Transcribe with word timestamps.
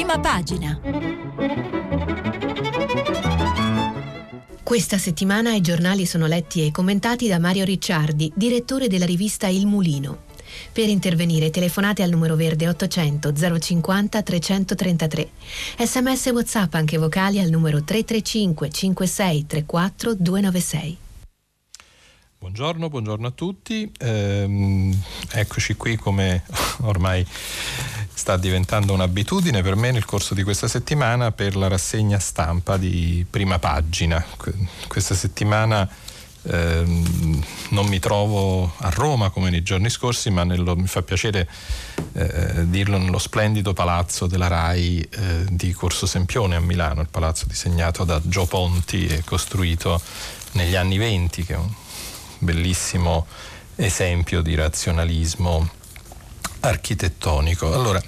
Prima 0.00 0.18
pagina. 0.18 0.80
Questa 4.62 4.96
settimana 4.96 5.52
i 5.52 5.60
giornali 5.60 6.06
sono 6.06 6.24
letti 6.24 6.64
e 6.64 6.70
commentati 6.70 7.28
da 7.28 7.38
Mario 7.38 7.66
Ricciardi, 7.66 8.32
direttore 8.34 8.88
della 8.88 9.04
rivista 9.04 9.48
Il 9.48 9.66
Mulino. 9.66 10.22
Per 10.72 10.88
intervenire 10.88 11.50
telefonate 11.50 12.02
al 12.02 12.08
numero 12.08 12.34
verde 12.34 12.66
800 12.66 13.58
050 13.60 14.22
333. 14.22 15.30
Sms 15.76 16.26
WhatsApp 16.28 16.72
anche 16.76 16.96
vocali 16.96 17.38
al 17.38 17.50
numero 17.50 17.84
335 17.84 18.70
56 18.70 19.46
34 19.46 20.14
296. 20.14 20.98
Buongiorno, 22.40 22.88
buongiorno 22.88 23.26
a 23.26 23.32
tutti. 23.32 23.92
Ehm, 23.98 24.98
eccoci 25.30 25.74
qui 25.74 25.96
come 25.96 26.42
ormai 26.84 27.22
sta 28.20 28.36
diventando 28.36 28.92
un'abitudine 28.92 29.62
per 29.62 29.76
me 29.76 29.92
nel 29.92 30.04
corso 30.04 30.34
di 30.34 30.42
questa 30.42 30.68
settimana 30.68 31.32
per 31.32 31.56
la 31.56 31.68
rassegna 31.68 32.18
stampa 32.18 32.76
di 32.76 33.24
prima 33.28 33.58
pagina. 33.58 34.22
Questa 34.86 35.14
settimana 35.14 35.88
ehm, 36.42 37.42
non 37.70 37.86
mi 37.86 37.98
trovo 37.98 38.74
a 38.76 38.90
Roma 38.90 39.30
come 39.30 39.48
nei 39.48 39.62
giorni 39.62 39.88
scorsi, 39.88 40.28
ma 40.28 40.44
nello, 40.44 40.76
mi 40.76 40.86
fa 40.86 41.00
piacere 41.00 41.48
eh, 42.12 42.68
dirlo 42.68 42.98
nello 42.98 43.16
splendido 43.16 43.72
palazzo 43.72 44.26
della 44.26 44.48
RAI 44.48 45.00
eh, 45.00 45.44
di 45.48 45.72
Corso 45.72 46.04
Sempione 46.04 46.56
a 46.56 46.60
Milano, 46.60 47.00
il 47.00 47.08
palazzo 47.10 47.46
disegnato 47.46 48.04
da 48.04 48.20
Gio 48.22 48.44
Ponti 48.44 49.06
e 49.06 49.24
costruito 49.24 49.98
negli 50.52 50.76
anni 50.76 50.98
venti, 50.98 51.42
che 51.42 51.54
è 51.54 51.56
un 51.56 51.72
bellissimo 52.38 53.26
esempio 53.76 54.42
di 54.42 54.54
razionalismo 54.54 55.78
architettonico. 56.60 57.72
Allora, 57.72 58.02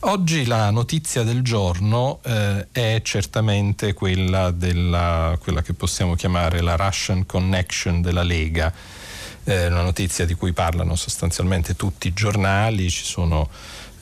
oggi 0.00 0.46
la 0.46 0.70
notizia 0.70 1.22
del 1.22 1.42
giorno 1.42 2.20
eh, 2.22 2.66
è 2.72 3.00
certamente 3.02 3.92
quella, 3.94 4.50
della, 4.50 5.36
quella 5.40 5.62
che 5.62 5.74
possiamo 5.74 6.14
chiamare 6.14 6.60
la 6.60 6.76
Russian 6.76 7.26
Connection 7.26 8.00
della 8.00 8.22
Lega, 8.22 8.72
eh, 9.44 9.66
una 9.66 9.82
notizia 9.82 10.24
di 10.24 10.34
cui 10.34 10.52
parlano 10.52 10.94
sostanzialmente 10.96 11.76
tutti 11.76 12.08
i 12.08 12.12
giornali, 12.12 12.90
ci 12.90 13.04
sono 13.04 13.48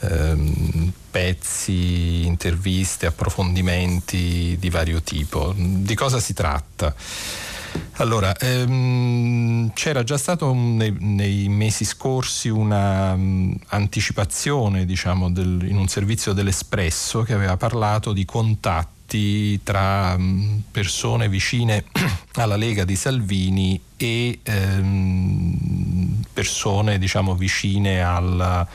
ehm, 0.00 0.92
pezzi, 1.10 2.24
interviste, 2.26 3.06
approfondimenti 3.06 4.56
di 4.58 4.70
vario 4.70 5.02
tipo. 5.02 5.54
Di 5.56 5.94
cosa 5.94 6.20
si 6.20 6.34
tratta? 6.34 6.94
Allora, 7.98 8.36
ehm, 8.36 9.72
c'era 9.72 10.05
già 10.05 10.19
stato 10.19 10.52
nei, 10.52 10.94
nei, 10.98 11.48
mesi 11.48 11.84
scorsi 11.84 12.48
una 12.48 13.12
um, 13.12 13.56
diciamo, 14.84 15.30
del, 15.30 15.66
in 15.66 15.77
un 15.77 15.88
servizio 15.88 16.32
dell'Espresso 16.32 17.22
che 17.22 17.32
aveva 17.32 17.56
parlato 17.56 18.12
di 18.12 18.24
contatti 18.24 19.62
tra 19.62 20.14
um, 20.16 20.62
persone 20.70 21.28
vicine 21.28 21.84
alla 22.34 22.56
Lega 22.56 22.84
di 22.84 22.97
Salvini 22.97 23.80
e 23.97 24.41
ehm, 24.42 26.22
persone, 26.32 26.98
diciamo, 26.98 27.34
vicine 27.34 28.02
alla 28.02 28.66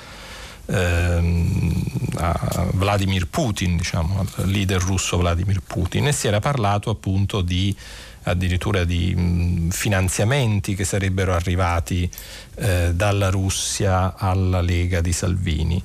ehm, 0.66 1.83
a 2.17 2.67
Vladimir 2.73 3.27
Putin, 3.27 3.77
diciamo, 3.77 4.25
al 4.35 4.49
leader 4.49 4.81
russo 4.81 5.17
Vladimir 5.17 5.61
Putin. 5.61 6.07
E 6.07 6.11
si 6.11 6.27
era 6.27 6.39
parlato 6.39 6.89
appunto 6.89 7.41
di 7.41 7.75
addirittura 8.23 8.83
di 8.83 9.16
mh, 9.16 9.69
finanziamenti 9.69 10.75
che 10.75 10.83
sarebbero 10.83 11.33
arrivati 11.33 12.09
eh, 12.55 12.91
dalla 12.94 13.30
Russia 13.30 14.16
alla 14.16 14.61
Lega 14.61 15.02
di 15.02 15.13
Salvini. 15.13 15.81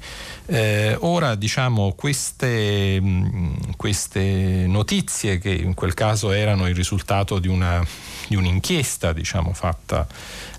Eh, 0.47 0.97
ora 1.01 1.35
diciamo 1.35 1.93
queste, 1.95 3.01
mh, 3.01 3.77
queste, 3.77 4.67
notizie 4.67 5.39
che 5.39 5.51
in 5.51 5.75
quel 5.75 5.95
caso 5.95 6.31
erano 6.31 6.69
il 6.69 6.75
risultato 6.75 7.39
di, 7.39 7.49
una, 7.49 7.85
di 8.29 8.37
un'inchiesta 8.37 9.13
diciamo, 9.13 9.53
fatta 9.53 10.07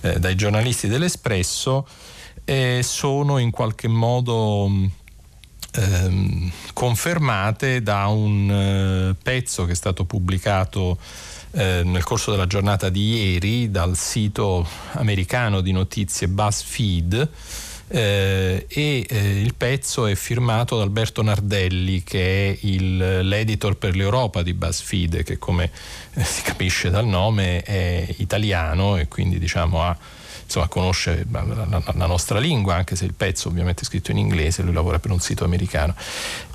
eh, 0.02 0.20
dai 0.20 0.36
giornalisti 0.36 0.88
dell'Espresso 0.88 1.88
eh, 2.44 2.82
sono 2.82 3.38
in 3.40 3.52
qualche 3.52 3.88
modo 3.90 4.70
ehm, 5.74 6.52
confermate 6.74 7.82
da 7.82 8.08
un 8.08 8.50
eh, 8.50 9.16
pezzo 9.22 9.66
che 9.66 9.74
è 9.74 9.76
stato 9.76 10.06
pubblicato 10.06 10.98
eh, 11.52 11.82
nel 11.84 12.04
corso 12.04 12.32
della 12.32 12.48
giornata 12.48 12.90
di 12.90 13.32
ieri 13.32 13.72
dal 13.72 13.96
sito 13.96 14.68
americano 14.94 15.62
di 15.62 15.72
notizie 15.72 16.28
BuzzFeed 16.28 17.30
eh, 17.90 18.66
e 18.68 19.06
eh, 19.08 19.42
il 19.42 19.54
pezzo 19.56 20.08
è 20.08 20.16
firmato 20.16 20.76
da 20.76 20.84
Alberto 20.84 21.22
Nardelli 21.22 22.04
che 22.04 22.50
è 22.50 22.58
il, 22.62 23.26
l'editor 23.26 23.78
per 23.78 23.96
l'Europa 23.96 24.44
di 24.44 24.54
BuzzFeed 24.54 25.24
che 25.24 25.38
come 25.38 25.72
eh, 26.14 26.24
si 26.24 26.42
capisce 26.42 26.90
dal 26.90 27.06
nome 27.06 27.62
è 27.64 28.06
italiano 28.18 28.98
e 28.98 29.08
quindi 29.08 29.40
diciamo 29.40 29.84
ha 29.84 29.98
insomma, 30.48 30.68
conosce 30.68 31.26
la, 31.30 31.44
la, 31.44 31.84
la, 31.94 32.06
nostra 32.06 32.40
lingua, 32.40 32.76
anche 32.76 32.96
se 32.96 33.04
il 33.04 33.14
pezzo 33.14 33.50
ovviamente 33.50 33.82
è 33.82 33.86
scritto 33.86 34.12
in 34.12 34.18
inglese, 34.18 34.64
lui 34.64 34.74
lavora 34.74 34.98
per 34.98 35.12
un 35.12 35.20
sito 35.20 35.44
americano. 35.44 35.94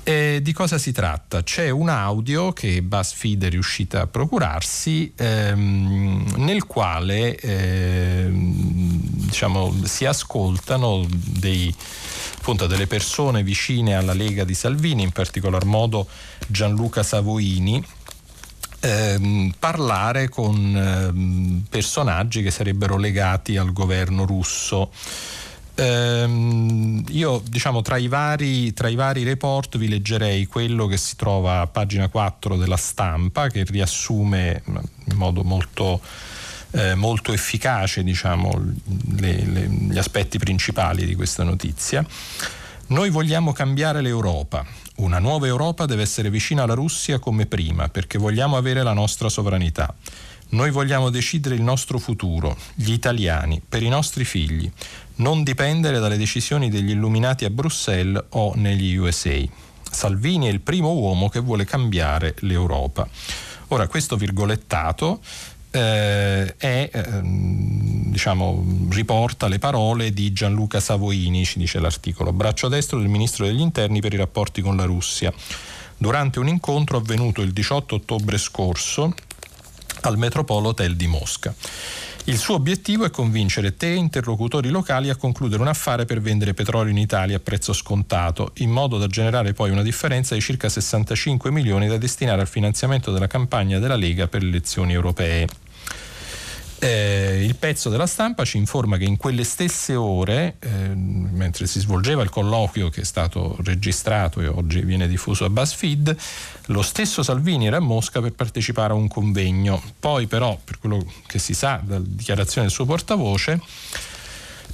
E 0.03 0.39
di 0.41 0.51
cosa 0.51 0.77
si 0.77 0.91
tratta? 0.91 1.43
C'è 1.43 1.69
un 1.69 1.89
audio 1.89 2.51
che 2.51 2.81
BuzzFeed 2.81 3.45
è 3.45 3.49
riuscita 3.49 4.01
a 4.01 4.07
procurarsi 4.07 5.13
ehm, 5.15 6.33
nel 6.37 6.65
quale 6.65 7.37
ehm, 7.37 8.51
diciamo, 9.27 9.73
si 9.83 10.05
ascoltano 10.05 11.05
dei, 11.09 11.73
appunto, 12.39 12.65
delle 12.65 12.87
persone 12.87 13.43
vicine 13.43 13.95
alla 13.95 14.13
Lega 14.13 14.43
di 14.43 14.55
Salvini, 14.55 15.03
in 15.03 15.11
particolar 15.11 15.65
modo 15.65 16.07
Gianluca 16.47 17.03
Savoini, 17.03 17.81
ehm, 18.83 19.53
parlare 19.57 20.27
con 20.27 20.75
ehm, 20.75 21.63
personaggi 21.69 22.43
che 22.43 22.51
sarebbero 22.51 22.97
legati 22.97 23.55
al 23.55 23.71
governo 23.71 24.25
russo. 24.25 24.91
Ehm, 25.75 27.03
io 27.09 27.41
diciamo 27.47 27.81
tra 27.81 27.97
i, 27.97 28.07
vari, 28.07 28.73
tra 28.73 28.89
i 28.89 28.95
vari 28.95 29.23
report 29.23 29.77
vi 29.77 29.87
leggerei 29.87 30.45
quello 30.45 30.85
che 30.85 30.97
si 30.97 31.15
trova 31.15 31.61
a 31.61 31.67
pagina 31.67 32.09
4 32.09 32.57
della 32.57 32.77
stampa 32.77 33.47
che 33.47 33.63
riassume 33.63 34.61
in 34.65 35.15
modo 35.15 35.43
molto, 35.43 36.01
eh, 36.71 36.93
molto 36.93 37.31
efficace 37.31 38.03
diciamo, 38.03 38.51
le, 39.15 39.45
le, 39.45 39.67
gli 39.67 39.97
aspetti 39.97 40.37
principali 40.37 41.05
di 41.05 41.15
questa 41.15 41.43
notizia. 41.43 42.05
Noi 42.87 43.09
vogliamo 43.09 43.53
cambiare 43.53 44.01
l'Europa. 44.01 44.82
Una 44.95 45.17
nuova 45.17 45.47
Europa 45.47 45.85
deve 45.85 46.03
essere 46.03 46.29
vicina 46.29 46.63
alla 46.63 46.75
Russia 46.75 47.17
come 47.17 47.47
prima, 47.47 47.89
perché 47.89 48.19
vogliamo 48.19 48.57
avere 48.57 48.83
la 48.83 48.93
nostra 48.93 49.27
sovranità. 49.27 49.93
Noi 50.49 50.69
vogliamo 50.69 51.09
decidere 51.09 51.55
il 51.55 51.63
nostro 51.63 51.97
futuro, 51.97 52.55
gli 52.75 52.91
italiani, 52.91 53.59
per 53.67 53.81
i 53.81 53.89
nostri 53.89 54.23
figli, 54.23 54.71
non 55.15 55.41
dipendere 55.43 55.97
dalle 55.97 56.17
decisioni 56.17 56.69
degli 56.69 56.91
illuminati 56.91 57.43
a 57.43 57.49
Bruxelles 57.49 58.23
o 58.29 58.53
negli 58.55 58.95
USA. 58.95 59.41
Salvini 59.89 60.45
è 60.45 60.51
il 60.51 60.61
primo 60.61 60.91
uomo 60.93 61.27
che 61.27 61.39
vuole 61.39 61.65
cambiare 61.65 62.35
l'Europa. 62.41 63.07
Ora, 63.69 63.87
questo 63.87 64.15
virgolettato 64.15 65.21
eh, 65.73 66.55
è, 66.55 66.89
eh, 66.91 67.21
diciamo, 67.23 68.63
riporta 68.91 69.47
le 69.47 69.57
parole 69.57 70.13
di 70.13 70.31
Gianluca 70.31 70.79
Savoini, 70.79 71.45
ci 71.45 71.57
dice 71.57 71.79
l'articolo, 71.79 72.31
braccio 72.31 72.67
destro 72.67 72.99
del 72.99 73.07
ministro 73.07 73.45
degli 73.47 73.59
interni 73.59 73.99
per 73.99 74.13
i 74.13 74.17
rapporti 74.17 74.61
con 74.61 74.75
la 74.77 74.85
Russia, 74.85 75.33
durante 75.97 76.37
un 76.37 76.47
incontro 76.47 76.97
avvenuto 76.97 77.41
il 77.41 77.53
18 77.53 77.95
ottobre 77.95 78.37
scorso 78.37 79.15
al 80.01 80.17
Metropolo 80.17 80.69
Hotel 80.69 80.95
di 80.95 81.07
Mosca. 81.07 81.55
Il 82.25 82.37
suo 82.37 82.55
obiettivo 82.55 83.03
è 83.03 83.09
convincere 83.09 83.75
te 83.75 83.91
e 83.91 83.95
interlocutori 83.95 84.69
locali 84.69 85.09
a 85.09 85.15
concludere 85.15 85.61
un 85.61 85.67
affare 85.67 86.05
per 86.05 86.21
vendere 86.21 86.53
petrolio 86.53 86.91
in 86.91 86.97
Italia 86.97 87.37
a 87.37 87.41
prezzo 87.41 87.73
scontato, 87.73 88.51
in 88.57 88.69
modo 88.69 88.97
da 88.97 89.07
generare 89.07 89.53
poi 89.53 89.71
una 89.71 89.81
differenza 89.81 90.35
di 90.35 90.39
circa 90.39 90.69
65 90.69 91.51
milioni 91.51 91.87
da 91.87 91.97
destinare 91.97 92.41
al 92.41 92.47
finanziamento 92.47 93.11
della 93.11 93.27
campagna 93.27 93.79
della 93.79 93.97
Lega 93.97 94.27
per 94.27 94.43
le 94.43 94.49
elezioni 94.49 94.93
europee. 94.93 95.62
Eh, 96.83 97.45
il 97.45 97.55
pezzo 97.55 97.89
della 97.89 98.05
stampa 98.05 98.43
ci 98.43 98.57
informa 98.57 98.97
che 98.97 99.05
in 99.05 99.15
quelle 99.15 99.45
stesse 99.45 99.95
ore, 99.95 100.57
eh, 100.59 100.67
mentre 100.67 101.65
si 101.65 101.79
svolgeva 101.79 102.23
il 102.23 102.29
colloquio 102.29 102.89
che 102.89 102.99
è 102.99 103.03
stato 103.05 103.55
registrato 103.63 104.41
e 104.41 104.47
oggi 104.47 104.81
viene 104.81 105.07
diffuso 105.07 105.45
a 105.45 105.49
BuzzFeed, 105.49 106.17
lo 106.65 106.81
stesso 106.81 107.23
Salvini 107.23 107.67
era 107.67 107.77
a 107.77 107.79
Mosca 107.79 108.19
per 108.19 108.33
partecipare 108.33 108.91
a 108.91 108.97
un 108.97 109.07
convegno. 109.07 109.81
Poi 109.97 110.27
però, 110.27 110.59
per 110.61 110.77
quello 110.77 111.01
che 111.25 111.39
si 111.39 111.53
sa 111.53 111.79
dalla 111.81 112.03
dichiarazione 112.05 112.67
del 112.67 112.75
suo 112.75 112.83
portavoce, 112.83 113.61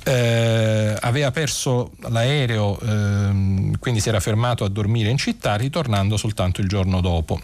eh, 0.04 0.98
aveva 1.00 1.30
perso 1.30 1.92
l'aereo, 2.08 2.80
ehm, 2.80 3.78
quindi 3.78 4.00
si 4.00 4.10
era 4.10 4.20
fermato 4.20 4.64
a 4.64 4.70
dormire 4.70 5.12
in 5.12 5.18
città, 5.18 5.54
ritornando 5.58 6.18
soltanto 6.18 6.60
il 6.60 6.68
giorno 6.68 7.02
dopo. 7.02 7.40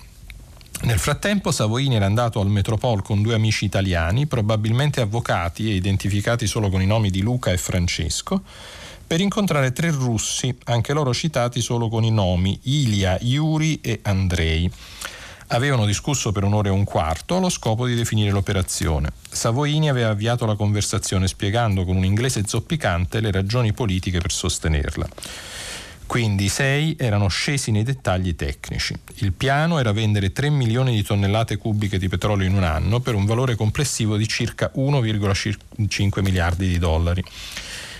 Nel 0.81 0.99
frattempo 0.99 1.51
Savoini 1.51 1.95
era 1.95 2.05
andato 2.05 2.39
al 2.39 2.47
Metropol 2.47 3.01
con 3.01 3.21
due 3.21 3.33
amici 3.33 3.65
italiani, 3.65 4.27
probabilmente 4.27 5.01
avvocati 5.01 5.69
e 5.69 5.75
identificati 5.75 6.45
solo 6.45 6.69
con 6.69 6.81
i 6.81 6.85
nomi 6.85 7.09
di 7.09 7.21
Luca 7.21 7.51
e 7.51 7.57
Francesco, 7.57 8.43
per 9.07 9.19
incontrare 9.19 9.71
tre 9.71 9.89
russi, 9.89 10.55
anche 10.65 10.93
loro 10.93 11.13
citati 11.13 11.61
solo 11.61 11.89
con 11.89 12.03
i 12.03 12.11
nomi 12.11 12.59
Ilya, 12.63 13.17
Yuri 13.21 13.79
e 13.81 13.99
Andrei. 14.03 14.69
Avevano 15.47 15.85
discusso 15.85 16.31
per 16.31 16.43
un'ora 16.43 16.69
e 16.69 16.71
un 16.71 16.83
quarto 16.83 17.37
allo 17.37 17.49
scopo 17.49 17.85
di 17.85 17.93
definire 17.93 18.31
l'operazione. 18.31 19.11
Savoini 19.29 19.89
aveva 19.89 20.09
avviato 20.09 20.45
la 20.45 20.55
conversazione 20.55 21.27
spiegando 21.27 21.85
con 21.85 21.95
un 21.95 22.03
inglese 22.03 22.43
zoppicante 22.45 23.21
le 23.21 23.31
ragioni 23.31 23.71
politiche 23.73 24.19
per 24.19 24.31
sostenerla. 24.31 25.07
Quindi 26.07 26.45
i 26.45 26.49
sei 26.49 26.95
erano 26.97 27.27
scesi 27.27 27.71
nei 27.71 27.83
dettagli 27.83 28.35
tecnici. 28.35 28.93
Il 29.15 29.33
piano 29.33 29.79
era 29.79 29.91
vendere 29.91 30.31
3 30.31 30.49
milioni 30.49 30.93
di 30.93 31.03
tonnellate 31.03 31.57
cubiche 31.57 31.97
di 31.97 32.07
petrolio 32.07 32.47
in 32.47 32.55
un 32.55 32.63
anno 32.63 32.99
per 32.99 33.15
un 33.15 33.25
valore 33.25 33.55
complessivo 33.55 34.15
di 34.15 34.27
circa 34.27 34.71
1,5 34.75 36.21
miliardi 36.21 36.67
di 36.67 36.77
dollari. 36.77 37.23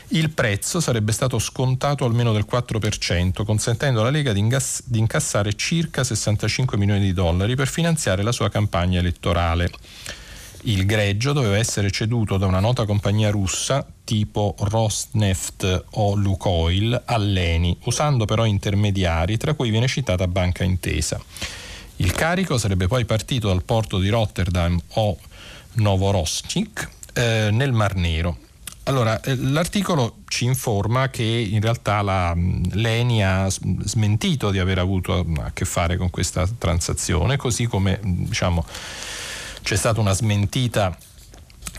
Il 0.09 0.29
prezzo 0.29 0.79
sarebbe 0.79 1.11
stato 1.11 1.39
scontato 1.39 2.05
almeno 2.05 2.31
del 2.31 2.45
4%, 2.49 3.43
consentendo 3.43 4.01
alla 4.01 4.11
Lega 4.11 4.33
di, 4.33 4.39
ingass- 4.39 4.83
di 4.85 4.99
incassare 4.99 5.55
circa 5.55 6.03
65 6.03 6.77
milioni 6.77 7.01
di 7.01 7.11
dollari 7.11 7.55
per 7.55 7.67
finanziare 7.67 8.21
la 8.21 8.31
sua 8.31 8.49
campagna 8.49 8.99
elettorale. 8.99 9.71
Il 10.67 10.87
greggio 10.87 11.31
doveva 11.31 11.57
essere 11.57 11.91
ceduto 11.91 12.37
da 12.37 12.47
una 12.47 12.59
nota 12.59 12.85
compagnia 12.85 13.29
russa 13.29 13.85
tipo 14.03 14.55
Rosneft 14.57 15.85
o 15.91 16.15
Lukoil 16.15 17.03
all'Eni, 17.05 17.77
usando 17.83 18.25
però 18.25 18.45
intermediari, 18.45 19.37
tra 19.37 19.53
cui 19.53 19.69
viene 19.69 19.87
citata 19.87 20.27
Banca 20.27 20.63
Intesa. 20.63 21.21
Il 21.97 22.11
carico 22.13 22.57
sarebbe 22.57 22.87
poi 22.87 23.05
partito 23.05 23.49
dal 23.49 23.63
porto 23.63 23.99
di 23.99 24.09
Rotterdam 24.09 24.79
o 24.93 25.19
Novorossiysk 25.73 26.89
eh, 27.13 27.49
nel 27.51 27.71
Mar 27.71 27.93
Nero. 27.93 28.35
Allora, 28.85 29.21
eh, 29.21 29.35
l'articolo 29.35 30.17
ci 30.27 30.45
informa 30.45 31.09
che 31.09 31.23
in 31.23 31.61
realtà 31.61 32.01
la, 32.01 32.35
l'ENI 32.35 33.23
ha 33.23 33.47
smentito 33.49 34.49
di 34.49 34.57
aver 34.57 34.79
avuto 34.79 35.25
a 35.41 35.51
che 35.53 35.65
fare 35.65 35.95
con 35.95 36.09
questa 36.09 36.47
transazione, 36.57 37.37
così 37.37 37.67
come 37.67 37.99
diciamo, 38.01 38.65
c'è 39.65 39.77
stata 39.77 39.99
una 39.99 40.13
smentita 40.13 40.95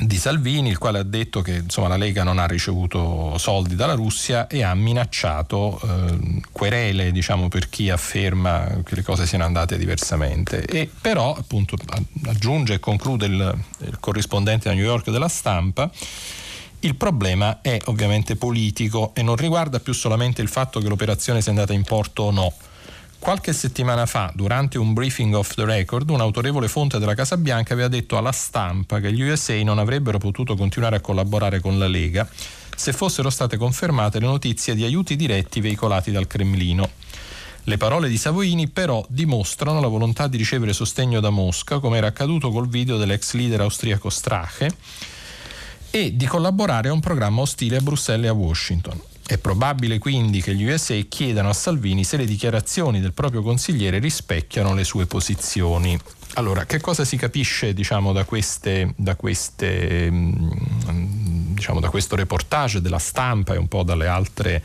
di 0.00 0.16
Salvini, 0.16 0.70
il 0.70 0.76
quale 0.76 0.98
ha 0.98 1.04
detto 1.04 1.40
che 1.40 1.54
insomma, 1.54 1.86
la 1.86 1.96
Lega 1.96 2.24
non 2.24 2.40
ha 2.40 2.44
ricevuto 2.44 3.38
soldi 3.38 3.76
dalla 3.76 3.94
Russia 3.94 4.48
e 4.48 4.64
ha 4.64 4.74
minacciato 4.74 5.80
eh, 5.80 6.40
querele 6.50 7.12
diciamo, 7.12 7.46
per 7.46 7.68
chi 7.68 7.88
afferma 7.88 8.80
che 8.84 8.96
le 8.96 9.02
cose 9.02 9.24
siano 9.24 9.44
andate 9.44 9.78
diversamente. 9.78 10.64
E 10.64 10.90
però, 11.00 11.32
appunto, 11.36 11.76
aggiunge 12.24 12.74
e 12.74 12.80
conclude 12.80 13.26
il, 13.26 13.58
il 13.82 14.00
corrispondente 14.00 14.68
da 14.68 14.74
New 14.74 14.84
York 14.84 15.08
della 15.10 15.28
stampa, 15.28 15.88
il 16.80 16.96
problema 16.96 17.60
è 17.62 17.78
ovviamente 17.84 18.34
politico 18.34 19.12
e 19.14 19.22
non 19.22 19.36
riguarda 19.36 19.78
più 19.78 19.92
solamente 19.92 20.42
il 20.42 20.48
fatto 20.48 20.80
che 20.80 20.88
l'operazione 20.88 21.40
sia 21.40 21.52
andata 21.52 21.72
in 21.72 21.84
porto 21.84 22.24
o 22.24 22.30
no 22.32 22.52
Qualche 23.26 23.52
settimana 23.52 24.06
fa, 24.06 24.30
durante 24.36 24.78
un 24.78 24.92
briefing 24.92 25.34
off 25.34 25.54
the 25.54 25.64
record, 25.64 26.08
un 26.10 26.20
autorevole 26.20 26.68
fonte 26.68 27.00
della 27.00 27.16
Casa 27.16 27.36
Bianca 27.36 27.72
aveva 27.72 27.88
detto 27.88 28.16
alla 28.16 28.30
stampa 28.30 29.00
che 29.00 29.12
gli 29.12 29.20
USA 29.20 29.60
non 29.64 29.80
avrebbero 29.80 30.18
potuto 30.18 30.54
continuare 30.54 30.94
a 30.94 31.00
collaborare 31.00 31.58
con 31.58 31.76
la 31.76 31.88
Lega 31.88 32.28
se 32.76 32.92
fossero 32.92 33.28
state 33.28 33.56
confermate 33.56 34.20
le 34.20 34.26
notizie 34.26 34.76
di 34.76 34.84
aiuti 34.84 35.16
diretti 35.16 35.58
veicolati 35.58 36.12
dal 36.12 36.28
Cremlino. 36.28 36.88
Le 37.64 37.76
parole 37.76 38.08
di 38.08 38.16
Savoini 38.16 38.68
però 38.68 39.04
dimostrano 39.08 39.80
la 39.80 39.88
volontà 39.88 40.28
di 40.28 40.36
ricevere 40.36 40.72
sostegno 40.72 41.18
da 41.18 41.30
Mosca, 41.30 41.80
come 41.80 41.96
era 41.96 42.06
accaduto 42.06 42.52
col 42.52 42.68
video 42.68 42.96
dell'ex 42.96 43.32
leader 43.32 43.62
austriaco 43.62 44.08
Strache, 44.08 44.70
e 45.90 46.16
di 46.16 46.26
collaborare 46.26 46.90
a 46.90 46.92
un 46.92 47.00
programma 47.00 47.40
ostile 47.40 47.78
a 47.78 47.80
Bruxelles 47.80 48.26
e 48.26 48.28
a 48.28 48.34
Washington. 48.34 49.00
È 49.26 49.38
probabile 49.38 49.98
quindi 49.98 50.40
che 50.40 50.54
gli 50.54 50.70
USA 50.70 50.94
chiedano 51.08 51.48
a 51.48 51.52
Salvini 51.52 52.04
se 52.04 52.16
le 52.16 52.26
dichiarazioni 52.26 53.00
del 53.00 53.12
proprio 53.12 53.42
consigliere 53.42 53.98
rispecchiano 53.98 54.72
le 54.72 54.84
sue 54.84 55.06
posizioni. 55.06 55.98
Allora, 56.34 56.64
che 56.64 56.80
cosa 56.80 57.04
si 57.04 57.16
capisce 57.16 57.74
diciamo, 57.74 58.12
da, 58.12 58.24
queste, 58.24 58.94
da, 58.94 59.16
queste, 59.16 60.08
mm, 60.08 61.54
diciamo, 61.54 61.80
da 61.80 61.90
questo 61.90 62.14
reportage 62.14 62.80
della 62.80 63.00
stampa 63.00 63.54
e 63.54 63.58
un 63.58 63.66
po' 63.66 63.82
dalle 63.82 64.06
altre 64.06 64.62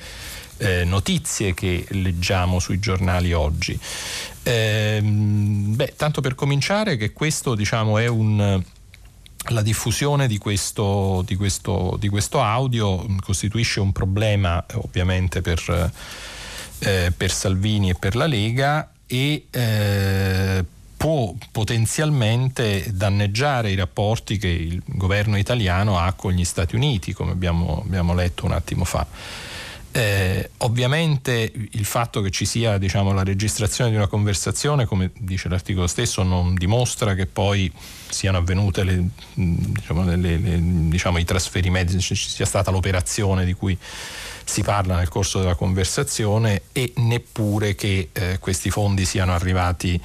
eh, 0.57 0.83
notizie 0.83 1.55
che 1.55 1.87
leggiamo 1.89 2.59
sui 2.59 2.77
giornali 2.77 3.33
oggi? 3.33 3.79
Eh, 4.43 5.01
beh, 5.01 5.93
tanto 5.95 6.21
per 6.21 6.35
cominciare 6.35 6.97
che 6.97 7.13
questo 7.13 7.55
diciamo, 7.55 7.97
è 7.97 8.05
un 8.05 8.61
la 9.49 9.61
diffusione 9.61 10.27
di 10.27 10.38
questo, 10.38 11.23
di, 11.25 11.35
questo, 11.35 11.97
di 11.99 12.07
questo, 12.09 12.41
audio 12.41 13.05
costituisce 13.21 13.79
un 13.79 13.91
problema 13.91 14.63
eh, 14.65 14.75
ovviamente 14.75 15.41
per, 15.41 15.91
eh, 16.79 17.11
per, 17.15 17.31
Salvini 17.31 17.89
e 17.89 17.95
per 17.95 18.15
la 18.15 18.27
Lega 18.27 18.91
e 19.07 19.47
eh, 19.49 20.65
può 20.95 21.33
potenzialmente 21.51 22.85
danneggiare 22.93 23.71
i 23.71 23.75
rapporti 23.75 24.38
che 24.38 24.47
il 24.47 24.81
governo 24.85 25.38
italiano 25.38 25.97
ha 25.97 26.13
con 26.13 26.31
gli 26.31 26.45
Stati 26.45 26.75
Uniti, 26.75 27.11
come 27.13 27.31
abbiamo, 27.31 27.81
abbiamo 27.83 28.13
letto 28.13 28.45
un 28.45 28.51
attimo 28.51 28.85
fa. 28.85 29.05
Eh, 29.93 30.51
ovviamente 30.59 31.51
il 31.53 31.83
fatto 31.83 32.21
che 32.21 32.29
ci 32.29 32.45
sia 32.45 32.77
diciamo, 32.77 33.11
la 33.11 33.23
registrazione 33.23 33.89
di 33.89 33.97
una 33.97 34.07
conversazione, 34.07 34.85
come 34.85 35.11
dice 35.17 35.49
l'articolo 35.49 35.88
stesso, 35.88 36.23
non 36.23 36.55
dimostra 36.55 37.13
che 37.13 37.25
poi 37.25 37.71
siano 38.09 38.38
avvenute 38.38 38.83
le, 38.83 39.09
diciamo, 39.33 40.05
le, 40.05 40.15
le, 40.15 40.59
diciamo, 40.88 41.17
i 41.17 41.25
trasferimenti, 41.25 41.99
ci 41.99 42.15
sia 42.15 42.45
stata 42.45 42.71
l'operazione 42.71 43.43
di 43.43 43.53
cui 43.53 43.77
si 44.45 44.63
parla 44.63 44.95
nel 44.95 45.09
corso 45.09 45.39
della 45.39 45.55
conversazione 45.55 46.63
e 46.71 46.93
neppure 46.97 47.75
che 47.75 48.09
eh, 48.11 48.38
questi 48.39 48.69
fondi 48.69 49.05
siano 49.05 49.33
arrivati 49.33 49.99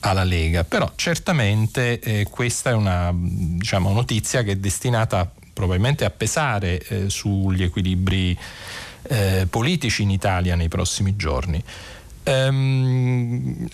alla 0.00 0.24
Lega. 0.24 0.62
Però 0.64 0.92
certamente 0.94 1.98
eh, 2.00 2.26
questa 2.30 2.70
è 2.70 2.74
una 2.74 3.12
diciamo, 3.12 3.92
notizia 3.92 4.42
che 4.42 4.52
è 4.52 4.56
destinata 4.56 5.30
probabilmente 5.52 6.04
a 6.04 6.10
pesare 6.10 6.80
eh, 6.86 7.10
sugli 7.10 7.62
equilibri 7.62 8.36
eh, 9.02 9.46
politici 9.48 10.02
in 10.02 10.10
Italia 10.10 10.54
nei 10.54 10.68
prossimi 10.68 11.16
giorni. 11.16 11.62
Um, 12.24 13.66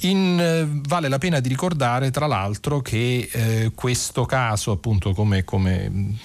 in, 0.00 0.82
vale 0.86 1.08
la 1.08 1.16
pena 1.16 1.40
di 1.40 1.48
ricordare 1.48 2.10
tra 2.10 2.26
l'altro 2.26 2.82
che 2.82 3.30
eh, 3.32 3.72
questo 3.74 4.26
caso 4.26 4.72
appunto 4.72 5.14
come, 5.14 5.42
come 5.42 6.16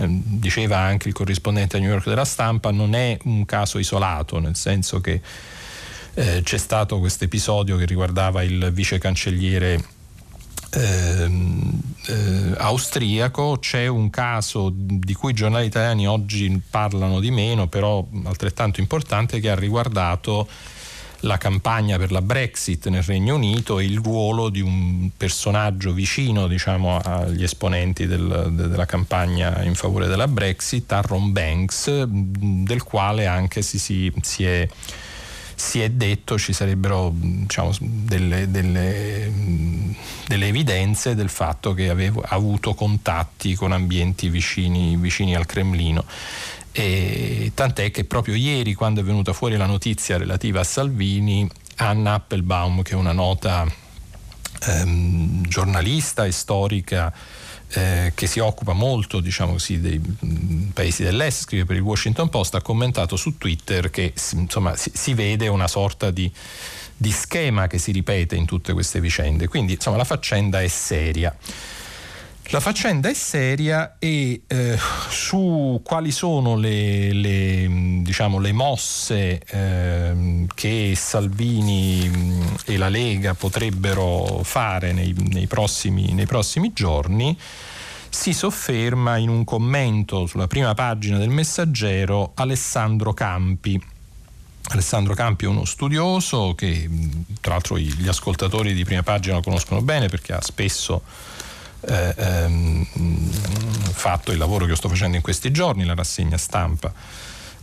eh, 0.00 0.06
diceva 0.08 0.78
anche 0.78 1.06
il 1.06 1.14
corrispondente 1.14 1.76
a 1.76 1.80
New 1.80 1.90
York 1.90 2.08
della 2.08 2.24
stampa 2.24 2.72
non 2.72 2.96
è 2.96 3.16
un 3.22 3.44
caso 3.44 3.78
isolato 3.78 4.40
nel 4.40 4.56
senso 4.56 5.00
che 5.00 5.20
eh, 6.14 6.40
c'è 6.42 6.58
stato 6.58 6.98
questo 6.98 7.22
episodio 7.22 7.76
che 7.76 7.86
riguardava 7.86 8.42
il 8.42 8.72
vice 8.72 8.98
cancelliere 8.98 9.80
Ehm, 10.74 11.80
eh, 12.06 12.54
austriaco, 12.56 13.58
c'è 13.60 13.86
un 13.86 14.10
caso 14.10 14.72
di 14.74 15.12
cui 15.14 15.32
i 15.32 15.34
giornali 15.34 15.66
italiani 15.66 16.08
oggi 16.08 16.60
parlano 16.70 17.20
di 17.20 17.30
meno, 17.30 17.68
però 17.68 18.06
altrettanto 18.24 18.80
importante, 18.80 19.38
che 19.38 19.50
ha 19.50 19.54
riguardato 19.54 20.48
la 21.24 21.38
campagna 21.38 21.98
per 21.98 22.10
la 22.10 22.22
Brexit 22.22 22.88
nel 22.88 23.02
Regno 23.02 23.36
Unito 23.36 23.78
e 23.78 23.84
il 23.84 23.98
ruolo 23.98 24.48
di 24.48 24.60
un 24.60 25.10
personaggio 25.16 25.92
vicino 25.92 26.48
diciamo, 26.48 26.98
agli 26.98 27.44
esponenti 27.44 28.06
del, 28.06 28.48
della 28.50 28.86
campagna 28.86 29.62
in 29.62 29.74
favore 29.74 30.08
della 30.08 30.26
Brexit, 30.26 30.90
Aaron 30.90 31.32
Banks, 31.32 32.04
del 32.04 32.82
quale 32.82 33.26
anche 33.26 33.62
si, 33.62 33.78
si, 33.78 34.12
si 34.20 34.44
è 34.44 34.66
si 35.62 35.80
è 35.80 35.90
detto 35.90 36.36
ci 36.38 36.52
sarebbero 36.52 37.12
diciamo, 37.14 37.70
delle, 37.78 38.50
delle, 38.50 39.30
delle, 40.26 40.46
evidenze 40.48 41.14
del 41.14 41.28
fatto 41.28 41.72
che 41.72 41.88
avevo 41.88 42.20
avuto 42.20 42.74
contatti 42.74 43.54
con 43.54 43.70
ambienti 43.70 44.28
vicini, 44.28 44.96
vicini 44.96 45.36
al 45.36 45.46
Cremlino. 45.46 46.04
E 46.72 47.52
tant'è 47.54 47.92
che 47.92 48.04
proprio 48.04 48.34
ieri, 48.34 48.74
quando 48.74 49.02
è 49.02 49.04
venuta 49.04 49.32
fuori 49.32 49.56
la 49.56 49.66
notizia 49.66 50.18
relativa 50.18 50.60
a 50.60 50.64
Salvini, 50.64 51.48
Anna 51.76 52.14
Appelbaum, 52.14 52.82
che 52.82 52.92
è 52.92 52.96
una 52.96 53.12
nota 53.12 53.64
ehm, 54.66 55.46
giornalista 55.46 56.24
e 56.24 56.32
storica 56.32 57.14
eh, 57.74 58.12
che 58.14 58.26
si 58.26 58.38
occupa 58.38 58.72
molto 58.72 59.20
diciamo 59.20 59.52
così, 59.52 59.80
dei 59.80 59.98
mm, 59.98 60.68
paesi 60.70 61.02
dell'est, 61.02 61.42
scrive 61.42 61.64
per 61.64 61.76
il 61.76 61.82
Washington 61.82 62.28
Post, 62.28 62.54
ha 62.54 62.62
commentato 62.62 63.16
su 63.16 63.38
Twitter 63.38 63.90
che 63.90 64.12
insomma, 64.32 64.76
si, 64.76 64.90
si 64.94 65.14
vede 65.14 65.48
una 65.48 65.68
sorta 65.68 66.10
di, 66.10 66.30
di 66.96 67.10
schema 67.10 67.66
che 67.66 67.78
si 67.78 67.92
ripete 67.92 68.36
in 68.36 68.44
tutte 68.44 68.72
queste 68.72 69.00
vicende. 69.00 69.48
Quindi 69.48 69.74
insomma, 69.74 69.96
la 69.96 70.04
faccenda 70.04 70.60
è 70.60 70.68
seria. 70.68 71.34
La 72.46 72.60
faccenda 72.60 73.08
è 73.08 73.14
seria 73.14 73.96
e 73.98 74.42
eh, 74.46 74.78
su 75.08 75.80
quali 75.82 76.10
sono 76.10 76.54
le, 76.56 77.12
le, 77.12 77.66
diciamo, 78.02 78.38
le 78.38 78.52
mosse 78.52 79.40
eh, 79.46 80.46
che 80.54 80.92
Salvini 80.94 82.10
mm, 82.10 82.42
e 82.66 82.76
la 82.76 82.88
Lega 82.90 83.32
potrebbero 83.32 84.40
fare 84.42 84.92
nei, 84.92 85.14
nei, 85.30 85.46
prossimi, 85.46 86.12
nei 86.12 86.26
prossimi 86.26 86.72
giorni 86.74 87.38
si 88.10 88.34
sofferma 88.34 89.16
in 89.16 89.30
un 89.30 89.44
commento 89.44 90.26
sulla 90.26 90.46
prima 90.46 90.74
pagina 90.74 91.16
del 91.16 91.30
Messaggero 91.30 92.32
Alessandro 92.34 93.14
Campi. 93.14 93.82
Alessandro 94.68 95.14
Campi 95.14 95.46
è 95.46 95.48
uno 95.48 95.64
studioso 95.64 96.54
che 96.54 96.88
tra 97.40 97.52
l'altro 97.52 97.78
gli 97.78 98.06
ascoltatori 98.06 98.74
di 98.74 98.84
prima 98.84 99.02
pagina 99.02 99.36
lo 99.36 99.42
conoscono 99.42 99.80
bene 99.80 100.08
perché 100.08 100.34
ha 100.34 100.42
spesso 100.42 101.02
eh, 101.86 102.14
ehm, 102.16 102.86
fatto 103.92 104.32
il 104.32 104.38
lavoro 104.38 104.66
che 104.66 104.76
sto 104.76 104.88
facendo 104.88 105.16
in 105.16 105.22
questi 105.22 105.50
giorni, 105.50 105.84
la 105.84 105.94
rassegna 105.94 106.36
stampa 106.36 106.92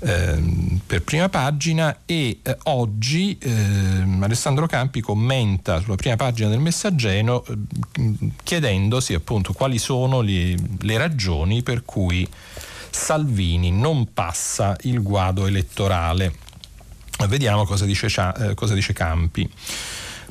Ehm, 0.01 0.79
per 0.85 1.01
prima 1.01 1.27
pagina 1.27 1.99
e 2.05 2.39
eh, 2.41 2.57
oggi 2.63 3.37
eh, 3.37 3.51
Alessandro 4.21 4.65
Campi 4.65 5.01
commenta 5.01 5.81
sulla 5.81 5.95
prima 5.95 6.15
pagina 6.15 6.47
del 6.47 6.59
Messaggero 6.59 7.45
eh, 7.45 8.13
chiedendosi 8.41 9.13
appunto 9.13 9.51
quali 9.51 9.77
sono 9.77 10.21
le, 10.21 10.55
le 10.79 10.97
ragioni 10.97 11.63
per 11.63 11.83
cui 11.83 12.25
Salvini 12.89 13.71
non 13.71 14.13
passa 14.13 14.75
il 14.83 15.01
guado 15.01 15.45
elettorale. 15.45 16.33
Vediamo 17.27 17.65
cosa 17.65 17.83
dice, 17.83 18.07
eh, 18.07 18.53
cosa 18.53 18.73
dice 18.73 18.93
Campi. 18.93 19.49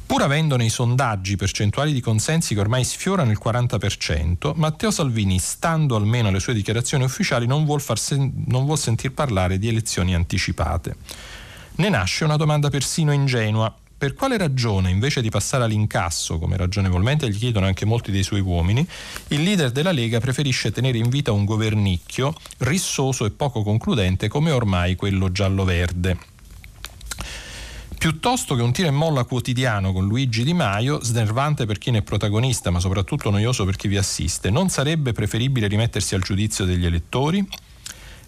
Pur 0.08 0.22
avendo 0.22 0.56
nei 0.56 0.70
sondaggi 0.70 1.36
percentuali 1.36 1.92
di 1.92 2.00
consensi 2.00 2.54
che 2.54 2.60
ormai 2.60 2.82
sfiorano 2.82 3.30
il 3.30 3.38
40%, 3.44 4.52
Matteo 4.54 4.90
Salvini, 4.90 5.38
stando 5.38 5.96
almeno 5.96 6.28
alle 6.28 6.40
sue 6.40 6.54
dichiarazioni 6.54 7.04
ufficiali, 7.04 7.46
non 7.46 7.66
vuol, 7.66 7.82
sen- 7.98 8.44
non 8.46 8.64
vuol 8.64 8.78
sentir 8.78 9.12
parlare 9.12 9.58
di 9.58 9.68
elezioni 9.68 10.14
anticipate. 10.14 10.96
Ne 11.74 11.88
nasce 11.90 12.24
una 12.24 12.36
domanda 12.36 12.70
persino 12.70 13.12
ingenua. 13.12 13.72
Per 13.98 14.14
quale 14.14 14.38
ragione, 14.38 14.88
invece 14.88 15.20
di 15.20 15.28
passare 15.28 15.64
all'incasso, 15.64 16.38
come 16.38 16.56
ragionevolmente 16.56 17.28
gli 17.28 17.36
chiedono 17.36 17.66
anche 17.66 17.84
molti 17.84 18.10
dei 18.10 18.22
suoi 18.22 18.40
uomini, 18.40 18.88
il 19.28 19.42
leader 19.42 19.70
della 19.70 19.92
Lega 19.92 20.20
preferisce 20.20 20.72
tenere 20.72 20.96
in 20.96 21.10
vita 21.10 21.32
un 21.32 21.44
governicchio 21.44 22.34
rissoso 22.60 23.26
e 23.26 23.30
poco 23.30 23.62
concludente 23.62 24.28
come 24.28 24.52
ormai 24.52 24.96
quello 24.96 25.30
giallo-verde? 25.30 26.37
Piuttosto 27.98 28.54
che 28.54 28.62
un 28.62 28.70
tiro 28.70 28.86
e 28.86 28.92
molla 28.92 29.24
quotidiano 29.24 29.92
con 29.92 30.06
Luigi 30.06 30.44
Di 30.44 30.54
Maio, 30.54 31.02
snervante 31.02 31.66
per 31.66 31.78
chi 31.78 31.90
ne 31.90 31.98
è 31.98 32.02
protagonista, 32.02 32.70
ma 32.70 32.78
soprattutto 32.78 33.28
noioso 33.28 33.64
per 33.64 33.74
chi 33.74 33.88
vi 33.88 33.96
assiste, 33.96 34.50
non 34.50 34.68
sarebbe 34.68 35.12
preferibile 35.12 35.66
rimettersi 35.66 36.14
al 36.14 36.22
giudizio 36.22 36.64
degli 36.64 36.86
elettori? 36.86 37.44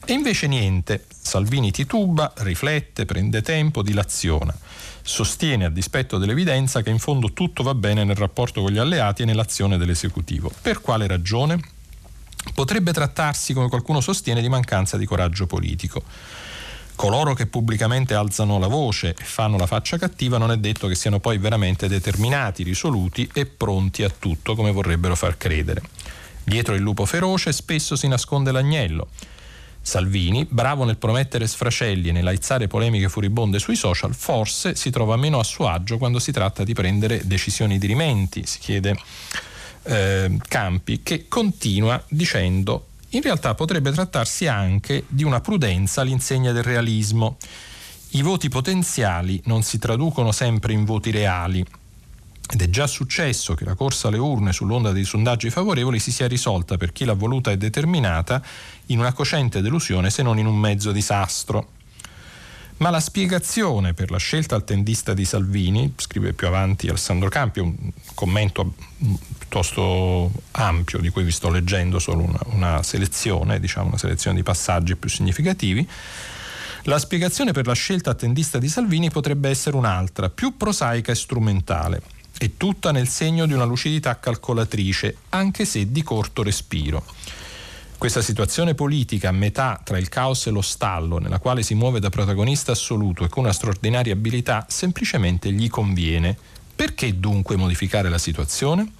E 0.05 0.13
invece 0.13 0.49
niente. 0.49 1.07
Salvini 1.09 1.71
tituba, 1.71 2.33
riflette, 2.39 3.05
prende 3.05 3.43
tempo, 3.43 3.83
dilaziona. 3.83 4.53
Sostiene, 5.03 5.67
a 5.67 5.71
dispetto 5.71 6.19
dell'evidenza, 6.19 6.83
che 6.83 6.91
in 6.91 6.99
fondo 6.99 7.33
tutto 7.33 7.63
va 7.63 7.75
bene 7.77 8.03
nel 8.03 8.17
rapporto 8.17 8.63
con 8.63 8.73
gli 8.73 8.79
alleati 8.79 9.23
e 9.23 9.25
nell'azione 9.25 9.79
dell'esecutivo. 9.79 10.51
Per 10.61 10.81
quale 10.81 11.07
ragione? 11.07 11.61
Potrebbe 12.55 12.93
trattarsi, 12.93 13.53
come 13.53 13.69
qualcuno 13.69 14.01
sostiene, 14.01 14.43
di 14.43 14.49
mancanza 14.49 14.97
di 14.97 15.07
coraggio 15.07 15.47
politico 15.47 16.03
coloro 17.01 17.33
che 17.33 17.47
pubblicamente 17.47 18.13
alzano 18.13 18.59
la 18.59 18.67
voce 18.67 19.15
e 19.19 19.25
fanno 19.25 19.57
la 19.57 19.67
faccia 19.67 19.97
cattiva 19.97 20.37
non 20.37 20.51
è 20.51 20.59
detto 20.59 20.87
che 20.87 20.95
siano 20.95 21.19
poi 21.19 21.39
veramente 21.39 21.89
determinati, 21.89 22.63
risoluti 22.63 23.27
e 23.33 23.47
pronti 23.47 24.03
a 24.03 24.11
tutto 24.11 24.55
come 24.55 24.71
vorrebbero 24.71 25.17
far 25.17 25.39
credere. 25.39 25.81
Dietro 26.45 26.75
il 26.75 26.83
lupo 26.83 27.07
feroce 27.07 27.53
spesso 27.53 27.97
si 27.97 28.07
nasconde 28.07 28.53
l'agnello. 28.53 29.09
Salvini, 29.81 30.47
bravo 30.47 30.85
nel 30.85 30.99
promettere 30.99 31.47
sfracelli 31.47 32.11
e 32.11 32.13
nell'aizzare 32.13 32.67
polemiche 32.67 33.09
furibonde 33.09 33.59
sui 33.59 33.77
social, 33.77 34.15
forse 34.15 34.75
si 34.75 34.91
trova 34.91 35.17
meno 35.17 35.39
a 35.39 35.43
suo 35.43 35.69
agio 35.69 35.97
quando 35.97 36.19
si 36.19 36.33
tratta 36.33 36.65
di 36.65 36.75
prendere 36.75 37.23
decisioni 37.25 37.79
dirimenti, 37.79 38.45
si 38.45 38.59
chiede 38.59 38.95
eh, 39.85 40.37
Campi, 40.47 41.03
che 41.03 41.29
continua 41.29 42.05
dicendo 42.09 42.89
in 43.11 43.23
realtà 43.23 43.55
potrebbe 43.55 43.91
trattarsi 43.91 44.47
anche 44.47 45.05
di 45.09 45.25
una 45.25 45.41
prudenza 45.41 46.01
all'insegna 46.03 46.53
del 46.53 46.63
realismo. 46.63 47.37
I 48.11 48.23
voti 48.23 48.49
potenziali 48.49 49.41
non 49.47 49.63
si 49.63 49.79
traducono 49.79 50.33
sempre 50.33 50.73
in 50.73 50.85
voti 50.85 51.11
reali. 51.11 51.65
Ed 52.53 52.63
è 52.63 52.69
già 52.69 52.87
successo 52.87 53.55
che 53.55 53.65
la 53.65 53.75
corsa 53.75 54.09
alle 54.09 54.19
urne 54.19 54.53
sull'onda 54.53 54.91
dei 54.91 55.05
sondaggi 55.05 55.51
favorevoli 55.51 56.01
si 56.01 56.11
sia 56.11 56.27
risolta 56.27 56.77
per 56.77 56.93
chi 56.93 57.05
l'ha 57.05 57.15
voluta 57.15 57.53
e 57.53 57.57
determinata 57.57 58.43
in 58.87 58.99
una 58.99 59.13
cocente 59.13 59.61
delusione 59.61 60.11
se 60.11 60.23
non 60.23 60.39
in 60.39 60.47
un 60.47 60.57
mezzo 60.57 60.91
disastro. 60.91 61.79
Ma 62.81 62.89
la 62.89 63.01
spiegazione 63.01 63.93
per 63.93 64.11
la 64.11 64.17
scelta 64.17 64.57
attendista 64.57 65.13
di 65.13 65.27
Salvini, 65.27 65.93
scrive 65.97 66.33
più 66.33 66.47
avanti 66.47 66.89
Alessandro 66.89 67.29
Campi, 67.29 67.61
un 67.61 67.77
commento 68.15 68.73
piuttosto 69.37 70.31
ampio 70.53 70.99
di 70.99 71.11
cui 71.11 71.23
vi 71.23 71.31
sto 71.31 71.51
leggendo 71.51 71.99
solo 71.99 72.23
una, 72.23 72.41
una 72.45 72.83
selezione, 72.83 73.61
diciamo 73.61 73.89
una 73.89 73.99
selezione 73.99 74.37
di 74.37 74.43
passaggi 74.43 74.97
più 74.97 75.11
significativi, 75.11 75.87
la 76.85 76.99
spiegazione 76.99 77.53
per 77.53 77.67
la 77.67 77.75
scelta 77.75 78.13
attendista 78.13 78.59
di 78.59 78.71
Salvini 78.71 79.11
potrebbe 79.11 79.51
essere 79.51 79.77
un'altra, 79.77 80.31
più 80.31 80.57
prosaica 80.57 81.13
e 81.13 81.17
strumentale, 81.17 82.01
e 82.39 82.57
tutta 82.57 82.93
nel 82.93 83.09
segno 83.09 83.45
di 83.45 83.53
una 83.53 83.65
lucidità 83.65 84.19
calcolatrice, 84.19 85.17
anche 85.29 85.67
se 85.67 85.93
di 85.93 86.03
corto 86.03 86.43
respiro. 86.43 87.05
Questa 88.01 88.23
situazione 88.23 88.73
politica 88.75 89.29
a 89.29 89.33
metà 89.33 89.79
tra 89.85 89.99
il 89.99 90.09
caos 90.09 90.47
e 90.47 90.51
lo 90.51 90.63
stallo, 90.63 91.19
nella 91.19 91.39
quale 91.39 91.63
si 91.63 91.75
muove 91.75 92.01
da 92.01 92.09
protagonista 92.09 92.73
assoluto 92.73 93.25
e 93.25 93.29
con 93.29 93.43
una 93.43 93.53
straordinaria 93.53 94.15
abilità, 94.15 94.65
semplicemente 94.71 95.53
gli 95.53 95.69
conviene. 95.69 96.35
Perché 96.75 97.21
dunque 97.21 97.57
modificare 97.57 98.09
la 98.09 98.17
situazione? 98.17 98.91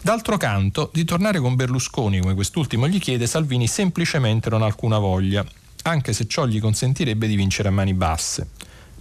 D'altro 0.00 0.36
canto, 0.36 0.90
di 0.92 1.04
tornare 1.04 1.38
con 1.38 1.54
Berlusconi, 1.54 2.18
come 2.18 2.34
quest'ultimo 2.34 2.88
gli 2.88 2.98
chiede, 2.98 3.28
Salvini 3.28 3.68
semplicemente 3.68 4.50
non 4.50 4.62
ha 4.62 4.66
alcuna 4.66 4.98
voglia, 4.98 5.46
anche 5.84 6.12
se 6.12 6.26
ciò 6.26 6.44
gli 6.44 6.58
consentirebbe 6.58 7.28
di 7.28 7.36
vincere 7.36 7.68
a 7.68 7.72
mani 7.72 7.94
basse. 7.94 8.48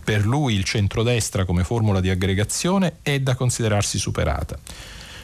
Per 0.04 0.28
lui 0.28 0.54
il 0.54 0.64
centrodestra 0.64 1.44
come 1.44 1.64
formula 1.64 2.02
di 2.02 2.12
aggregazione 2.12 2.98
è 3.02 3.20
da 3.20 3.34
considerarsi 3.34 3.98
superata. 3.98 4.60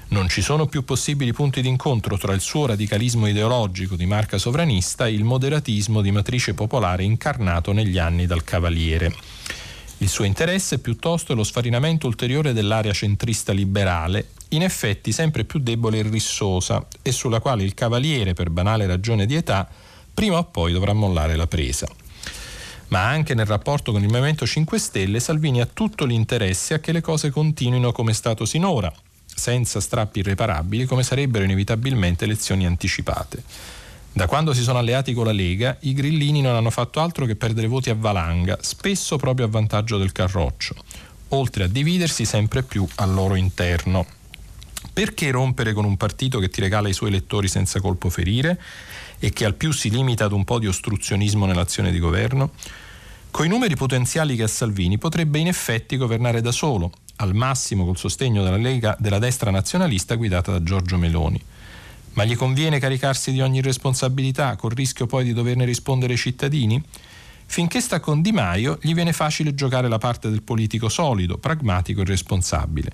Non 0.09 0.29
ci 0.29 0.41
sono 0.41 0.67
più 0.67 0.85
possibili 0.85 1.33
punti 1.33 1.61
d'incontro 1.61 2.17
tra 2.17 2.33
il 2.33 2.39
suo 2.39 2.65
radicalismo 2.65 3.27
ideologico 3.27 3.95
di 3.95 4.05
marca 4.05 4.37
sovranista 4.37 5.05
e 5.05 5.11
il 5.11 5.25
moderatismo 5.25 6.01
di 6.01 6.11
matrice 6.11 6.53
popolare 6.53 7.03
incarnato 7.03 7.73
negli 7.73 7.97
anni 7.97 8.25
dal 8.25 8.45
Cavaliere. 8.45 9.13
Il 9.97 10.07
suo 10.07 10.23
interesse 10.23 10.79
piuttosto 10.79 11.33
è 11.33 11.35
lo 11.35 11.43
sfarinamento 11.43 12.07
ulteriore 12.07 12.53
dell'area 12.53 12.93
centrista 12.93 13.51
liberale, 13.51 14.29
in 14.49 14.63
effetti 14.63 15.11
sempre 15.11 15.43
più 15.43 15.59
debole 15.59 15.97
e 15.97 16.03
rissosa, 16.03 16.85
e 17.01 17.11
sulla 17.11 17.41
quale 17.41 17.63
il 17.63 17.73
Cavaliere, 17.73 18.33
per 18.33 18.49
banale 18.49 18.85
ragione 18.85 19.25
di 19.25 19.35
età, 19.35 19.67
prima 20.13 20.37
o 20.37 20.45
poi 20.45 20.71
dovrà 20.71 20.93
mollare 20.93 21.35
la 21.35 21.47
presa. 21.47 21.85
Ma 22.89 23.05
anche 23.09 23.33
nel 23.33 23.45
rapporto 23.45 23.91
con 23.91 24.01
il 24.01 24.07
Movimento 24.07 24.45
5 24.45 24.79
Stelle 24.79 25.19
Salvini 25.19 25.59
ha 25.59 25.65
tutto 25.65 26.05
l'interesse 26.05 26.75
a 26.75 26.79
che 26.79 26.93
le 26.93 27.01
cose 27.01 27.29
continuino 27.29 27.91
come 27.91 28.11
è 28.11 28.13
stato 28.13 28.45
sinora, 28.45 28.93
senza 29.37 29.79
strappi 29.79 30.19
irreparabili 30.19 30.85
come 30.85 31.03
sarebbero 31.03 31.43
inevitabilmente 31.43 32.25
elezioni 32.25 32.65
anticipate. 32.65 33.43
Da 34.11 34.25
quando 34.25 34.51
si 34.51 34.63
sono 34.63 34.79
alleati 34.79 35.13
con 35.13 35.25
la 35.25 35.31
Lega, 35.31 35.77
i 35.81 35.93
grillini 35.93 36.41
non 36.41 36.55
hanno 36.55 36.71
fatto 36.71 36.99
altro 36.99 37.27
che 37.27 37.35
perdere 37.35 37.67
voti 37.67 37.91
a 37.91 37.95
valanga, 37.95 38.57
spesso 38.61 39.17
proprio 39.17 39.45
a 39.45 39.49
vantaggio 39.49 39.99
del 39.99 40.11
Carroccio, 40.11 40.73
oltre 41.29 41.65
a 41.65 41.67
dividersi 41.67 42.25
sempre 42.25 42.63
più 42.63 42.87
al 42.95 43.13
loro 43.13 43.35
interno. 43.35 44.07
Perché 44.91 45.29
rompere 45.29 45.73
con 45.73 45.85
un 45.85 45.97
partito 45.97 46.39
che 46.39 46.49
ti 46.49 46.61
regala 46.61 46.89
i 46.89 46.93
suoi 46.93 47.09
elettori 47.09 47.47
senza 47.47 47.79
colpo 47.79 48.09
ferire 48.09 48.59
e 49.19 49.29
che 49.29 49.45
al 49.45 49.53
più 49.53 49.71
si 49.71 49.91
limita 49.91 50.25
ad 50.25 50.31
un 50.31 50.43
po' 50.43 50.57
di 50.57 50.65
ostruzionismo 50.65 51.45
nell'azione 51.45 51.91
di 51.91 51.99
governo? 51.99 52.53
Coi 53.29 53.47
numeri 53.47 53.75
potenziali 53.75 54.35
che 54.35 54.43
ha 54.43 54.47
Salvini 54.47 54.97
potrebbe 54.97 55.37
in 55.37 55.45
effetti 55.45 55.95
governare 55.95 56.41
da 56.41 56.51
solo, 56.51 56.91
al 57.17 57.33
massimo 57.33 57.85
col 57.85 57.97
sostegno 57.97 58.43
della 58.43 58.57
Lega 58.57 58.95
della 58.99 59.19
destra 59.19 59.51
nazionalista 59.51 60.15
guidata 60.15 60.51
da 60.51 60.63
Giorgio 60.63 60.97
Meloni. 60.97 61.41
Ma 62.13 62.25
gli 62.25 62.35
conviene 62.35 62.79
caricarsi 62.79 63.31
di 63.31 63.41
ogni 63.41 63.61
responsabilità 63.61 64.55
col 64.55 64.71
rischio 64.71 65.05
poi 65.05 65.23
di 65.23 65.33
doverne 65.33 65.65
rispondere 65.65 66.13
ai 66.13 66.19
cittadini? 66.19 66.81
Finché 67.45 67.79
sta 67.79 67.99
con 67.99 68.21
Di 68.21 68.31
Maio 68.31 68.77
gli 68.81 68.93
viene 68.93 69.13
facile 69.13 69.53
giocare 69.53 69.87
la 69.87 69.99
parte 69.99 70.29
del 70.29 70.41
politico 70.41 70.89
solido, 70.89 71.37
pragmatico 71.37 72.01
e 72.01 72.05
responsabile. 72.05 72.91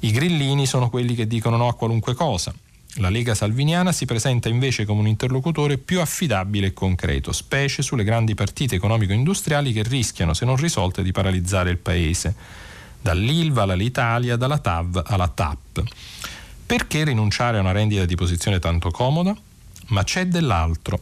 I 0.00 0.10
grillini 0.10 0.66
sono 0.66 0.88
quelli 0.88 1.14
che 1.14 1.26
dicono 1.26 1.56
no 1.56 1.68
a 1.68 1.74
qualunque 1.74 2.14
cosa. 2.14 2.54
La 2.96 3.08
Lega 3.08 3.34
Salviniana 3.34 3.92
si 3.92 4.04
presenta 4.04 4.48
invece 4.48 4.84
come 4.84 5.00
un 5.00 5.08
interlocutore 5.08 5.78
più 5.78 6.00
affidabile 6.00 6.68
e 6.68 6.72
concreto, 6.72 7.32
specie 7.32 7.82
sulle 7.82 8.04
grandi 8.04 8.34
partite 8.34 8.76
economico-industriali 8.76 9.72
che 9.72 9.82
rischiano, 9.82 10.34
se 10.34 10.44
non 10.44 10.56
risolte, 10.56 11.02
di 11.02 11.12
paralizzare 11.12 11.70
il 11.70 11.78
Paese 11.78 12.34
dall'ILVA 13.02 13.62
all'Italia, 13.64 14.36
dalla 14.36 14.58
TAV 14.58 15.02
alla 15.06 15.28
TAP. 15.28 15.82
Perché 16.64 17.04
rinunciare 17.04 17.58
a 17.58 17.60
una 17.60 17.72
rendita 17.72 18.06
di 18.06 18.14
posizione 18.14 18.58
tanto 18.58 18.90
comoda? 18.90 19.36
Ma 19.88 20.04
c'è 20.04 20.26
dell'altro. 20.26 21.00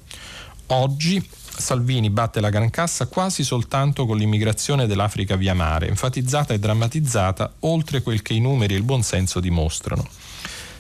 Oggi 0.69 1.25
Salvini 1.61 2.11
batte 2.11 2.41
la 2.41 2.49
gran 2.49 2.71
cassa 2.71 3.07
quasi 3.07 3.45
soltanto 3.45 4.07
con 4.07 4.17
l'immigrazione 4.17 4.87
dell'Africa 4.87 5.37
via 5.37 5.55
mare, 5.55 5.89
enfatizzata 5.89 6.55
e 6.55 6.59
drammatizzata 6.59 7.53
oltre 7.61 8.03
quel 8.03 8.23
che 8.23 8.33
i 8.33 8.41
numeri 8.41 8.75
e 8.75 8.79
il 8.79 8.83
buonsenso 8.83 9.41
dimostrano. 9.41 10.09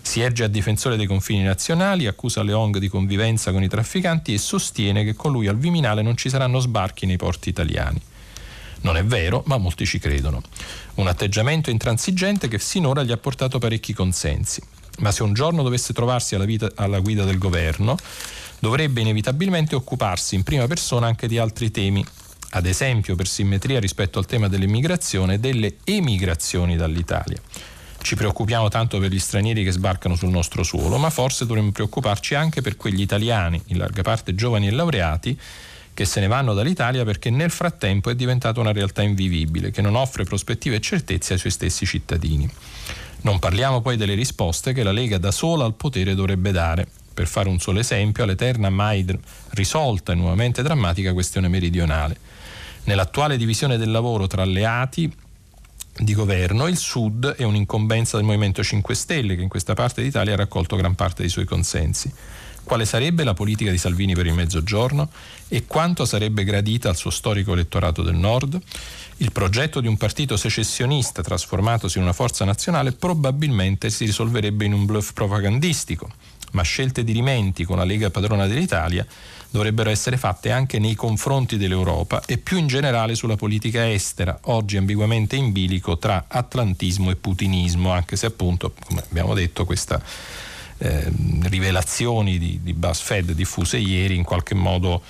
Si 0.00 0.20
erge 0.20 0.44
a 0.44 0.48
difensore 0.48 0.96
dei 0.96 1.06
confini 1.06 1.42
nazionali, 1.42 2.06
accusa 2.06 2.42
Leong 2.42 2.78
di 2.78 2.88
convivenza 2.88 3.52
con 3.52 3.62
i 3.62 3.68
trafficanti 3.68 4.32
e 4.32 4.38
sostiene 4.38 5.04
che 5.04 5.14
con 5.14 5.30
lui 5.30 5.46
al 5.46 5.58
Viminale 5.58 6.02
non 6.02 6.16
ci 6.16 6.30
saranno 6.30 6.58
sbarchi 6.58 7.04
nei 7.04 7.18
porti 7.18 7.50
italiani. 7.50 8.00
Non 8.82 8.96
è 8.96 9.04
vero, 9.04 9.42
ma 9.46 9.58
molti 9.58 9.84
ci 9.84 9.98
credono. 9.98 10.42
Un 10.94 11.06
atteggiamento 11.06 11.70
intransigente 11.70 12.48
che 12.48 12.58
sinora 12.58 13.02
gli 13.02 13.12
ha 13.12 13.16
portato 13.16 13.58
parecchi 13.58 13.92
consensi. 13.92 14.62
Ma 14.98 15.12
se 15.12 15.22
un 15.22 15.32
giorno 15.32 15.62
dovesse 15.62 15.92
trovarsi 15.92 16.34
alla, 16.34 16.44
vita, 16.44 16.70
alla 16.76 17.00
guida 17.00 17.24
del 17.24 17.38
governo, 17.38 17.96
dovrebbe 18.58 19.00
inevitabilmente 19.00 19.74
occuparsi 19.74 20.34
in 20.34 20.42
prima 20.42 20.66
persona 20.66 21.06
anche 21.06 21.26
di 21.26 21.38
altri 21.38 21.70
temi, 21.70 22.04
ad 22.50 22.66
esempio 22.66 23.16
per 23.16 23.26
simmetria 23.26 23.80
rispetto 23.80 24.18
al 24.18 24.26
tema 24.26 24.48
dell'immigrazione 24.48 25.34
e 25.34 25.38
delle 25.38 25.76
emigrazioni 25.84 26.76
dall'Italia. 26.76 27.40
Ci 28.02 28.16
preoccupiamo 28.16 28.68
tanto 28.68 28.98
per 28.98 29.10
gli 29.10 29.18
stranieri 29.18 29.62
che 29.62 29.72
sbarcano 29.72 30.16
sul 30.16 30.30
nostro 30.30 30.62
suolo, 30.62 30.96
ma 30.96 31.10
forse 31.10 31.46
dovremmo 31.46 31.70
preoccuparci 31.70 32.34
anche 32.34 32.62
per 32.62 32.76
quegli 32.76 33.00
italiani, 33.00 33.60
in 33.66 33.78
larga 33.78 34.02
parte 34.02 34.34
giovani 34.34 34.68
e 34.68 34.70
laureati, 34.70 35.38
che 35.94 36.04
se 36.04 36.20
ne 36.20 36.26
vanno 36.26 36.54
dall'Italia 36.54 37.04
perché 37.04 37.30
nel 37.30 37.50
frattempo 37.50 38.10
è 38.10 38.14
diventata 38.14 38.60
una 38.60 38.72
realtà 38.72 39.02
invivibile, 39.02 39.70
che 39.70 39.82
non 39.82 39.96
offre 39.96 40.24
prospettive 40.24 40.76
e 40.76 40.80
certezze 40.80 41.34
ai 41.34 41.38
suoi 41.38 41.52
stessi 41.52 41.86
cittadini. 41.86 42.50
Non 43.22 43.38
parliamo 43.38 43.80
poi 43.82 43.96
delle 43.96 44.14
risposte 44.14 44.72
che 44.72 44.82
la 44.82 44.92
Lega 44.92 45.18
da 45.18 45.30
sola 45.30 45.64
al 45.64 45.74
potere 45.74 46.14
dovrebbe 46.14 46.52
dare 46.52 46.86
per 47.12 47.28
fare 47.28 47.50
un 47.50 47.58
solo 47.58 47.80
esempio, 47.80 48.24
all'eterna 48.24 48.70
mai 48.70 49.04
risolta 49.50 50.12
e 50.12 50.14
nuovamente 50.14 50.62
drammatica 50.62 51.12
questione 51.12 51.48
meridionale. 51.48 52.16
Nell'attuale 52.84 53.36
divisione 53.36 53.76
del 53.76 53.90
lavoro 53.90 54.26
tra 54.26 54.40
alleati 54.40 55.12
di 55.98 56.14
governo, 56.14 56.66
il 56.66 56.78
Sud 56.78 57.34
è 57.34 57.42
un'incombenza 57.42 58.16
del 58.16 58.24
Movimento 58.24 58.62
5 58.62 58.94
Stelle 58.94 59.36
che 59.36 59.42
in 59.42 59.48
questa 59.48 59.74
parte 59.74 60.02
d'Italia 60.02 60.32
ha 60.32 60.36
raccolto 60.36 60.76
gran 60.76 60.94
parte 60.94 61.20
dei 61.20 61.30
suoi 61.30 61.44
consensi. 61.44 62.10
Quale 62.70 62.84
sarebbe 62.84 63.24
la 63.24 63.34
politica 63.34 63.72
di 63.72 63.78
Salvini 63.78 64.14
per 64.14 64.26
il 64.26 64.32
Mezzogiorno 64.32 65.10
e 65.48 65.66
quanto 65.66 66.04
sarebbe 66.04 66.44
gradita 66.44 66.88
al 66.88 66.94
suo 66.94 67.10
storico 67.10 67.52
elettorato 67.52 68.04
del 68.04 68.14
Nord? 68.14 68.60
Il 69.16 69.32
progetto 69.32 69.80
di 69.80 69.88
un 69.88 69.96
partito 69.96 70.36
secessionista 70.36 71.20
trasformatosi 71.20 71.98
in 71.98 72.04
una 72.04 72.12
forza 72.12 72.44
nazionale 72.44 72.92
probabilmente 72.92 73.90
si 73.90 74.04
risolverebbe 74.04 74.66
in 74.66 74.72
un 74.72 74.86
bluff 74.86 75.14
propagandistico 75.14 76.12
ma 76.52 76.62
scelte 76.62 77.02
di 77.02 77.10
rimenti 77.10 77.64
con 77.64 77.76
la 77.76 77.84
Lega 77.84 78.10
padrona 78.10 78.46
dell'Italia 78.46 79.04
dovrebbero 79.50 79.90
essere 79.90 80.16
fatte 80.16 80.52
anche 80.52 80.78
nei 80.78 80.94
confronti 80.94 81.56
dell'Europa 81.56 82.22
e 82.24 82.38
più 82.38 82.56
in 82.56 82.68
generale 82.68 83.16
sulla 83.16 83.36
politica 83.36 83.90
estera, 83.90 84.38
oggi 84.42 84.76
ambiguamente 84.76 85.34
in 85.34 85.50
bilico 85.50 85.98
tra 85.98 86.26
atlantismo 86.28 87.10
e 87.10 87.16
putinismo, 87.16 87.90
anche 87.90 88.14
se 88.14 88.26
appunto, 88.26 88.72
come 88.86 89.02
abbiamo 89.08 89.34
detto, 89.34 89.64
queste 89.64 90.00
eh, 90.80 91.12
rivelazioni 91.42 92.38
di, 92.38 92.60
di 92.62 92.72
BuzzFed 92.72 93.32
diffuse 93.32 93.76
ieri 93.76 94.16
in 94.16 94.24
qualche 94.24 94.54
modo 94.54 95.02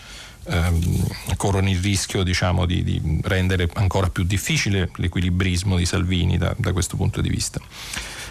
ehm, 0.44 1.36
corrono 1.36 1.70
il 1.70 1.78
rischio 1.78 2.22
diciamo, 2.22 2.66
di, 2.66 2.82
di, 2.82 3.20
rendere 3.22 3.68
ancora 3.74 4.10
più 4.10 4.24
difficile 4.24 4.90
l'equilibrismo 4.96 5.76
di 5.76 5.86
Salvini 5.86 6.38
da, 6.38 6.54
da 6.58 6.72
questo 6.72 6.96
punto 6.96 7.20
di 7.20 7.28
vista. 7.28 7.60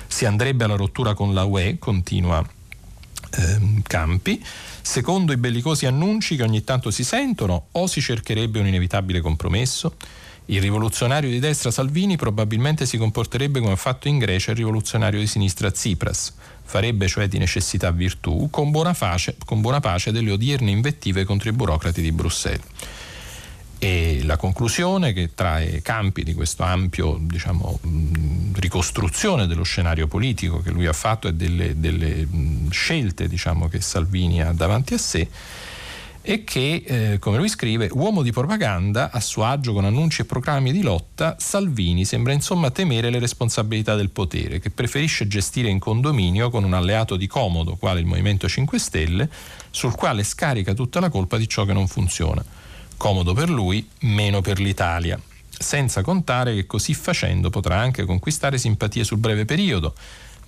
Si 0.08 0.26
andrebbe 0.26 0.66
alla 0.66 0.76
rottura 0.76 1.14
con 1.14 1.34
la 1.34 1.46
UE, 1.46 1.78
continua 1.80 2.46
ehm, 3.38 3.82
campi. 3.84 4.44
Secondo 4.82 5.32
i 5.32 5.38
bellicosi 5.38 5.86
annunci 5.86 6.36
che 6.36 6.44
ogni 6.44 6.64
tanto 6.64 6.92
si 6.92 7.04
sentono, 7.04 7.68
o 7.72 7.88
si 7.88 8.02
cercherebbe 8.02 8.60
un 8.60 8.68
inevitabile 8.68 9.22
compromesso? 9.22 9.96
Il 10.46 10.62
rivoluzionario 10.62 11.30
di 11.30 11.38
destra 11.38 11.70
Salvini 11.70 12.18
probabilmente 12.18 12.88
si 12.88 12.98
comporterebbe 12.98 13.60
come 13.60 13.74
ha 13.74 13.78
fatto 13.78 14.08
in 14.08 14.18
Grecia 14.18 14.50
il 14.50 14.58
rivoluzionario 14.58 15.20
di 15.20 15.28
sinistra 15.28 15.70
Tsipras, 15.70 16.34
farebbe 16.70 17.08
cioè 17.08 17.28
di 17.28 17.40
necessità 17.40 17.90
virtù 17.90 18.48
con 18.52 18.70
buona, 18.70 18.94
pace, 18.94 19.36
con 19.44 19.60
buona 19.60 19.80
pace 19.80 20.12
delle 20.12 20.30
odierne 20.30 20.70
invettive 20.70 21.24
contro 21.24 21.50
i 21.50 21.52
burocrati 21.52 22.00
di 22.00 22.12
Bruxelles. 22.12 22.64
E 23.80 24.22
la 24.24 24.38
conclusione 24.38 25.12
che 25.12 25.34
trae 25.34 25.82
campi 25.82 26.24
di 26.24 26.36
questa 26.36 26.68
ampia 26.68 27.06
diciamo, 27.18 27.80
ricostruzione 28.54 29.48
dello 29.48 29.64
scenario 29.64 30.06
politico 30.06 30.62
che 30.62 30.70
lui 30.70 30.86
ha 30.86 30.94
fatto 30.94 31.28
e 31.28 31.34
delle, 31.34 31.80
delle 31.80 32.28
scelte 32.70 33.28
diciamo, 33.28 33.68
che 33.68 33.82
Salvini 33.82 34.44
ha 34.44 34.52
davanti 34.52 34.94
a 34.94 35.00
sé 35.00 35.28
è 36.34 36.44
che, 36.44 36.84
eh, 36.86 37.18
come 37.18 37.38
lui 37.38 37.50
scrive, 37.50 37.90
uomo 37.92 38.22
di 38.22 38.32
propaganda, 38.32 39.10
a 39.10 39.20
suo 39.20 39.46
agio 39.46 39.74
con 39.74 39.84
annunci 39.84 40.22
e 40.22 40.26
programmi 40.26 40.72
di 40.72 40.84
lotta, 40.84 41.36
Salvini 41.40 42.06
sembra 42.06 42.34
insomma 42.34 42.70
temere 42.70 43.10
le 43.10 43.18
responsabilità 43.18 43.96
del 43.96 44.12
potere, 44.12 44.60
che 44.60 44.70
preferisce 44.70 45.28
gestire 45.28 45.70
in 45.70 45.80
condominio 45.80 46.52
con 46.52 46.64
un 46.64 46.76
alleato 46.76 47.16
di 47.16 47.26
comodo, 47.26 47.78
quale 47.78 48.02
il 48.02 48.06
Movimento 48.06 48.48
5 48.48 48.78
Stelle, 48.78 49.28
sul 49.72 49.96
quale 49.96 50.24
scarica 50.24 50.76
tutta 50.76 51.00
la 51.00 51.10
colpa 51.10 51.36
di 51.38 51.48
ciò 51.48 51.66
che 51.66 51.74
non 51.74 51.88
funziona. 51.88 52.46
Comodo 52.96 53.34
per 53.34 53.50
lui, 53.50 53.90
meno 54.02 54.42
per 54.42 54.60
l'Italia, 54.60 55.20
senza 55.50 56.04
contare 56.04 56.54
che 56.54 56.68
così 56.68 56.94
facendo 56.94 57.50
potrà 57.50 57.80
anche 57.80 58.06
conquistare 58.06 58.60
simpatie 58.60 59.04
sul 59.04 59.18
breve 59.18 59.46
periodo, 59.46 59.96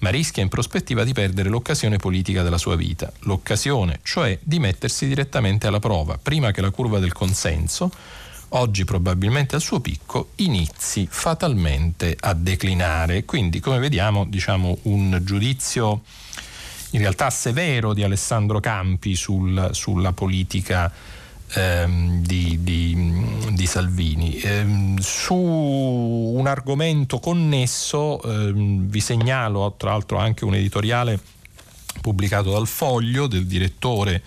ma 0.01 0.09
rischia 0.09 0.43
in 0.43 0.49
prospettiva 0.49 1.03
di 1.03 1.13
perdere 1.13 1.49
l'occasione 1.49 1.97
politica 1.97 2.43
della 2.43 2.57
sua 2.57 2.75
vita, 2.75 3.11
l'occasione 3.21 3.99
cioè 4.03 4.37
di 4.41 4.59
mettersi 4.59 5.07
direttamente 5.07 5.67
alla 5.67 5.79
prova, 5.79 6.17
prima 6.21 6.51
che 6.51 6.61
la 6.61 6.71
curva 6.71 6.99
del 6.99 7.13
consenso, 7.13 7.91
oggi 8.49 8.83
probabilmente 8.83 9.55
al 9.55 9.61
suo 9.61 9.79
picco, 9.79 10.29
inizi 10.37 11.07
fatalmente 11.09 12.15
a 12.19 12.33
declinare. 12.33 13.25
Quindi, 13.25 13.59
come 13.59 13.79
vediamo, 13.79 14.25
diciamo 14.25 14.79
un 14.83 15.19
giudizio 15.23 16.01
in 16.91 16.99
realtà 16.99 17.29
severo 17.29 17.93
di 17.93 18.03
Alessandro 18.03 18.59
Campi 18.59 19.15
sul, 19.15 19.69
sulla 19.71 20.11
politica 20.13 20.91
ehm, 21.53 22.21
di, 22.21 22.57
di, 22.61 22.95
Salvini. 23.71 24.37
Ehm, 24.41 24.97
su 24.97 25.33
un 25.33 26.45
argomento 26.45 27.19
connesso 27.19 28.21
ehm, 28.21 28.89
vi 28.89 28.99
segnalo 28.99 29.75
tra 29.77 29.91
l'altro 29.91 30.17
anche 30.17 30.43
un 30.43 30.55
editoriale 30.55 31.17
pubblicato 32.01 32.51
dal 32.51 32.67
Foglio 32.67 33.27
del 33.27 33.47
direttore 33.47 34.21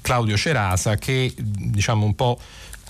Claudio 0.00 0.36
Cerasa 0.36 0.96
che 0.96 1.32
diciamo 1.36 2.04
un 2.04 2.16
po' 2.16 2.36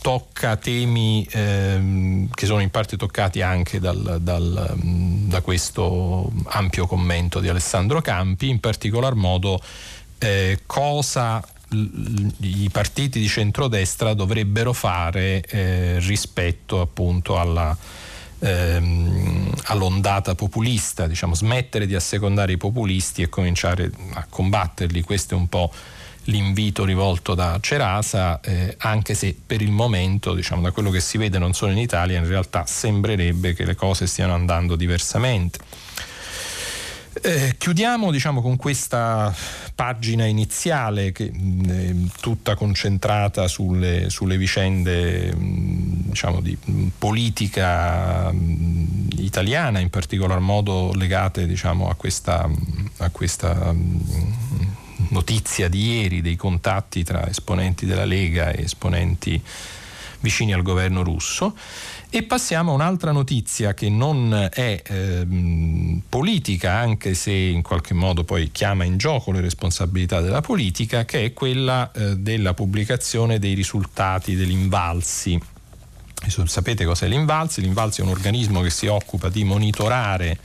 tocca 0.01 0.57
temi 0.57 1.29
ehm, 1.31 2.31
che 2.31 2.47
sono 2.47 2.61
in 2.61 2.71
parte 2.71 2.97
toccati 2.97 3.43
anche 3.43 3.79
dal, 3.79 4.21
dal, 4.23 4.75
da 4.79 5.43
questo 5.43 6.33
ampio 6.47 6.87
commento 6.87 7.41
di 7.41 7.49
Alessandro 7.49 8.01
Campi, 8.01 8.49
in 8.49 8.59
particolar 8.59 9.15
modo 9.15 9.61
eh, 10.17 10.61
cosa 10.65 11.47
i 11.71 12.69
partiti 12.71 13.19
di 13.19 13.29
centrodestra 13.29 14.15
dovrebbero 14.15 14.73
fare 14.73 15.43
eh, 15.43 15.99
rispetto 16.01 16.81
appunto 16.81 17.39
alla, 17.39 17.77
ehm, 18.39 19.53
all'ondata 19.65 20.35
populista, 20.35 21.07
diciamo, 21.07 21.35
smettere 21.35 21.87
di 21.87 21.95
assecondare 21.95 22.53
i 22.53 22.57
populisti 22.57 23.23
e 23.23 23.29
cominciare 23.29 23.91
a 24.13 24.27
combatterli. 24.29 25.03
Questo 25.03 25.35
è 25.35 25.37
un 25.37 25.49
po' 25.49 25.73
l'invito 26.25 26.85
rivolto 26.85 27.35
da 27.35 27.59
Cerasa, 27.61 28.41
eh, 28.41 28.75
anche 28.79 29.15
se 29.15 29.37
per 29.47 29.61
il 29.61 29.71
momento, 29.71 30.35
diciamo, 30.35 30.63
da 30.63 30.71
quello 30.71 30.91
che 30.91 31.01
si 31.01 31.19
vede 31.19 31.39
non 31.39 31.53
solo 31.53 31.73
in 31.73 31.79
Italia, 31.79 32.19
in 32.19 32.27
realtà 32.27 32.65
sembrerebbe 32.67 33.55
che 33.55 33.65
le 33.65 33.75
cose 33.75 34.07
stiano 34.07 34.35
andando 34.35 34.77
diversamente. 34.77 35.59
Eh, 37.27 37.55
chiudiamo 37.57 38.11
diciamo, 38.11 38.43
con 38.43 38.57
questa 38.57 39.35
pagina 39.75 40.27
iniziale 40.27 41.11
che 41.11 41.33
mh, 41.33 41.71
è 41.71 41.95
tutta 42.21 42.55
concentrata 42.55 43.49
sulle, 43.49 44.11
sulle 44.11 44.37
vicende 44.37 45.35
mh, 45.35 46.11
diciamo, 46.11 46.43
di 46.43 46.55
mh, 46.63 46.89
politica 46.99 48.31
italiana, 49.17 49.79
in 49.79 49.89
particolar 49.89 50.39
modo 50.41 50.93
legate 50.93 51.47
diciamo, 51.47 51.89
a 51.89 51.95
questa, 51.95 52.47
a 52.99 53.09
questa 53.09 53.75
notizia 55.09 55.69
di 55.71 56.01
ieri 56.01 56.21
dei 56.21 56.37
contatti 56.37 57.05
tra 57.05 57.27
esponenti 57.27 57.87
della 57.87 58.05
Lega 58.05 58.51
e 58.51 58.65
esponenti 58.65 59.43
vicini 60.21 60.53
al 60.53 60.63
governo 60.63 61.03
russo. 61.03 61.57
E 62.15 62.23
passiamo 62.23 62.71
a 62.71 62.75
un'altra 62.75 63.11
notizia 63.11 63.75
che 63.75 63.89
non 63.89 64.49
è 64.53 64.83
ehm, 64.87 66.03
politica, 66.09 66.75
anche 66.75 67.13
se 67.13 67.33
in 67.33 67.61
qualche 67.61 67.93
modo 67.93 68.23
poi 68.23 68.53
chiama 68.53 68.85
in 68.85 68.99
gioco 68.99 69.33
le 69.33 69.41
responsabilità 69.41 70.21
della 70.21 70.41
politica, 70.41 71.05
che 71.05 71.25
è 71.25 71.33
quella 71.33 71.91
eh, 71.91 72.17
della 72.17 72.55
pubblicazione 72.55 73.41
dei 73.41 73.55
risultati 73.55 74.37
degli 74.37 74.53
invalsi. 74.53 75.37
Sapete 76.45 76.85
cos'è 76.85 77.09
l'Invalsi? 77.09 77.61
L'Invalsi 77.61 78.01
è 78.01 78.05
un 78.05 78.11
organismo 78.11 78.61
che 78.61 78.71
si 78.71 78.87
occupa 78.87 79.29
di 79.29 79.43
monitorare 79.43 80.39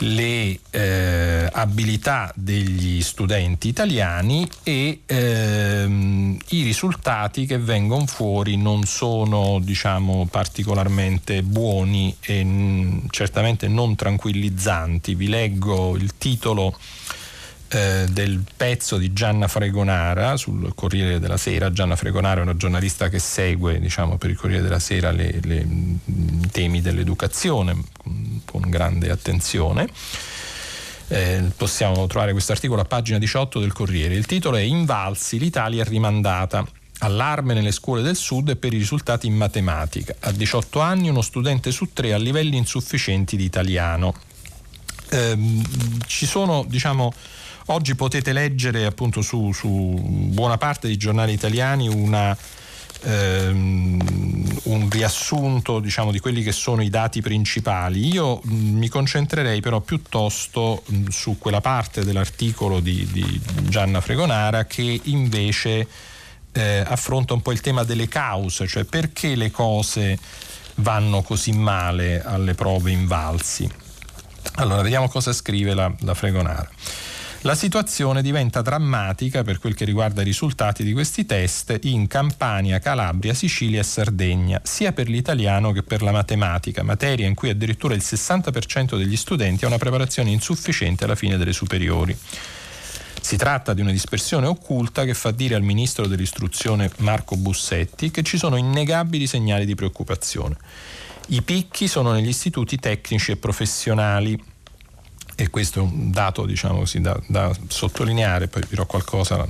le 0.00 0.58
eh, 0.70 1.48
abilità 1.52 2.32
degli 2.34 3.00
studenti 3.02 3.68
italiani 3.68 4.48
e 4.62 5.00
ehm, 5.06 6.38
i 6.48 6.62
risultati 6.62 7.46
che 7.46 7.58
vengono 7.58 8.06
fuori 8.06 8.56
non 8.56 8.84
sono 8.84 9.58
diciamo, 9.60 10.26
particolarmente 10.30 11.42
buoni 11.42 12.14
e 12.20 12.42
n- 12.42 13.02
certamente 13.10 13.68
non 13.68 13.94
tranquillizzanti. 13.94 15.14
Vi 15.14 15.28
leggo 15.28 15.96
il 15.96 16.16
titolo 16.18 16.76
eh, 17.76 18.06
del 18.08 18.42
pezzo 18.56 18.96
di 18.96 19.12
Gianna 19.12 19.48
Fregonara 19.48 20.38
sul 20.38 20.72
Corriere 20.74 21.20
della 21.20 21.36
Sera. 21.36 21.70
Gianna 21.70 21.94
Fregonara 21.94 22.40
è 22.40 22.42
una 22.42 22.56
giornalista 22.56 23.10
che 23.10 23.18
segue 23.18 23.78
diciamo, 23.78 24.16
per 24.16 24.30
il 24.30 24.36
Corriere 24.38 24.62
della 24.62 24.78
Sera 24.78 25.10
le, 25.10 25.40
le, 25.42 25.56
i 25.56 26.48
temi 26.50 26.80
dell'educazione 26.80 27.76
con 28.46 28.62
grande 28.70 29.10
attenzione. 29.10 29.88
Eh, 31.08 31.50
possiamo 31.54 32.06
trovare 32.06 32.32
questo 32.32 32.52
articolo 32.52 32.80
a 32.80 32.86
pagina 32.86 33.18
18 33.18 33.60
del 33.60 33.74
Corriere. 33.74 34.14
Il 34.14 34.24
titolo 34.24 34.56
è 34.56 34.62
Invalsi, 34.62 35.38
l'Italia 35.38 35.82
è 35.82 35.86
rimandata. 35.86 36.66
Allarme 37.00 37.52
nelle 37.52 37.72
scuole 37.72 38.00
del 38.00 38.16
sud 38.16 38.56
per 38.56 38.72
i 38.72 38.78
risultati 38.78 39.26
in 39.26 39.36
matematica. 39.36 40.14
A 40.20 40.32
18 40.32 40.80
anni 40.80 41.10
uno 41.10 41.20
studente 41.20 41.70
su 41.70 41.90
tre 41.92 42.14
ha 42.14 42.16
livelli 42.16 42.56
insufficienti 42.56 43.36
di 43.36 43.44
italiano. 43.44 44.14
Eh, 45.10 45.36
ci 46.06 46.24
sono, 46.24 46.64
diciamo, 46.66 47.12
Oggi 47.66 47.96
potete 47.96 48.32
leggere 48.32 48.84
appunto 48.84 49.22
su, 49.22 49.50
su 49.52 49.68
buona 49.68 50.56
parte 50.56 50.86
dei 50.86 50.96
giornali 50.96 51.32
italiani 51.32 51.88
una, 51.88 52.36
ehm, 53.02 54.60
un 54.64 54.88
riassunto 54.88 55.80
diciamo, 55.80 56.12
di 56.12 56.20
quelli 56.20 56.44
che 56.44 56.52
sono 56.52 56.80
i 56.82 56.90
dati 56.90 57.20
principali. 57.20 58.06
Io 58.06 58.40
mh, 58.40 58.54
mm, 58.54 58.78
mi 58.78 58.88
concentrerei 58.88 59.60
però 59.60 59.80
piuttosto 59.80 60.84
mh, 60.86 60.96
mm, 60.96 61.06
su 61.08 61.38
quella 61.38 61.60
parte 61.60 62.04
dell'articolo 62.04 62.78
di, 62.78 63.04
di 63.10 63.40
Gianna 63.62 64.00
Fregonara 64.00 64.64
che 64.66 65.00
invece 65.04 65.88
eh, 66.52 66.84
affronta 66.86 67.34
un 67.34 67.42
po' 67.42 67.50
il 67.50 67.60
tema 67.60 67.82
delle 67.82 68.06
cause, 68.06 68.68
cioè 68.68 68.84
perché 68.84 69.34
le 69.34 69.50
cose 69.50 70.16
vanno 70.76 71.22
così 71.22 71.50
male 71.50 72.22
alle 72.22 72.54
prove 72.54 72.92
invalsi. 72.92 73.68
Allora, 74.54 74.82
vediamo 74.82 75.08
cosa 75.08 75.32
scrive 75.32 75.74
la, 75.74 75.92
la 76.00 76.14
Fregonara. 76.14 76.70
La 77.46 77.54
situazione 77.54 78.22
diventa 78.22 78.60
drammatica 78.60 79.44
per 79.44 79.60
quel 79.60 79.76
che 79.76 79.84
riguarda 79.84 80.22
i 80.22 80.24
risultati 80.24 80.82
di 80.82 80.92
questi 80.92 81.26
test 81.26 81.78
in 81.82 82.08
Campania, 82.08 82.80
Calabria, 82.80 83.34
Sicilia 83.34 83.78
e 83.78 83.84
Sardegna, 83.84 84.60
sia 84.64 84.92
per 84.92 85.08
l'italiano 85.08 85.70
che 85.70 85.84
per 85.84 86.02
la 86.02 86.10
matematica, 86.10 86.82
materia 86.82 87.24
in 87.24 87.36
cui 87.36 87.48
addirittura 87.48 87.94
il 87.94 88.02
60% 88.04 88.96
degli 88.96 89.16
studenti 89.16 89.62
ha 89.62 89.68
una 89.68 89.78
preparazione 89.78 90.30
insufficiente 90.30 91.04
alla 91.04 91.14
fine 91.14 91.36
delle 91.36 91.52
superiori. 91.52 92.18
Si 93.20 93.36
tratta 93.36 93.74
di 93.74 93.80
una 93.80 93.92
dispersione 93.92 94.48
occulta 94.48 95.04
che 95.04 95.14
fa 95.14 95.30
dire 95.30 95.54
al 95.54 95.62
ministro 95.62 96.08
dell'istruzione 96.08 96.90
Marco 96.96 97.36
Bussetti 97.36 98.10
che 98.10 98.24
ci 98.24 98.38
sono 98.38 98.56
innegabili 98.56 99.28
segnali 99.28 99.64
di 99.64 99.76
preoccupazione. 99.76 100.56
I 101.28 101.42
picchi 101.42 101.86
sono 101.86 102.10
negli 102.10 102.26
istituti 102.26 102.76
tecnici 102.76 103.30
e 103.30 103.36
professionali, 103.36 104.36
e 105.38 105.50
questo 105.50 105.80
è 105.80 105.82
un 105.82 106.10
dato 106.10 106.46
diciamo 106.46 106.78
così, 106.78 107.00
da, 107.02 107.20
da, 107.26 107.54
sottolineare, 107.68 108.48
poi 108.48 108.62
dirò 108.68 108.86
qualcosa 108.86 109.46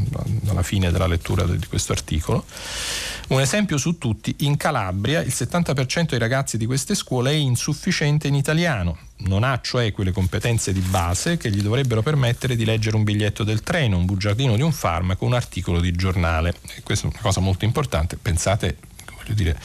alla 0.48 0.62
fine 0.64 0.90
della 0.90 1.06
lettura 1.06 1.44
di 1.44 1.66
questo 1.66 1.92
articolo. 1.92 2.44
Un 3.28 3.40
esempio 3.40 3.78
su 3.78 3.96
tutti, 3.96 4.34
in 4.40 4.56
Calabria 4.56 5.20
il 5.20 5.32
70% 5.32 6.10
dei 6.10 6.18
ragazzi 6.18 6.56
di 6.56 6.66
queste 6.66 6.96
scuole 6.96 7.30
è 7.30 7.34
insufficiente 7.34 8.26
in 8.26 8.34
italiano, 8.34 8.98
non 9.18 9.44
ha 9.44 9.60
cioè 9.62 9.92
quelle 9.92 10.10
competenze 10.10 10.72
di 10.72 10.80
base 10.80 11.36
che 11.36 11.50
gli 11.50 11.62
dovrebbero 11.62 12.02
permettere 12.02 12.56
di 12.56 12.64
leggere 12.64 12.96
un 12.96 13.04
biglietto 13.04 13.44
del 13.44 13.62
treno, 13.62 13.96
un 13.96 14.06
bugiardino 14.06 14.56
di 14.56 14.62
un 14.62 14.72
farmaco, 14.72 15.24
un 15.24 15.34
articolo 15.34 15.80
di 15.80 15.92
giornale. 15.92 16.52
E 16.74 16.82
questa 16.82 17.06
è 17.06 17.10
una 17.10 17.22
cosa 17.22 17.40
molto 17.40 17.64
importante, 17.64 18.16
pensate, 18.16 18.78
voglio 19.16 19.34
dire, 19.34 19.56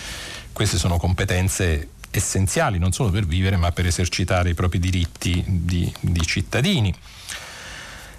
queste 0.54 0.78
sono 0.78 0.98
competenze 0.98 1.90
essenziali 2.12 2.78
non 2.78 2.92
solo 2.92 3.10
per 3.10 3.26
vivere 3.26 3.58
ma 3.58 3.72
per 3.72 3.86
esercitare 3.86 4.50
i 4.50 4.54
propri 4.54 4.80
diritti 4.80 5.44
di, 5.48 5.92
di 6.00 6.22
cittadini. 6.26 6.94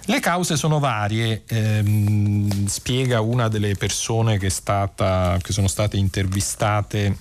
Le 0.05 0.19
cause 0.19 0.57
sono 0.57 0.79
varie, 0.79 1.43
ehm, 1.47 2.65
spiega 2.67 3.21
una 3.21 3.47
delle 3.47 3.75
persone 3.75 4.37
che, 4.37 4.49
stata, 4.49 5.37
che, 5.41 5.53
sono 5.53 5.67
state 5.67 5.95
intervistate 5.95 7.15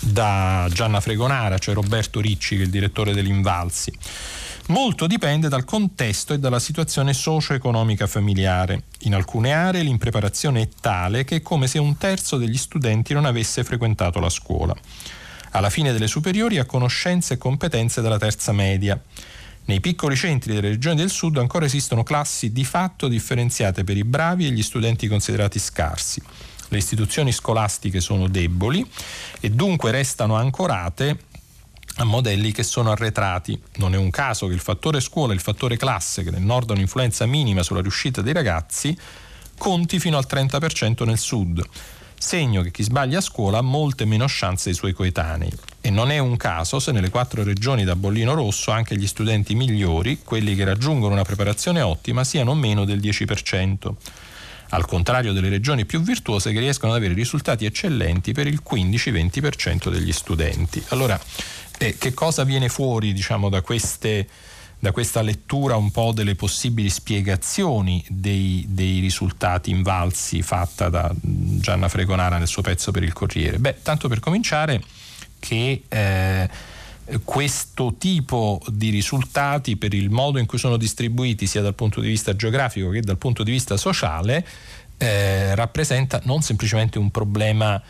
da 0.00 0.68
Gianna 0.70 1.00
Fregonara, 1.00 1.56
cioè 1.56 1.74
Roberto 1.74 2.20
Ricci, 2.20 2.56
che 2.56 2.62
è 2.62 2.64
il 2.66 2.70
direttore 2.70 3.14
dell'Invalsi. 3.14 3.90
Molto 4.66 5.06
dipende 5.06 5.48
dal 5.48 5.64
contesto 5.64 6.34
e 6.34 6.38
dalla 6.38 6.58
situazione 6.58 7.14
socio-economica 7.14 8.06
familiare. 8.06 8.82
In 9.00 9.14
alcune 9.14 9.54
aree 9.54 9.82
l'impreparazione 9.82 10.60
è 10.60 10.68
tale 10.78 11.24
che 11.24 11.36
è 11.36 11.42
come 11.42 11.68
se 11.68 11.78
un 11.78 11.96
terzo 11.96 12.36
degli 12.36 12.58
studenti 12.58 13.14
non 13.14 13.24
avesse 13.24 13.64
frequentato 13.64 14.20
la 14.20 14.28
scuola 14.28 14.76
alla 15.50 15.70
fine 15.70 15.92
delle 15.92 16.06
superiori 16.06 16.58
ha 16.58 16.64
conoscenze 16.64 17.34
e 17.34 17.38
competenze 17.38 18.00
della 18.00 18.18
terza 18.18 18.52
media. 18.52 19.00
Nei 19.66 19.80
piccoli 19.80 20.16
centri 20.16 20.54
delle 20.54 20.68
regioni 20.68 20.96
del 20.96 21.10
sud 21.10 21.36
ancora 21.36 21.66
esistono 21.66 22.02
classi 22.02 22.52
di 22.52 22.64
fatto 22.64 23.06
differenziate 23.06 23.84
per 23.84 23.96
i 23.96 24.04
bravi 24.04 24.46
e 24.46 24.50
gli 24.50 24.62
studenti 24.62 25.06
considerati 25.08 25.58
scarsi. 25.58 26.22
Le 26.68 26.78
istituzioni 26.78 27.32
scolastiche 27.32 28.00
sono 28.00 28.28
deboli 28.28 28.86
e 29.40 29.50
dunque 29.50 29.90
restano 29.90 30.36
ancorate 30.36 31.18
a 31.96 32.04
modelli 32.04 32.52
che 32.52 32.62
sono 32.62 32.90
arretrati. 32.90 33.60
Non 33.76 33.92
è 33.94 33.98
un 33.98 34.10
caso 34.10 34.46
che 34.46 34.54
il 34.54 34.60
fattore 34.60 35.00
scuola 35.00 35.32
e 35.32 35.36
il 35.36 35.42
fattore 35.42 35.76
classe, 35.76 36.22
che 36.22 36.30
nel 36.30 36.42
nord 36.42 36.70
hanno 36.70 36.78
un'influenza 36.78 37.26
minima 37.26 37.62
sulla 37.62 37.80
riuscita 37.80 38.22
dei 38.22 38.32
ragazzi, 38.32 38.96
conti 39.58 39.98
fino 39.98 40.16
al 40.16 40.26
30% 40.26 41.04
nel 41.04 41.18
sud 41.18 41.62
segno 42.18 42.62
che 42.62 42.70
chi 42.70 42.82
sbaglia 42.82 43.18
a 43.18 43.22
scuola 43.22 43.58
ha 43.58 43.62
molte 43.62 44.04
meno 44.04 44.26
chance 44.28 44.64
dei 44.66 44.74
suoi 44.74 44.92
coetanei. 44.92 45.52
E 45.80 45.90
non 45.90 46.10
è 46.10 46.18
un 46.18 46.36
caso 46.36 46.80
se 46.80 46.92
nelle 46.92 47.10
quattro 47.10 47.42
regioni 47.42 47.84
da 47.84 47.96
bollino 47.96 48.34
rosso 48.34 48.70
anche 48.70 48.96
gli 48.96 49.06
studenti 49.06 49.54
migliori, 49.54 50.20
quelli 50.24 50.54
che 50.54 50.64
raggiungono 50.64 51.14
una 51.14 51.24
preparazione 51.24 51.80
ottima, 51.80 52.24
siano 52.24 52.54
meno 52.54 52.84
del 52.84 52.98
10%, 52.98 53.92
al 54.70 54.86
contrario 54.86 55.32
delle 55.32 55.48
regioni 55.48 55.86
più 55.86 56.00
virtuose 56.00 56.52
che 56.52 56.58
riescono 56.58 56.92
ad 56.92 56.98
avere 56.98 57.14
risultati 57.14 57.64
eccellenti 57.64 58.32
per 58.32 58.46
il 58.46 58.62
15-20% 58.68 59.88
degli 59.88 60.12
studenti. 60.12 60.82
Allora, 60.88 61.18
eh, 61.78 61.96
che 61.96 62.12
cosa 62.12 62.44
viene 62.44 62.68
fuori 62.68 63.12
diciamo, 63.12 63.48
da 63.48 63.62
queste 63.62 64.28
da 64.78 64.92
questa 64.92 65.22
lettura 65.22 65.76
un 65.76 65.90
po' 65.90 66.12
delle 66.12 66.34
possibili 66.36 66.88
spiegazioni 66.88 68.04
dei, 68.08 68.64
dei, 68.68 69.00
risultati 69.00 69.70
invalsi 69.70 70.42
fatta 70.42 70.88
da 70.88 71.12
Gianna 71.20 71.88
Fregonara 71.88 72.38
nel 72.38 72.46
suo 72.46 72.62
pezzo 72.62 72.92
per 72.92 73.02
il 73.02 73.12
Corriere? 73.12 73.58
Beh, 73.58 73.82
tanto 73.82 74.08
per 74.08 74.20
cominciare 74.20 74.80
che 75.40 75.82
eh, 75.88 76.48
questo 77.24 77.94
tipo 77.98 78.60
di 78.68 78.90
risultati 78.90 79.76
per 79.76 79.94
il 79.94 80.10
modo 80.10 80.38
in 80.38 80.46
cui 80.46 80.58
sono 80.58 80.76
distribuiti 80.76 81.46
sia 81.46 81.62
dal 81.62 81.74
punto 81.74 82.00
di 82.00 82.08
vista 82.08 82.36
geografico 82.36 82.90
che 82.90 83.00
dal 83.00 83.18
punto 83.18 83.42
di 83.42 83.50
vista 83.50 83.76
sociale 83.76 84.46
eh, 84.98 85.54
rappresenta 85.54 86.20
non 86.24 86.42
semplicemente 86.42 86.98
un 86.98 87.10
problema 87.10 87.80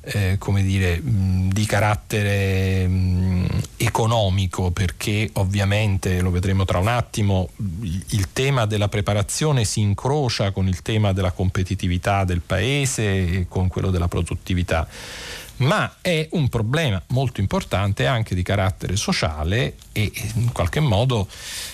eh, 0.00 0.36
come 0.38 0.62
dire, 0.62 0.98
mh, 0.98 1.52
di 1.52 1.66
carattere 1.66 2.86
mh, 2.86 3.46
economico, 3.76 4.70
perché 4.70 5.30
ovviamente, 5.34 6.20
lo 6.20 6.30
vedremo 6.30 6.64
tra 6.64 6.78
un 6.78 6.88
attimo, 6.88 7.50
il 7.56 8.28
tema 8.32 8.66
della 8.66 8.88
preparazione 8.88 9.64
si 9.64 9.80
incrocia 9.80 10.50
con 10.50 10.66
il 10.68 10.82
tema 10.82 11.12
della 11.12 11.32
competitività 11.32 12.24
del 12.24 12.40
paese 12.40 13.02
e 13.02 13.46
con 13.48 13.68
quello 13.68 13.90
della 13.90 14.08
produttività 14.08 14.86
ma 15.58 15.96
è 16.00 16.28
un 16.32 16.48
problema 16.48 17.02
molto 17.08 17.40
importante 17.40 18.06
anche 18.06 18.34
di 18.34 18.42
carattere 18.42 18.96
sociale 18.96 19.76
e 19.92 20.10
in 20.34 20.52
qualche 20.52 20.80
modo 20.80 21.28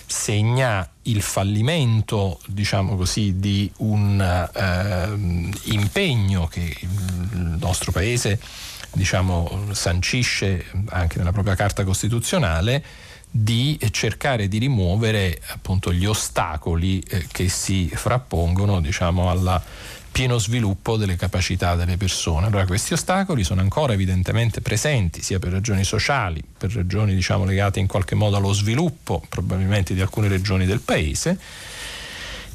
segna 0.07 0.89
il 1.03 1.21
fallimento, 1.21 2.41
diciamo 2.47 2.97
così, 2.97 3.39
di 3.39 3.71
un 3.79 4.21
eh, 4.21 5.73
impegno 5.73 6.47
che 6.47 6.77
il 6.81 7.57
nostro 7.61 7.93
paese 7.93 8.41
diciamo, 8.93 9.67
sancisce 9.73 10.67
anche 10.91 11.19
nella 11.19 11.33
propria 11.33 11.55
Carta 11.55 11.85
Costituzionale 11.85 12.83
di 13.37 13.77
cercare 13.91 14.47
di 14.47 14.59
rimuovere 14.59 15.41
appunto 15.49 15.93
gli 15.93 16.07
ostacoli 16.07 17.01
eh, 17.01 17.27
che 17.33 17.49
si 17.49 17.91
frappongono 17.93 18.81
diciamo, 18.81 19.29
alla 19.29 19.61
pieno 20.15 20.39
sviluppo 20.39 20.97
delle 20.97 21.17
capacità 21.17 21.75
delle 21.75 21.97
persone. 21.97 22.47
Allora 22.47 22.65
questi 22.67 22.93
ostacoli 22.93 23.43
sono 23.43 23.63
ancora 23.63 23.95
evidentemente 23.95 24.61
presenti 24.61 25.21
sia 25.23 25.41
per 25.41 25.51
ragioni 25.51 25.83
sociali, 25.83 26.41
per 26.57 26.73
ragioni 26.73 27.17
diciamo, 27.17 27.45
legate 27.45 27.81
in 27.81 27.89
qualche 27.89 28.15
modo 28.15 28.37
allo 28.37 28.53
sviluppo 28.53 29.25
probabilmente 29.29 29.93
di 29.93 30.01
alcune 30.01 30.29
regioni 30.29 30.67
del 30.67 30.79
paese 30.79 31.37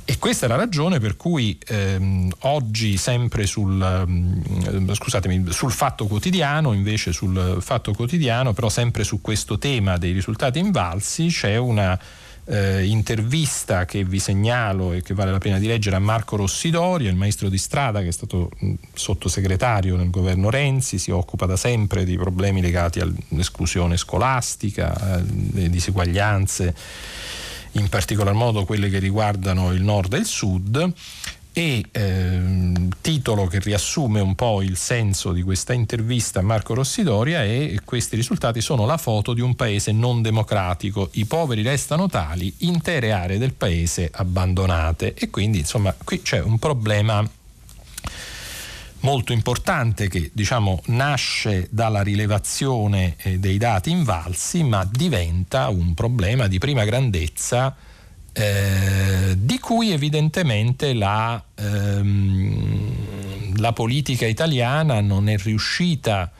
E 0.10 0.18
questa 0.18 0.48
è 0.48 0.50
la 0.50 0.56
ragione 0.56 0.98
per 1.00 1.16
cui 1.18 1.56
ehm, 1.68 2.32
oggi 2.40 2.98
sempre 2.98 3.46
sul, 3.46 3.80
ehm, 3.80 5.50
sul 5.52 5.72
fatto 5.72 6.08
quotidiano, 6.08 6.74
invece 6.74 7.12
sul 7.12 7.58
fatto 7.60 7.94
quotidiano, 7.94 8.54
però 8.54 8.70
sempre 8.70 9.04
su 9.04 9.22
questo 9.22 9.60
tema 9.60 9.98
dei 9.98 10.12
risultati 10.12 10.58
invalsi, 10.58 11.28
c'è 11.28 11.58
una 11.58 12.00
eh, 12.50 12.84
intervista 12.86 13.86
che 13.86 14.04
vi 14.04 14.20
segnalo 14.20 14.92
e 14.94 15.04
che 15.04 15.14
vale 15.14 15.32
la 15.32 15.38
pena 15.38 15.60
di 15.60 15.68
leggere 15.68 15.96
a 15.96 16.00
Marco 16.00 16.36
Rossidoria, 16.36 17.10
il 17.10 17.16
maestro 17.16 17.48
di 17.48 17.60
strada 17.60 18.02
che 18.02 18.08
è 18.08 18.12
stato 18.12 18.50
mh, 18.58 18.74
sottosegretario 18.94 19.96
nel 19.96 20.10
governo 20.10 20.50
Renzi, 20.50 20.98
si 20.98 21.12
occupa 21.12 21.46
da 21.46 21.56
sempre 21.56 22.06
di 22.06 22.18
problemi 22.18 22.62
legati 22.62 23.00
all'esclusione 23.00 23.98
scolastica, 23.98 25.00
alle 25.00 25.70
diseguaglianze 25.70 26.76
in 27.74 27.88
particolar 27.88 28.34
modo 28.34 28.66
quelle 28.66 28.90
che 28.90 28.98
riguardano 28.98 29.72
il 29.72 29.84
nord 29.84 30.14
e 30.14 30.18
il 30.18 30.26
sud 30.26 30.94
e 31.52 31.84
ehm, 31.92 32.90
titolo 33.02 33.48
che 33.48 33.60
riassume 33.60 34.20
un 34.20 34.36
po' 34.36 34.62
il 34.62 34.78
senso 34.78 35.32
di 35.32 35.42
questa 35.42 35.74
intervista 35.74 36.40
a 36.40 36.44
Marco 36.44 36.74
Rossidoria 36.74 37.44
e 37.44 37.80
questi 37.84 38.16
risultati 38.16 38.62
sono 38.62 38.86
la 38.86 38.98
foto 38.98 39.34
di 39.34 39.42
un 39.42 39.56
paese 39.56 39.92
non 39.92 40.22
democratico, 40.22 41.10
i 41.14 41.26
poveri 41.26 41.62
restano 41.62 42.08
tali, 42.08 42.54
intere 42.60 43.12
aree 43.12 43.38
del 43.38 43.54
paese 43.54 44.10
abbandonate. 44.14 45.14
E 45.16 45.30
quindi 45.30 45.60
insomma 45.60 45.94
qui 46.04 46.22
c'è 46.22 46.40
un 46.42 46.60
problema 46.60 47.28
molto 49.02 49.32
importante 49.32 50.08
che 50.08 50.30
diciamo, 50.34 50.82
nasce 50.88 51.68
dalla 51.72 52.02
rilevazione 52.02 53.16
eh, 53.18 53.40
dei 53.40 53.58
dati 53.58 53.92
invalsi 53.92 54.64
ma 54.64 54.88
diventa 54.90 55.70
un 55.70 55.94
problema 55.94 56.48
di 56.48 56.58
prima 56.58 56.84
grandezza 56.84 57.76
di 59.36 59.60
cui 59.60 59.92
evidentemente 59.92 60.94
la, 60.94 61.44
ehm, 61.56 63.58
la, 63.58 63.74
politica 63.74 64.26
italiana 64.26 65.02
non 65.02 65.28
è 65.28 65.38
riuscita 65.38 66.32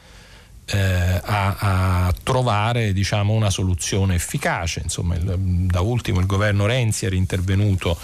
eh, 0.64 0.78
a, 0.78 2.06
a, 2.06 2.14
trovare 2.22 2.92
diciamo, 2.92 3.32
una 3.32 3.50
soluzione 3.50 4.14
efficace. 4.14 4.80
Insomma, 4.82 5.16
il, 5.16 5.36
da 5.66 5.80
ultimo 5.80 6.20
il 6.20 6.26
governo 6.26 6.66
Renzi 6.66 7.06
era 7.06 7.16
intervenuto 7.16 7.98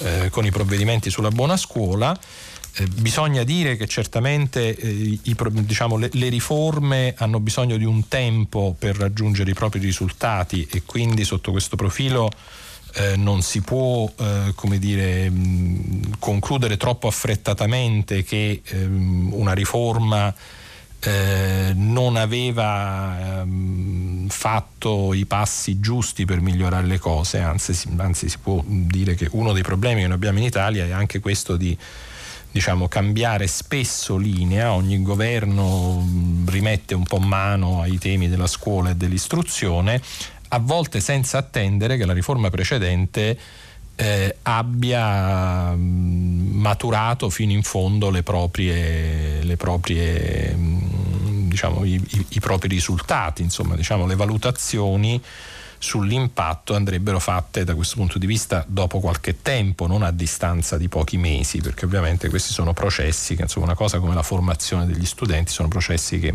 eh, 0.00 0.28
con 0.30 0.44
i 0.44 0.50
provvedimenti 0.50 1.10
sulla 1.10 1.30
buona 1.30 1.56
scuola. 1.56 2.18
Eh, 2.74 2.86
bisogna 2.86 3.42
dire 3.42 3.76
che 3.76 3.86
certamente 3.86 4.76
eh, 4.76 5.18
i, 5.22 5.36
diciamo, 5.50 5.96
le, 5.96 6.08
le, 6.12 6.28
riforme 6.28 7.14
hanno 7.18 7.40
bisogno 7.40 7.76
di 7.76 7.84
un 7.84 8.08
tempo 8.08 8.74
per 8.78 8.96
raggiungere 8.96 9.50
i 9.50 9.54
propri 9.54 9.80
risultati 9.80 10.66
e 10.70 10.82
quindi 10.84 11.24
sotto 11.24 11.50
questo 11.50 11.76
profilo 11.76 12.30
eh, 12.94 13.16
non 13.16 13.42
si 13.42 13.60
può 13.60 14.10
eh, 14.16 14.52
come 14.54 14.78
dire, 14.78 15.32
concludere 16.18 16.76
troppo 16.76 17.08
affrettatamente 17.08 18.22
che 18.22 18.62
ehm, 18.64 19.32
una 19.32 19.52
riforma 19.52 20.34
eh, 21.04 21.72
non 21.74 22.16
aveva 22.16 23.40
ehm, 23.40 24.28
fatto 24.28 25.12
i 25.14 25.26
passi 25.26 25.80
giusti 25.80 26.24
per 26.24 26.40
migliorare 26.40 26.86
le 26.86 26.98
cose, 26.98 27.40
anzi, 27.40 27.76
anzi 27.96 28.28
si 28.28 28.38
può 28.38 28.62
dire 28.64 29.14
che 29.14 29.28
uno 29.32 29.52
dei 29.52 29.62
problemi 29.62 30.02
che 30.02 30.06
noi 30.06 30.16
abbiamo 30.16 30.38
in 30.38 30.44
Italia 30.44 30.84
è 30.84 30.92
anche 30.92 31.20
questo 31.20 31.56
di 31.56 31.76
diciamo, 32.52 32.86
cambiare 32.86 33.46
spesso 33.46 34.18
linea, 34.18 34.74
ogni 34.74 35.02
governo 35.02 36.06
rimette 36.46 36.94
un 36.94 37.04
po' 37.04 37.18
mano 37.18 37.80
ai 37.80 37.96
temi 37.98 38.28
della 38.28 38.46
scuola 38.46 38.90
e 38.90 38.94
dell'istruzione, 38.94 40.00
a 40.54 40.58
volte 40.58 41.00
senza 41.00 41.38
attendere 41.38 41.96
che 41.96 42.04
la 42.04 42.12
riforma 42.12 42.50
precedente 42.50 43.38
eh, 43.96 44.36
abbia 44.42 45.72
mh, 45.72 46.50
maturato 46.54 47.30
fino 47.30 47.52
in 47.52 47.62
fondo 47.62 48.10
le 48.10 48.22
proprie, 48.22 49.42
le 49.42 49.56
proprie 49.56 50.54
mh, 50.54 51.48
diciamo, 51.48 51.84
i, 51.84 51.94
i, 51.94 52.26
i, 52.28 52.40
propri 52.40 52.68
risultati, 52.68 53.42
insomma, 53.42 53.76
diciamo, 53.76 54.06
le 54.06 54.14
valutazioni 54.14 55.22
sull'impatto 55.78 56.74
andrebbero 56.74 57.18
fatte 57.18 57.64
da 57.64 57.74
questo 57.74 57.96
punto 57.96 58.18
di 58.18 58.26
vista 58.26 58.64
dopo 58.68 59.00
qualche 59.00 59.40
tempo, 59.40 59.86
non 59.86 60.02
a 60.02 60.10
distanza 60.10 60.76
di 60.76 60.88
pochi 60.88 61.16
mesi, 61.16 61.60
perché 61.60 61.86
ovviamente 61.86 62.28
questi 62.28 62.52
sono 62.52 62.74
processi 62.74 63.34
che, 63.36 63.42
insomma, 63.42 63.66
una 63.66 63.74
cosa 63.74 63.98
come 63.98 64.14
la 64.14 64.22
formazione 64.22 64.84
degli 64.84 65.06
studenti 65.06 65.50
sono 65.50 65.68
processi 65.68 66.18
che 66.18 66.34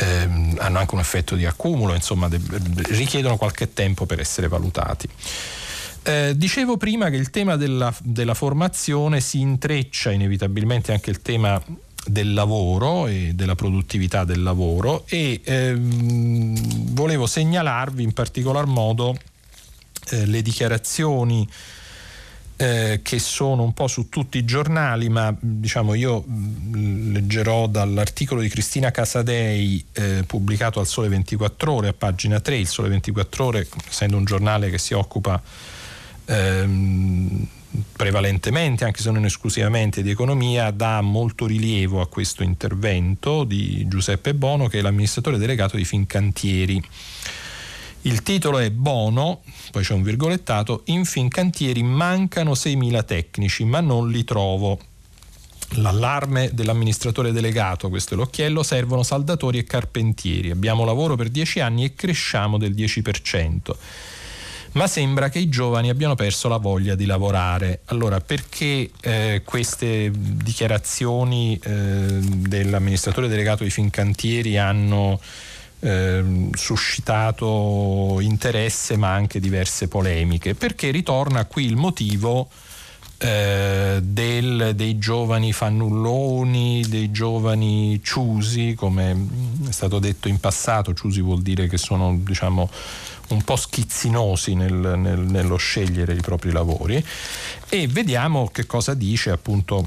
ehm, 0.00 0.56
hanno 0.58 0.78
anche 0.78 0.94
un 0.94 1.00
effetto 1.00 1.36
di 1.36 1.46
accumulo, 1.46 1.94
insomma, 1.94 2.28
de- 2.28 2.40
richiedono 2.88 3.36
qualche 3.36 3.72
tempo 3.72 4.06
per 4.06 4.20
essere 4.20 4.48
valutati. 4.48 5.08
Eh, 6.02 6.32
dicevo 6.34 6.76
prima 6.78 7.10
che 7.10 7.16
il 7.16 7.30
tema 7.30 7.56
della, 7.56 7.94
della 8.02 8.34
formazione 8.34 9.20
si 9.20 9.40
intreccia 9.40 10.10
inevitabilmente 10.10 10.92
anche 10.92 11.10
il 11.10 11.20
tema 11.20 11.62
del 12.06 12.32
lavoro 12.32 13.06
e 13.06 13.32
della 13.34 13.54
produttività 13.54 14.24
del 14.24 14.42
lavoro 14.42 15.04
e 15.06 15.42
ehm, 15.44 16.92
volevo 16.94 17.26
segnalarvi 17.26 18.02
in 18.02 18.14
particolar 18.14 18.64
modo 18.64 19.14
eh, 20.08 20.24
le 20.24 20.40
dichiarazioni 20.40 21.46
eh, 22.60 23.00
che 23.02 23.18
sono 23.18 23.62
un 23.62 23.72
po' 23.72 23.86
su 23.86 24.10
tutti 24.10 24.36
i 24.36 24.44
giornali, 24.44 25.08
ma 25.08 25.34
diciamo 25.40 25.94
io 25.94 26.20
mh, 26.20 27.12
leggerò 27.12 27.66
dall'articolo 27.66 28.42
di 28.42 28.50
Cristina 28.50 28.90
Casadei 28.90 29.82
eh, 29.94 30.24
pubblicato 30.26 30.78
al 30.78 30.86
Sole 30.86 31.08
24 31.08 31.72
Ore 31.72 31.88
a 31.88 31.94
pagina 31.94 32.38
3, 32.38 32.58
il 32.58 32.66
Sole 32.66 32.90
24 32.90 33.44
Ore 33.46 33.66
essendo 33.88 34.18
un 34.18 34.26
giornale 34.26 34.68
che 34.68 34.76
si 34.76 34.92
occupa 34.92 35.40
ehm, 36.26 37.46
prevalentemente, 37.96 38.84
anche 38.84 39.00
se 39.00 39.10
non 39.10 39.24
esclusivamente, 39.24 40.02
di 40.02 40.10
economia, 40.10 40.70
dà 40.70 41.00
molto 41.00 41.46
rilievo 41.46 42.02
a 42.02 42.08
questo 42.08 42.42
intervento 42.42 43.44
di 43.44 43.88
Giuseppe 43.88 44.34
Bono, 44.34 44.66
che 44.66 44.80
è 44.80 44.82
l'amministratore 44.82 45.38
delegato 45.38 45.78
di 45.78 45.86
Fincantieri. 45.86 46.82
Il 48.02 48.22
titolo 48.22 48.58
è 48.58 48.70
Bono, 48.70 49.42
poi 49.70 49.82
c'è 49.82 49.92
un 49.92 50.02
virgolettato, 50.02 50.82
in 50.86 51.04
Fincantieri 51.04 51.82
mancano 51.82 52.52
6.000 52.52 53.04
tecnici, 53.04 53.64
ma 53.64 53.80
non 53.80 54.10
li 54.10 54.24
trovo. 54.24 54.78
L'allarme 55.74 56.50
dell'amministratore 56.52 57.30
delegato, 57.30 57.90
questo 57.90 58.14
è 58.14 58.16
l'occhiello, 58.16 58.62
servono 58.62 59.02
saldatori 59.02 59.58
e 59.58 59.64
carpentieri. 59.64 60.50
Abbiamo 60.50 60.84
lavoro 60.84 61.14
per 61.14 61.28
10 61.28 61.60
anni 61.60 61.84
e 61.84 61.94
cresciamo 61.94 62.56
del 62.56 62.72
10% 62.72 63.76
ma 64.72 64.86
sembra 64.86 65.28
che 65.28 65.40
i 65.40 65.48
giovani 65.48 65.90
abbiano 65.90 66.14
perso 66.14 66.48
la 66.48 66.58
voglia 66.58 66.94
di 66.94 67.04
lavorare. 67.04 67.80
Allora, 67.86 68.20
perché 68.20 68.88
eh, 69.00 69.42
queste 69.44 70.12
dichiarazioni 70.14 71.58
eh, 71.60 72.18
dell'amministratore 72.20 73.26
delegato 73.26 73.64
di 73.64 73.70
Fincantieri 73.70 74.58
hanno 74.58 75.20
eh, 75.80 76.48
suscitato 76.52 78.18
interesse 78.20 78.96
ma 78.96 79.12
anche 79.12 79.40
diverse 79.40 79.88
polemiche? 79.88 80.54
Perché 80.54 80.90
ritorna 80.90 81.44
qui 81.46 81.64
il 81.64 81.76
motivo 81.76 82.48
eh, 83.22 84.00
del, 84.02 84.72
dei 84.74 84.98
giovani 84.98 85.52
fannulloni, 85.52 86.86
dei 86.88 87.10
giovani 87.10 88.00
ciusi, 88.02 88.74
come 88.74 89.28
è 89.68 89.72
stato 89.72 89.98
detto 89.98 90.28
in 90.28 90.40
passato, 90.40 90.94
ciusi 90.94 91.20
vuol 91.20 91.42
dire 91.42 91.66
che 91.68 91.76
sono 91.76 92.16
diciamo 92.18 92.70
un 93.28 93.42
po' 93.42 93.56
schizzinosi 93.56 94.54
nel, 94.54 94.72
nel, 94.72 95.18
nello 95.18 95.56
scegliere 95.56 96.14
i 96.14 96.20
propri 96.20 96.50
lavori 96.50 97.04
e 97.68 97.86
vediamo 97.86 98.48
che 98.48 98.66
cosa 98.66 98.94
dice 98.94 99.30
appunto 99.30 99.86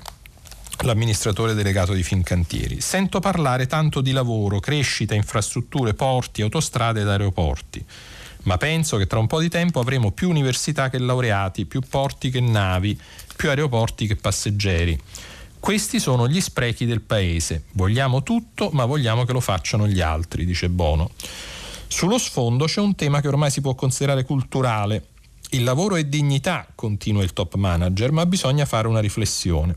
l'amministratore 0.83 1.53
delegato 1.53 1.93
di 1.93 2.03
Fincantieri. 2.03 2.81
Sento 2.81 3.19
parlare 3.19 3.67
tanto 3.67 4.01
di 4.01 4.11
lavoro, 4.11 4.59
crescita, 4.59 5.15
infrastrutture, 5.15 5.93
porti, 5.93 6.41
autostrade 6.41 7.01
ed 7.01 7.07
aeroporti, 7.07 7.83
ma 8.43 8.57
penso 8.57 8.97
che 8.97 9.07
tra 9.07 9.19
un 9.19 9.27
po' 9.27 9.39
di 9.39 9.49
tempo 9.49 9.79
avremo 9.79 10.11
più 10.11 10.29
università 10.29 10.89
che 10.89 10.99
laureati, 10.99 11.65
più 11.65 11.81
porti 11.81 12.29
che 12.29 12.41
navi, 12.41 12.99
più 13.35 13.49
aeroporti 13.49 14.07
che 14.07 14.15
passeggeri. 14.15 14.99
Questi 15.59 15.99
sono 15.99 16.27
gli 16.27 16.41
sprechi 16.41 16.85
del 16.85 16.99
paese. 16.99 17.63
Vogliamo 17.71 18.21
tutto, 18.21 18.69
ma 18.73 18.83
vogliamo 18.83 19.23
che 19.23 19.31
lo 19.31 19.39
facciano 19.39 19.87
gli 19.87 20.01
altri, 20.01 20.43
dice 20.45 20.67
Bono. 20.67 21.11
Sullo 21.87 22.17
sfondo 22.17 22.65
c'è 22.65 22.81
un 22.81 22.95
tema 22.95 23.21
che 23.21 23.29
ormai 23.29 23.49
si 23.49 23.61
può 23.61 23.73
considerare 23.73 24.25
culturale. 24.25 25.05
Il 25.51 25.63
lavoro 25.63 25.95
è 25.95 26.03
dignità, 26.03 26.67
continua 26.75 27.23
il 27.23 27.31
top 27.31 27.55
manager, 27.55 28.11
ma 28.11 28.25
bisogna 28.25 28.65
fare 28.65 28.89
una 28.89 28.99
riflessione. 28.99 29.75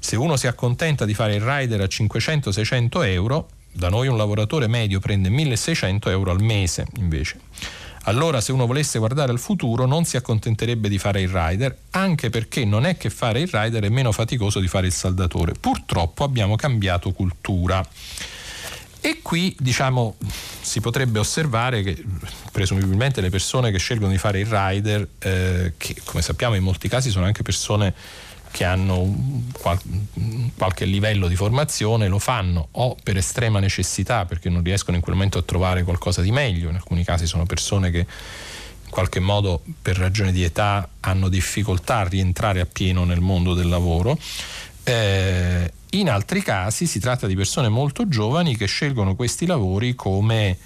Se 0.00 0.16
uno 0.16 0.36
si 0.36 0.46
accontenta 0.46 1.04
di 1.04 1.14
fare 1.14 1.34
il 1.34 1.42
rider 1.42 1.82
a 1.82 1.84
500-600 1.84 3.04
euro, 3.04 3.48
da 3.70 3.88
noi 3.88 4.08
un 4.08 4.16
lavoratore 4.16 4.66
medio 4.66 4.98
prende 4.98 5.28
1600 5.28 6.10
euro 6.10 6.32
al 6.32 6.42
mese 6.42 6.86
invece. 6.96 7.38
Allora 8.04 8.40
se 8.40 8.50
uno 8.50 8.66
volesse 8.66 8.98
guardare 8.98 9.30
al 9.30 9.38
futuro 9.38 9.84
non 9.84 10.04
si 10.04 10.16
accontenterebbe 10.16 10.88
di 10.88 10.98
fare 10.98 11.20
il 11.20 11.28
rider, 11.28 11.76
anche 11.90 12.30
perché 12.30 12.64
non 12.64 12.86
è 12.86 12.96
che 12.96 13.10
fare 13.10 13.40
il 13.40 13.48
rider 13.52 13.84
è 13.84 13.88
meno 13.90 14.10
faticoso 14.10 14.58
di 14.58 14.68
fare 14.68 14.86
il 14.86 14.92
saldatore. 14.92 15.52
Purtroppo 15.60 16.24
abbiamo 16.24 16.56
cambiato 16.56 17.12
cultura. 17.12 17.86
E 19.02 19.20
qui 19.22 19.54
diciamo, 19.58 20.16
si 20.60 20.80
potrebbe 20.80 21.18
osservare 21.18 21.82
che 21.82 22.02
presumibilmente 22.52 23.20
le 23.20 23.30
persone 23.30 23.70
che 23.70 23.78
scelgono 23.78 24.10
di 24.10 24.18
fare 24.18 24.40
il 24.40 24.46
rider, 24.46 25.06
eh, 25.18 25.72
che 25.76 25.96
come 26.04 26.22
sappiamo 26.22 26.54
in 26.54 26.62
molti 26.62 26.88
casi 26.88 27.10
sono 27.10 27.26
anche 27.26 27.42
persone 27.42 27.94
che 28.50 28.64
hanno 28.64 29.14
qual- 29.52 29.80
qualche 30.56 30.84
livello 30.84 31.28
di 31.28 31.36
formazione 31.36 32.08
lo 32.08 32.18
fanno 32.18 32.68
o 32.72 32.96
per 33.02 33.16
estrema 33.16 33.60
necessità 33.60 34.24
perché 34.24 34.48
non 34.48 34.62
riescono 34.62 34.96
in 34.96 35.02
quel 35.02 35.14
momento 35.14 35.38
a 35.38 35.42
trovare 35.42 35.84
qualcosa 35.84 36.20
di 36.20 36.32
meglio, 36.32 36.68
in 36.68 36.74
alcuni 36.74 37.04
casi 37.04 37.26
sono 37.26 37.46
persone 37.46 37.90
che 37.90 37.98
in 37.98 38.90
qualche 38.90 39.20
modo 39.20 39.62
per 39.80 39.96
ragione 39.96 40.32
di 40.32 40.42
età 40.42 40.88
hanno 41.00 41.28
difficoltà 41.28 41.98
a 41.98 42.08
rientrare 42.08 42.60
appieno 42.60 43.04
nel 43.04 43.20
mondo 43.20 43.54
del 43.54 43.68
lavoro. 43.68 44.18
Eh, 44.82 45.72
in 45.90 46.10
altri 46.10 46.42
casi 46.42 46.86
si 46.86 46.98
tratta 46.98 47.26
di 47.26 47.36
persone 47.36 47.68
molto 47.68 48.08
giovani 48.08 48.56
che 48.56 48.66
scelgono 48.66 49.14
questi 49.14 49.46
lavori 49.46 49.94
come 49.94 50.56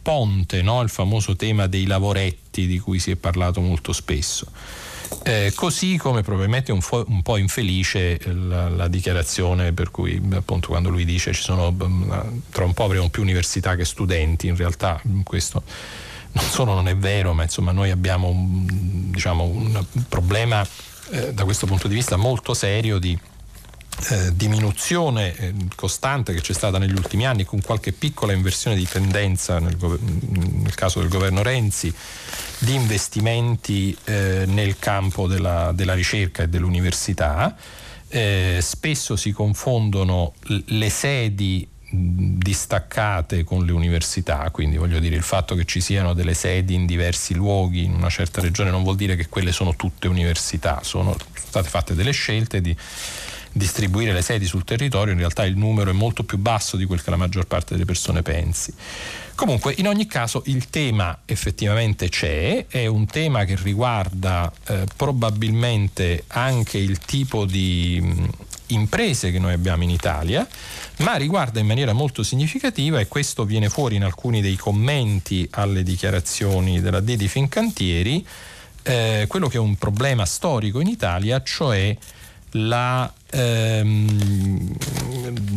ponte, 0.00 0.62
no? 0.62 0.82
il 0.82 0.90
famoso 0.90 1.36
tema 1.36 1.66
dei 1.66 1.86
lavoretti 1.86 2.66
di 2.66 2.78
cui 2.78 2.98
si 2.98 3.10
è 3.10 3.16
parlato 3.16 3.60
molto 3.60 3.92
spesso. 3.92 4.46
Eh, 5.22 5.52
così 5.54 5.96
come 5.96 6.22
probabilmente 6.22 6.70
un, 6.70 6.80
fo- 6.80 7.04
un 7.08 7.22
po' 7.22 7.36
infelice 7.36 8.18
la, 8.24 8.68
la, 8.68 8.88
dichiarazione 8.88 9.72
per 9.72 9.90
cui 9.90 10.20
appunto 10.34 10.68
quando 10.68 10.90
lui 10.90 11.04
dice 11.06 11.32
ci 11.32 11.42
sono 11.42 11.74
tra 12.50 12.64
un 12.64 12.74
po' 12.74 12.84
avremo 12.84 13.08
più 13.08 13.22
università 13.22 13.74
che 13.74 13.84
studenti, 13.84 14.48
in 14.48 14.56
realtà 14.56 15.00
questo 15.22 15.62
non 16.32 16.44
solo 16.44 16.74
non 16.74 16.88
è 16.88 16.96
vero, 16.96 17.32
ma 17.32 17.42
insomma 17.42 17.72
noi 17.72 17.90
abbiamo 17.90 18.28
un, 18.28 19.10
diciamo, 19.10 19.44
un 19.44 19.84
problema 20.08 20.66
eh, 21.10 21.32
da 21.32 21.44
questo 21.44 21.66
punto 21.66 21.88
di 21.88 21.94
vista 21.94 22.16
molto 22.16 22.54
serio 22.54 22.98
di 22.98 23.16
eh, 24.10 24.34
diminuzione 24.34 25.36
eh, 25.36 25.54
costante 25.74 26.34
che 26.34 26.40
c'è 26.40 26.52
stata 26.52 26.78
negli 26.78 26.92
ultimi 26.92 27.26
anni 27.26 27.44
con 27.44 27.60
qualche 27.62 27.92
piccola 27.92 28.32
inversione 28.32 28.76
di 28.76 28.86
tendenza 28.86 29.58
nel, 29.58 29.76
nel 29.78 30.74
caso 30.74 31.00
del 31.00 31.08
governo 31.08 31.42
Renzi 31.42 31.94
di 32.58 32.74
investimenti 32.74 33.96
eh, 34.04 34.44
nel 34.46 34.78
campo 34.78 35.26
della, 35.26 35.72
della, 35.72 35.94
ricerca 35.94 36.42
e 36.42 36.48
dell'università. 36.48 37.56
Eh, 38.08 38.58
spesso 38.60 39.16
si 39.16 39.32
confondono 39.32 40.34
le 40.66 40.90
sedi 40.90 41.66
distaccate 41.94 43.44
con 43.44 43.64
le 43.64 43.72
università, 43.72 44.50
quindi 44.50 44.76
voglio 44.76 44.98
dire 44.98 45.14
il 45.14 45.22
fatto 45.22 45.54
che 45.54 45.64
ci 45.64 45.80
siano 45.80 46.12
delle 46.12 46.34
sedi 46.34 46.74
in 46.74 46.86
diversi 46.86 47.34
luoghi 47.34 47.84
in 47.84 47.94
una 47.94 48.08
certa 48.08 48.40
regione 48.40 48.70
non 48.70 48.82
vuol 48.82 48.96
dire 48.96 49.16
che 49.16 49.28
quelle 49.28 49.52
sono 49.52 49.76
tutte 49.76 50.08
università, 50.08 50.80
sono 50.82 51.16
state 51.34 51.68
fatte 51.68 51.94
delle 51.94 52.10
scelte 52.10 52.60
di 52.60 52.76
distribuire 53.54 54.12
le 54.12 54.20
sedi 54.20 54.46
sul 54.46 54.64
territorio, 54.64 55.12
in 55.12 55.18
realtà 55.20 55.44
il 55.44 55.56
numero 55.56 55.90
è 55.90 55.92
molto 55.94 56.24
più 56.24 56.38
basso 56.38 56.76
di 56.76 56.84
quel 56.84 57.02
che 57.02 57.10
la 57.10 57.16
maggior 57.16 57.46
parte 57.46 57.74
delle 57.74 57.84
persone 57.84 58.20
pensi. 58.22 58.74
Comunque, 59.36 59.74
in 59.78 59.86
ogni 59.86 60.06
caso, 60.06 60.42
il 60.46 60.68
tema 60.70 61.20
effettivamente 61.24 62.08
c'è, 62.08 62.66
è 62.66 62.86
un 62.86 63.06
tema 63.06 63.44
che 63.44 63.56
riguarda 63.62 64.52
eh, 64.66 64.84
probabilmente 64.96 66.24
anche 66.28 66.78
il 66.78 66.98
tipo 66.98 67.44
di 67.44 68.00
mh, 68.02 68.28
imprese 68.68 69.30
che 69.30 69.38
noi 69.38 69.52
abbiamo 69.52 69.84
in 69.84 69.90
Italia, 69.90 70.46
ma 70.98 71.14
riguarda 71.14 71.60
in 71.60 71.66
maniera 71.66 71.92
molto 71.92 72.24
significativa, 72.24 72.98
e 72.98 73.06
questo 73.06 73.44
viene 73.44 73.68
fuori 73.68 73.94
in 73.94 74.02
alcuni 74.02 74.40
dei 74.40 74.56
commenti 74.56 75.46
alle 75.52 75.84
dichiarazioni 75.84 76.80
della 76.80 77.00
Dedi 77.00 77.28
Fincantieri, 77.28 78.26
eh, 78.82 79.26
quello 79.28 79.48
che 79.48 79.58
è 79.58 79.60
un 79.60 79.76
problema 79.76 80.26
storico 80.26 80.80
in 80.80 80.88
Italia, 80.88 81.40
cioè 81.42 81.96
la, 82.52 83.12
ehm, 83.34 84.76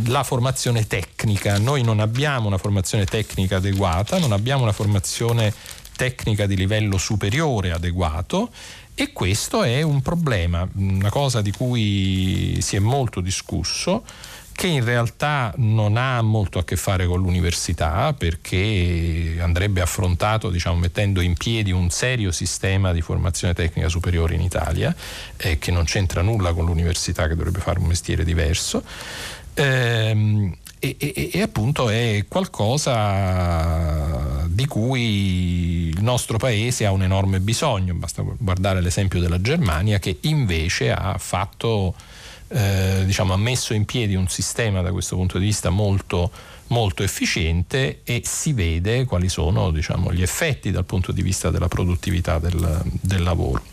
la, 0.07 0.23
formazione 0.23 0.87
tecnica. 0.87 1.57
Noi 1.59 1.83
non 1.83 1.99
abbiamo 1.99 2.47
una 2.47 2.57
formazione 2.57 3.05
tecnica 3.05 3.57
adeguata, 3.57 4.17
non 4.19 4.31
abbiamo 4.31 4.63
una 4.63 4.71
formazione 4.71 5.53
tecnica 5.95 6.45
di 6.45 6.55
livello 6.55 6.97
superiore 6.97 7.71
adeguato 7.71 8.51
e 8.93 9.13
questo 9.13 9.63
è 9.63 9.81
un 9.81 10.01
problema, 10.01 10.67
una 10.75 11.09
cosa 11.09 11.41
di 11.41 11.51
cui 11.51 12.57
si 12.61 12.75
è 12.75 12.79
molto 12.79 13.21
discusso 13.21 14.03
che 14.57 14.65
in 14.65 14.83
realtà 14.83 15.53
non 15.57 15.97
ha 15.97 16.19
molto 16.23 16.57
a 16.57 16.63
che 16.63 16.77
fare 16.77 17.05
con 17.05 17.21
l'università 17.21 18.11
perché 18.17 19.37
andrebbe 19.39 19.81
affrontato 19.81 20.49
diciamo, 20.49 20.77
mettendo 20.77 21.21
in 21.21 21.35
piedi 21.35 21.71
un 21.71 21.91
serio 21.91 22.31
sistema 22.31 22.91
di 22.91 23.01
formazione 23.01 23.53
tecnica 23.53 23.87
superiore 23.87 24.33
in 24.33 24.41
Italia 24.41 24.95
eh, 25.37 25.59
che 25.59 25.69
non 25.69 25.83
c'entra 25.83 26.23
nulla 26.23 26.53
con 26.53 26.65
l'università 26.65 27.27
che 27.27 27.35
dovrebbe 27.35 27.59
fare 27.59 27.77
un 27.77 27.85
mestiere 27.85 28.23
diverso. 28.23 28.81
Ehm, 29.53 30.57
e, 30.79 30.95
e, 30.97 31.29
e, 31.33 31.41
appunto 31.43 31.89
è 31.89 32.25
qualcosa 32.27 32.87
di 34.47 34.65
cui 34.65 35.89
il 35.89 36.01
nostro 36.01 36.39
paese 36.39 36.87
ha 36.87 36.91
un 36.91 37.03
enorme 37.03 37.39
bisogno, 37.41 37.93
basta 37.93 38.23
guardare 38.23 38.81
l'esempio 38.81 39.19
della 39.19 39.39
Germania 39.39 39.99
che 39.99 40.17
invece 40.21 40.91
ha 40.91 41.15
fatto 41.19 41.93
eh, 42.49 43.03
diciamo, 43.05 43.33
ha 43.33 43.37
messo 43.37 43.73
in 43.73 43.85
piedi 43.85 44.15
un 44.15 44.27
sistema 44.27 44.81
da 44.81 44.91
questo 44.91 45.15
punto 45.15 45.37
di 45.37 45.45
vista 45.45 45.69
molto, 45.69 46.31
molto 46.67 47.03
efficiente 47.03 48.01
e 48.03 48.21
si 48.23 48.53
vede 48.53 49.05
quali 49.05 49.29
sono 49.29 49.71
diciamo, 49.71 50.13
gli 50.13 50.21
effetti 50.21 50.71
dal 50.71 50.85
punto 50.85 51.11
di 51.11 51.21
vista 51.21 51.49
della 51.49 51.67
produttività 51.67 52.39
del, 52.39 52.81
del 53.01 53.23
lavoro. 53.23 53.63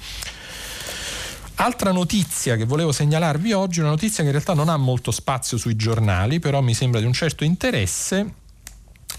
Altra 1.57 1.93
notizia 1.93 2.57
che 2.57 2.65
volevo 2.65 2.91
segnalarvi 2.91 3.53
oggi, 3.53 3.79
una 3.79 3.91
notizia 3.91 4.19
che 4.19 4.31
in 4.31 4.33
realtà 4.33 4.55
non 4.55 4.69
ha 4.69 4.77
molto 4.77 5.13
spazio 5.13 5.57
sui 5.57 5.77
giornali, 5.77 6.41
però 6.41 6.61
mi 6.61 6.75
sembra 6.75 6.99
di 6.99 7.07
un 7.07 7.13
certo 7.13 7.45
interesse, 7.45 8.43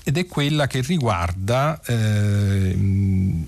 ed 0.08 0.18
è 0.20 0.28
quella 0.28 0.68
che 0.68 0.82
riguarda 0.82 1.82
eh, 1.84 2.76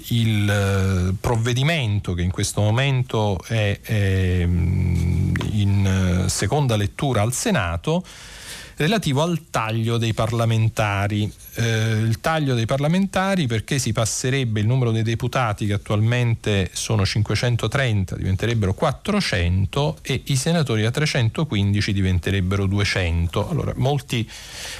il 0.08 0.50
eh, 0.50 1.13
provvedimento 1.22 2.15
che 2.15 2.24
in 2.24 2.32
questo 2.32 2.62
momento 2.62 3.39
è, 3.46 3.80
è 3.80 4.39
in 4.41 6.24
eh, 6.26 6.30
seconda 6.30 6.76
lettura 6.76 7.22
al 7.22 7.32
Senato 7.32 8.04
relativo 8.78 9.22
al 9.22 9.50
taglio 9.50 9.98
dei 9.98 10.13
parlamentari. 10.13 11.32
Eh, 11.56 12.00
il 12.00 12.20
taglio 12.22 12.54
dei 12.54 12.66
parlamentari 12.66 13.48
perché 13.48 13.80
si 13.80 13.92
passerebbe 13.92 14.60
il 14.60 14.68
numero 14.68 14.92
dei 14.92 15.02
deputati 15.02 15.66
che 15.66 15.74
attualmente 15.74 16.70
sono 16.72 17.04
530 17.04 18.16
diventerebbero 18.16 18.74
400 18.76 19.98
e 20.04 20.22
i 20.26 20.36
senatori 20.36 20.84
da 20.84 20.92
315 20.92 21.94
diventerebbero 21.94 22.68
200. 22.68 23.50
Allora, 23.50 23.74
molti 23.76 24.30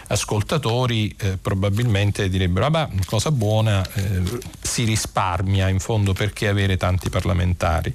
ascoltatori 0.08 1.14
eh, 1.18 1.38
probabilmente 1.42 2.30
direbbero, 2.30 2.68
ah 2.68 2.90
cosa 3.06 3.32
buona, 3.32 3.84
eh, 3.94 4.22
si 4.62 4.84
risparmia 4.84 5.70
in 5.70 5.80
fondo 5.80 6.14
perché 6.14 6.48
avere 6.48 6.78
tanti 6.78 7.10
parlamentari. 7.10 7.94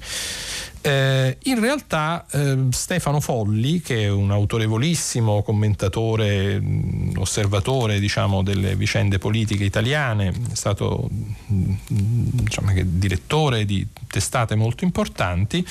Eh, 0.85 1.37
in 1.43 1.61
realtà 1.61 2.25
eh, 2.29 2.57
Stefano 2.71 3.21
Folli, 3.21 3.79
che 3.79 4.03
è 4.03 4.09
un 4.09 4.31
autorevolissimo 4.31 5.41
commentatore, 5.41 6.59
mh, 6.59 7.13
osservatore 7.19 8.01
diciamo, 8.01 8.43
delle 8.43 8.75
vicende 8.75 9.17
politiche 9.17 9.63
italiane, 9.63 10.27
è 10.27 10.55
stato 10.55 11.07
mh, 11.09 11.73
diciamo, 11.87 12.73
direttore 12.83 13.63
di 13.63 13.87
testate 14.09 14.55
molto 14.55 14.83
importanti, 14.83 15.65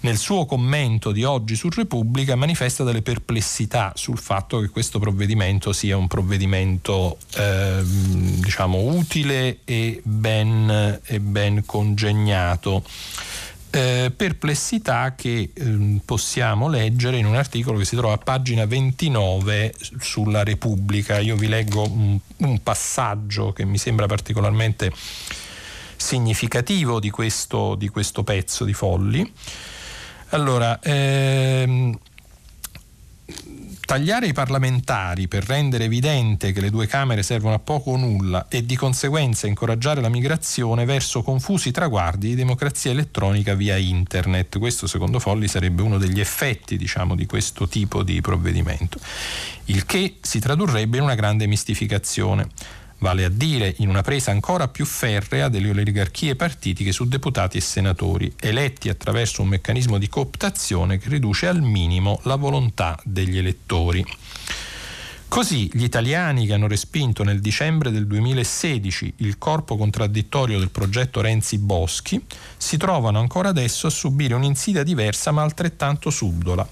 nel 0.00 0.18
suo 0.18 0.44
commento 0.44 1.10
di 1.10 1.24
oggi 1.24 1.56
su 1.56 1.70
Repubblica 1.70 2.36
manifesta 2.36 2.84
delle 2.84 3.00
perplessità 3.00 3.92
sul 3.94 4.18
fatto 4.18 4.60
che 4.60 4.68
questo 4.68 4.98
provvedimento 4.98 5.72
sia 5.72 5.96
un 5.96 6.06
provvedimento 6.06 7.16
eh, 7.36 7.80
diciamo 7.82 8.78
utile 8.80 9.60
e 9.64 10.02
ben, 10.04 11.00
e 11.02 11.20
ben 11.20 11.64
congegnato 11.64 12.84
eh, 13.74 14.12
perplessità 14.14 15.14
che 15.16 15.50
eh, 15.52 16.00
possiamo 16.04 16.68
leggere 16.68 17.16
in 17.16 17.26
un 17.26 17.34
articolo 17.34 17.78
che 17.78 17.84
si 17.84 17.96
trova 17.96 18.14
a 18.14 18.18
pagina 18.18 18.66
29 18.66 19.74
sulla 19.98 20.44
Repubblica. 20.44 21.18
Io 21.18 21.34
vi 21.34 21.48
leggo 21.48 21.82
un, 21.82 22.16
un 22.36 22.62
passaggio 22.62 23.52
che 23.52 23.64
mi 23.64 23.76
sembra 23.76 24.06
particolarmente 24.06 24.92
significativo 25.96 27.00
di 27.00 27.10
questo, 27.10 27.74
di 27.74 27.88
questo 27.88 28.22
pezzo 28.22 28.64
di 28.64 28.72
Folli. 28.72 29.32
Allora, 30.28 30.78
ehm, 30.80 31.98
tagliare 33.84 34.26
i 34.26 34.32
parlamentari 34.32 35.28
per 35.28 35.44
rendere 35.44 35.84
evidente 35.84 36.52
che 36.52 36.60
le 36.60 36.70
due 36.70 36.86
Camere 36.86 37.22
servono 37.22 37.54
a 37.54 37.58
poco 37.58 37.90
o 37.90 37.96
nulla 37.96 38.46
e 38.48 38.64
di 38.64 38.76
conseguenza 38.76 39.46
incoraggiare 39.46 40.00
la 40.00 40.08
migrazione 40.08 40.84
verso 40.84 41.22
confusi 41.22 41.70
traguardi 41.70 42.28
di 42.28 42.34
democrazia 42.34 42.90
elettronica 42.90 43.54
via 43.54 43.76
internet. 43.76 44.58
Questo 44.58 44.86
secondo 44.86 45.18
Folli 45.18 45.48
sarebbe 45.48 45.82
uno 45.82 45.98
degli 45.98 46.20
effetti 46.20 46.76
diciamo, 46.76 47.14
di 47.14 47.26
questo 47.26 47.68
tipo 47.68 48.02
di 48.02 48.20
provvedimento, 48.20 48.98
il 49.66 49.84
che 49.84 50.16
si 50.20 50.38
tradurrebbe 50.38 50.96
in 50.96 51.02
una 51.02 51.14
grande 51.14 51.46
mistificazione 51.46 52.48
vale 52.98 53.24
a 53.24 53.28
dire 53.28 53.74
in 53.78 53.88
una 53.88 54.02
presa 54.02 54.30
ancora 54.30 54.68
più 54.68 54.84
ferrea 54.84 55.48
delle 55.48 55.70
oligarchie 55.70 56.36
partitiche 56.36 56.92
su 56.92 57.06
deputati 57.06 57.58
e 57.58 57.60
senatori, 57.60 58.32
eletti 58.40 58.88
attraverso 58.88 59.42
un 59.42 59.48
meccanismo 59.48 59.98
di 59.98 60.08
cooptazione 60.08 60.98
che 60.98 61.08
riduce 61.08 61.46
al 61.46 61.62
minimo 61.62 62.20
la 62.24 62.36
volontà 62.36 62.98
degli 63.04 63.38
elettori. 63.38 64.04
Così 65.34 65.68
gli 65.72 65.82
italiani 65.82 66.46
che 66.46 66.52
hanno 66.52 66.68
respinto 66.68 67.24
nel 67.24 67.40
dicembre 67.40 67.90
del 67.90 68.06
2016 68.06 69.14
il 69.16 69.36
corpo 69.36 69.76
contraddittorio 69.76 70.60
del 70.60 70.70
progetto 70.70 71.20
Renzi 71.20 71.58
Boschi 71.58 72.24
si 72.56 72.76
trovano 72.76 73.18
ancora 73.18 73.48
adesso 73.48 73.88
a 73.88 73.90
subire 73.90 74.34
un'insidia 74.34 74.84
diversa 74.84 75.32
ma 75.32 75.42
altrettanto 75.42 76.10
subdola, 76.10 76.64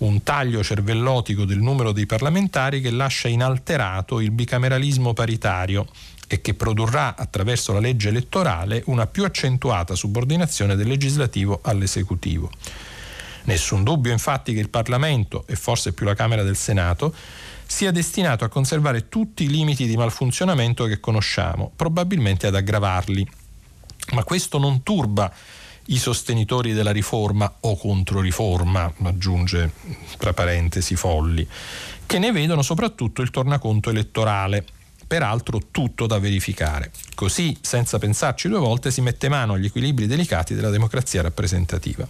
un 0.00 0.22
taglio 0.22 0.62
cervellotico 0.62 1.44
del 1.44 1.58
numero 1.58 1.92
dei 1.92 2.06
parlamentari 2.06 2.80
che 2.80 2.90
lascia 2.90 3.28
inalterato 3.28 4.20
il 4.20 4.30
bicameralismo 4.30 5.12
paritario 5.12 5.86
e 6.26 6.40
che 6.40 6.54
produrrà 6.54 7.16
attraverso 7.16 7.72
la 7.72 7.80
legge 7.80 8.08
elettorale 8.08 8.82
una 8.86 9.06
più 9.06 9.24
accentuata 9.24 9.94
subordinazione 9.94 10.76
del 10.76 10.86
legislativo 10.86 11.60
all'esecutivo. 11.62 12.50
Nessun 13.44 13.82
dubbio 13.82 14.12
infatti 14.12 14.54
che 14.54 14.60
il 14.60 14.68
Parlamento, 14.68 15.44
e 15.46 15.56
forse 15.56 15.92
più 15.92 16.06
la 16.06 16.14
Camera 16.14 16.42
del 16.42 16.56
Senato, 16.56 17.12
sia 17.66 17.90
destinato 17.90 18.44
a 18.44 18.48
conservare 18.48 19.08
tutti 19.08 19.44
i 19.44 19.48
limiti 19.48 19.86
di 19.86 19.96
malfunzionamento 19.96 20.84
che 20.86 21.00
conosciamo, 21.00 21.72
probabilmente 21.74 22.46
ad 22.46 22.54
aggravarli. 22.54 23.26
Ma 24.12 24.24
questo 24.24 24.58
non 24.58 24.82
turba 24.82 25.32
i 25.90 25.98
sostenitori 25.98 26.72
della 26.72 26.92
riforma 26.92 27.52
o 27.60 27.76
controriforma, 27.76 28.92
aggiunge 29.02 29.72
tra 30.18 30.32
parentesi 30.32 30.96
folli, 30.96 31.46
che 32.06 32.18
ne 32.18 32.32
vedono 32.32 32.62
soprattutto 32.62 33.22
il 33.22 33.30
tornaconto 33.30 33.90
elettorale, 33.90 34.64
peraltro 35.06 35.60
tutto 35.70 36.06
da 36.06 36.18
verificare. 36.18 36.92
Così, 37.14 37.56
senza 37.60 37.98
pensarci 37.98 38.48
due 38.48 38.60
volte, 38.60 38.92
si 38.92 39.00
mette 39.00 39.28
mano 39.28 39.54
agli 39.54 39.66
equilibri 39.66 40.06
delicati 40.06 40.54
della 40.54 40.70
democrazia 40.70 41.22
rappresentativa. 41.22 42.06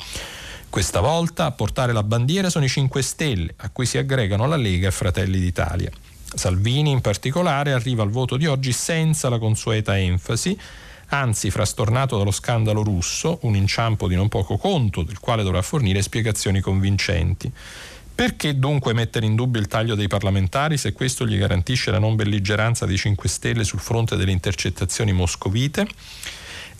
Questa 0.69 1.01
volta 1.01 1.47
a 1.47 1.53
portare 1.53 1.93
la 1.93 2.03
bandiera 2.03 2.51
sono 2.51 2.67
i 2.67 2.69
5 2.69 3.03
Stelle, 3.03 3.55
a 3.57 3.71
cui 3.71 3.87
si 3.87 3.97
aggregano 3.99 4.47
la 4.47 4.57
Lega 4.57 4.89
e 4.89 4.93
Fratelli 4.93 5.41
d'Italia. 5.41 5.91
Salvini 6.33 6.91
in 6.91 7.01
particolare 7.01 7.73
arriva 7.73 8.03
al 8.03 8.11
voto 8.11 8.37
di 8.37 8.47
oggi 8.47 8.73
senza 8.73 9.29
la 9.29 9.39
consueta 9.39 9.99
enfasi, 9.99 10.57
anzi 11.11 11.51
frastornato 11.51 12.17
dallo 12.17 12.31
scandalo 12.31 12.83
russo, 12.83 13.39
un 13.43 13.55
inciampo 13.55 14.09
di 14.09 14.15
non 14.15 14.29
poco 14.29 14.57
conto 14.57 15.03
del 15.03 15.19
quale 15.19 15.43
dovrà 15.43 15.63
fornire 15.63 16.03
spiegazioni 16.03 16.61
convincenti. 16.61 17.51
Perché 18.15 18.59
dunque 18.59 18.93
mettere 18.93 19.25
in 19.25 19.35
dubbio 19.35 19.61
il 19.61 19.67
taglio 19.67 19.95
dei 19.95 20.07
parlamentari 20.07 20.77
se 20.77 20.93
questo 20.93 21.27
gli 21.27 21.39
garantisce 21.39 21.91
la 21.91 21.99
non 21.99 22.17
belligeranza 22.17 22.85
dei 22.85 22.99
5 22.99 23.29
Stelle 23.29 23.65
sul 23.65 23.81
fronte 23.81 24.17
delle 24.17 24.31
intercettazioni 24.31 25.13
moscovite? 25.13 25.87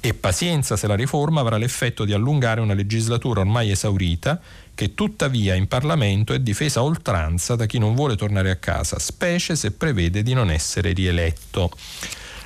E 0.03 0.15
pazienza 0.15 0.77
se 0.77 0.87
la 0.87 0.95
riforma 0.95 1.41
avrà 1.41 1.57
l'effetto 1.57 2.05
di 2.05 2.13
allungare 2.13 2.61
una 2.61 2.75
legislatura 2.75 3.41
ormai 3.41 3.71
esaurita 3.71 4.41
che 4.75 4.95
tuttavia 4.95 5.55
in 5.55 5.67
Parlamento 5.67 6.33
è 6.33 6.41
difesa 6.41 6.81
a 6.81 6.85
oltranza 6.85 7.57
da 7.57 7.67
chi 7.67 7.79
non 7.79 7.95
vuole 7.95 8.17
tornare 8.17 8.51
a 8.51 8.57
casa, 8.57 8.99
specie 8.99 9.57
se 9.57 9.73
prevede 9.73 10.23
di 10.23 10.33
non 10.33 10.51
essere 10.51 10.93
rieletto. 10.93 11.71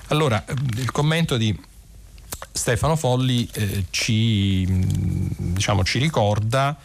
Allora, 0.09 0.45
il 0.76 0.91
commento 0.91 1.37
di 1.37 1.57
Stefano 2.53 2.97
Folli 2.97 3.49
eh, 3.53 3.85
ci, 3.91 4.67
diciamo, 4.69 5.85
ci 5.85 5.99
ricorda 5.99 6.77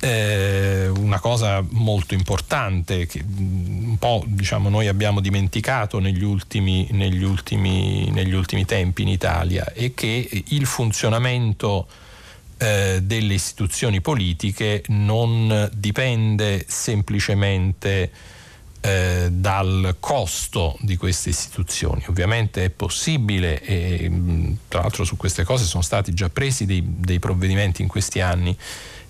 eh, 0.00 0.88
una 0.88 1.18
cosa 1.18 1.64
molto 1.70 2.14
importante 2.14 3.06
che 3.06 3.24
un 3.24 3.96
po' 3.98 4.22
diciamo, 4.26 4.68
noi 4.68 4.86
abbiamo 4.86 5.20
dimenticato 5.20 5.98
negli 5.98 6.22
ultimi, 6.22 6.88
negli, 6.92 7.22
ultimi, 7.24 8.10
negli 8.10 8.34
ultimi, 8.34 8.64
tempi 8.64 9.02
in 9.02 9.08
Italia 9.08 9.72
e 9.72 9.94
che 9.94 10.44
il 10.48 10.66
funzionamento 10.66 11.88
eh, 12.58 13.00
delle 13.02 13.34
istituzioni 13.34 14.00
politiche 14.00 14.82
non 14.88 15.68
dipende 15.74 16.64
semplicemente 16.68 18.10
eh, 18.80 19.28
dal 19.30 19.96
costo 19.98 20.76
di 20.80 20.96
queste 20.96 21.30
istituzioni. 21.30 22.04
Ovviamente 22.08 22.64
è 22.64 22.70
possibile 22.70 23.60
e 23.62 24.10
tra 24.68 24.80
l'altro 24.80 25.04
su 25.04 25.16
queste 25.16 25.44
cose 25.44 25.64
sono 25.64 25.82
stati 25.82 26.14
già 26.14 26.28
presi 26.28 26.64
dei, 26.64 26.82
dei 26.84 27.18
provvedimenti 27.18 27.82
in 27.82 27.88
questi 27.88 28.20
anni 28.20 28.56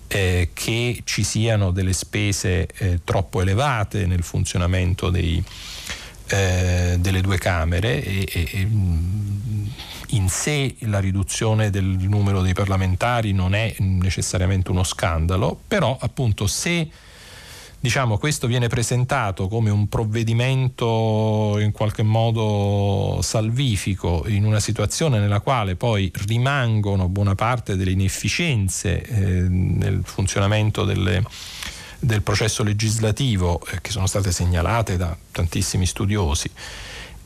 eh, 0.07 0.49
che 0.53 1.01
ci 1.03 1.23
siano 1.23 1.71
delle 1.71 1.93
spese 1.93 2.67
eh, 2.77 2.99
troppo 3.03 3.41
elevate 3.41 4.07
nel 4.07 4.23
funzionamento 4.23 5.09
dei, 5.11 5.41
eh, 6.27 6.97
delle 6.99 7.21
due 7.21 7.37
Camere 7.37 8.03
e, 8.03 8.27
e, 8.31 8.67
in 10.11 10.27
sé 10.27 10.75
la 10.79 10.99
riduzione 10.99 11.69
del 11.69 11.85
numero 11.85 12.41
dei 12.41 12.53
parlamentari 12.53 13.31
non 13.31 13.53
è 13.53 13.75
necessariamente 13.77 14.71
uno 14.71 14.83
scandalo, 14.83 15.59
però 15.67 15.95
appunto 15.99 16.47
se 16.47 16.89
diciamo, 17.79 18.17
questo 18.17 18.47
viene 18.47 18.67
presentato 18.67 19.47
come 19.47 19.69
un 19.69 19.87
provvedimento 19.87 21.57
in 21.59 21.71
qualche 21.71 22.03
modo 22.03 23.19
salvifico 23.21 24.25
in 24.27 24.45
una 24.45 24.59
situazione 24.59 25.19
nella 25.19 25.39
quale 25.39 25.75
poi 25.75 26.11
rimangono 26.27 27.07
buona 27.07 27.35
parte 27.35 27.75
delle 27.75 27.91
inefficienze 27.91 29.01
eh, 29.01 29.47
nel 29.47 30.01
funzionamento 30.03 30.83
delle, 30.83 31.23
del 31.99 32.21
processo 32.21 32.63
legislativo 32.63 33.61
eh, 33.71 33.79
che 33.81 33.91
sono 33.91 34.07
state 34.07 34.31
segnalate 34.31 34.97
da 34.97 35.15
tantissimi 35.31 35.85
studiosi. 35.85 36.49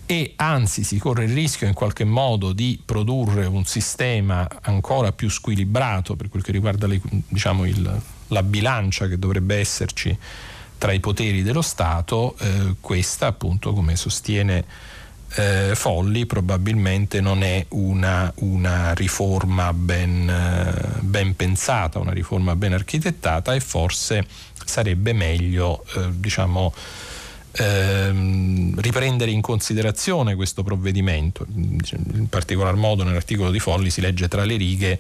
E 0.05 0.33
anzi 0.35 0.83
si 0.83 0.97
corre 0.97 1.23
il 1.23 1.33
rischio 1.33 1.65
in 1.65 1.73
qualche 1.73 2.03
modo 2.03 2.51
di 2.51 2.79
produrre 2.83 3.45
un 3.45 3.63
sistema 3.63 4.47
ancora 4.61 5.13
più 5.13 5.29
squilibrato 5.29 6.15
per 6.17 6.27
quel 6.27 6.43
che 6.43 6.51
riguarda 6.51 6.87
le, 6.87 6.99
diciamo, 7.29 7.65
il, 7.65 8.01
la 8.33 8.43
bilancia 8.43 9.07
che 9.07 9.17
dovrebbe 9.17 9.55
esserci 9.57 10.17
tra 10.77 10.91
i 10.91 10.99
poteri 10.99 11.43
dello 11.43 11.61
Stato, 11.61 12.35
eh, 12.39 12.75
questa 12.81 13.27
appunto 13.27 13.71
come 13.71 13.95
sostiene 13.95 14.65
eh, 15.35 15.71
Folli 15.75 16.25
probabilmente 16.25 17.21
non 17.21 17.41
è 17.41 17.65
una, 17.69 18.31
una 18.37 18.93
riforma 18.93 19.73
ben, 19.73 20.29
eh, 20.29 20.99
ben, 20.99 21.35
pensata, 21.35 21.99
una 21.99 22.11
riforma 22.11 22.55
ben 22.55 22.73
architettata 22.73 23.53
e 23.53 23.59
forse 23.59 24.25
sarebbe 24.65 25.13
meglio 25.13 25.85
eh, 25.95 26.09
diciamo, 26.11 26.73
ehm, 27.51 28.79
riprendere 28.79 29.31
in 29.31 29.41
considerazione 29.41 30.35
questo 30.35 30.63
provvedimento. 30.63 31.45
In 31.55 32.27
particolar 32.29 32.75
modo 32.75 33.03
nell'articolo 33.03 33.51
di 33.51 33.59
Folli 33.59 33.89
si 33.89 34.01
legge 34.01 34.27
tra 34.27 34.43
le 34.43 34.55
righe 34.55 34.99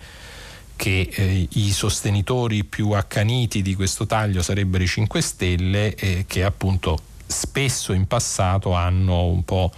che 0.75 1.09
eh, 1.11 1.47
i 1.51 1.71
sostenitori 1.71 2.63
più 2.63 2.91
accaniti 2.91 3.61
di 3.61 3.75
questo 3.75 4.05
taglio 4.05 4.41
sarebbero 4.41 4.83
i 4.83 4.87
5 4.87 5.21
Stelle 5.21 5.95
eh, 5.95 6.25
che 6.27 6.43
appunto 6.43 6.99
spesso 7.25 7.93
in 7.93 8.05
passato 8.05 8.73
hanno 8.73 9.25
un 9.25 9.43
po' 9.43 9.71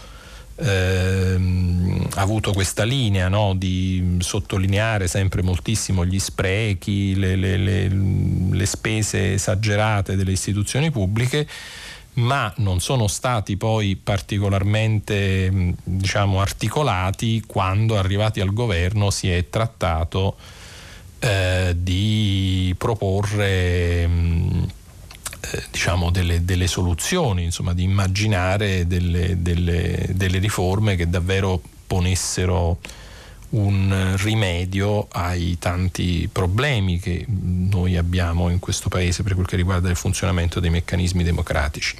ehm, 0.55 2.07
avuto 2.15 2.53
questa 2.53 2.83
linea 2.83 3.27
no? 3.27 3.53
di 3.55 4.17
sottolineare 4.19 5.07
sempre 5.07 5.41
moltissimo 5.41 6.05
gli 6.05 6.19
sprechi, 6.19 7.15
le, 7.15 7.35
le, 7.35 7.57
le, 7.57 7.89
le 7.89 8.65
spese 8.65 9.33
esagerate 9.33 10.15
delle 10.15 10.31
istituzioni 10.31 10.91
pubbliche 10.91 11.47
ma 12.15 12.53
non 12.57 12.79
sono 12.79 13.07
stati 13.07 13.57
poi 13.57 13.97
particolarmente 13.97 15.73
diciamo, 15.83 16.39
articolati 16.39 17.43
quando 17.45 17.97
arrivati 17.97 18.39
al 18.39 18.53
governo 18.53 19.09
si 19.09 19.29
è 19.29 19.49
trattato 19.49 20.37
eh, 21.19 21.75
di 21.77 22.73
proporre 22.77 24.07
mh, 24.07 24.67
eh, 25.51 25.63
diciamo 25.71 26.11
delle, 26.11 26.45
delle, 26.45 26.67
soluzioni, 26.67 27.43
insomma, 27.43 27.73
di 27.73 27.83
immaginare 27.83 28.87
delle, 28.87 29.41
delle, 29.41 30.09
delle 30.11 30.39
riforme 30.39 30.95
che 30.95 31.09
davvero 31.09 31.61
ponessero 31.87 32.79
un 33.49 34.15
rimedio 34.17 35.07
ai 35.11 35.57
tanti 35.59 36.27
problemi 36.31 36.99
che 36.99 37.25
noi 37.27 37.95
abbiamo 37.95 38.49
in 38.49 38.59
questo 38.59 38.89
paese 38.89 39.23
per 39.23 39.35
quel 39.35 39.45
che 39.45 39.55
riguarda 39.55 39.89
il 39.89 39.95
funzionamento 39.95 40.59
dei 40.59 40.69
meccanismi 40.69 41.23
democratici. 41.23 41.95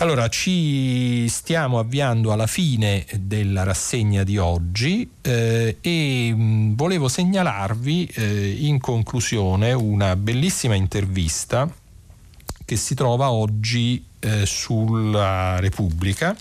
Allora, 0.00 0.28
ci 0.28 1.28
stiamo 1.28 1.80
avviando 1.80 2.30
alla 2.30 2.46
fine 2.46 3.04
della 3.18 3.64
rassegna 3.64 4.22
di 4.22 4.38
oggi 4.38 5.10
eh, 5.20 5.78
e 5.80 6.32
mh, 6.32 6.40
mm, 6.40 6.74
volevo 6.76 7.08
segnalarvi 7.08 8.06
eh, 8.06 8.48
in 8.60 8.78
conclusione 8.78 9.72
una 9.72 10.14
bellissima 10.14 10.76
intervista 10.76 11.68
che 12.64 12.76
si 12.76 12.94
trova 12.94 13.32
oggi 13.32 14.04
eh, 14.20 14.46
sulla 14.46 15.58
Repubblica. 15.58 16.36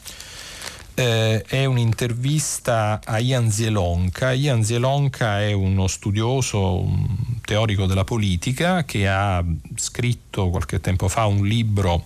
Eh, 0.94 1.42
è 1.42 1.66
un'intervista 1.66 3.02
a 3.04 3.18
Ian 3.18 3.50
Zielonka. 3.50 4.34
Ian 4.34 4.64
Zielonka 4.64 5.42
è 5.42 5.52
uno 5.52 5.88
studioso, 5.88 6.82
un 6.82 7.40
teorico 7.44 7.88
della 7.88 8.04
politica 8.04 8.86
che 8.86 9.08
ha 9.08 9.44
scritto 9.74 10.50
qualche 10.50 10.80
tempo 10.80 11.08
fa 11.08 11.26
un 11.26 11.44
libro 11.44 12.06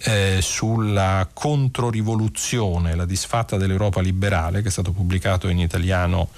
eh, 0.00 0.38
sulla 0.40 1.28
controrivoluzione, 1.32 2.94
la 2.94 3.04
disfatta 3.04 3.56
dell'Europa 3.56 4.00
liberale, 4.00 4.62
che 4.62 4.68
è 4.68 4.70
stato 4.70 4.92
pubblicato 4.92 5.48
in 5.48 5.58
italiano 5.58 6.28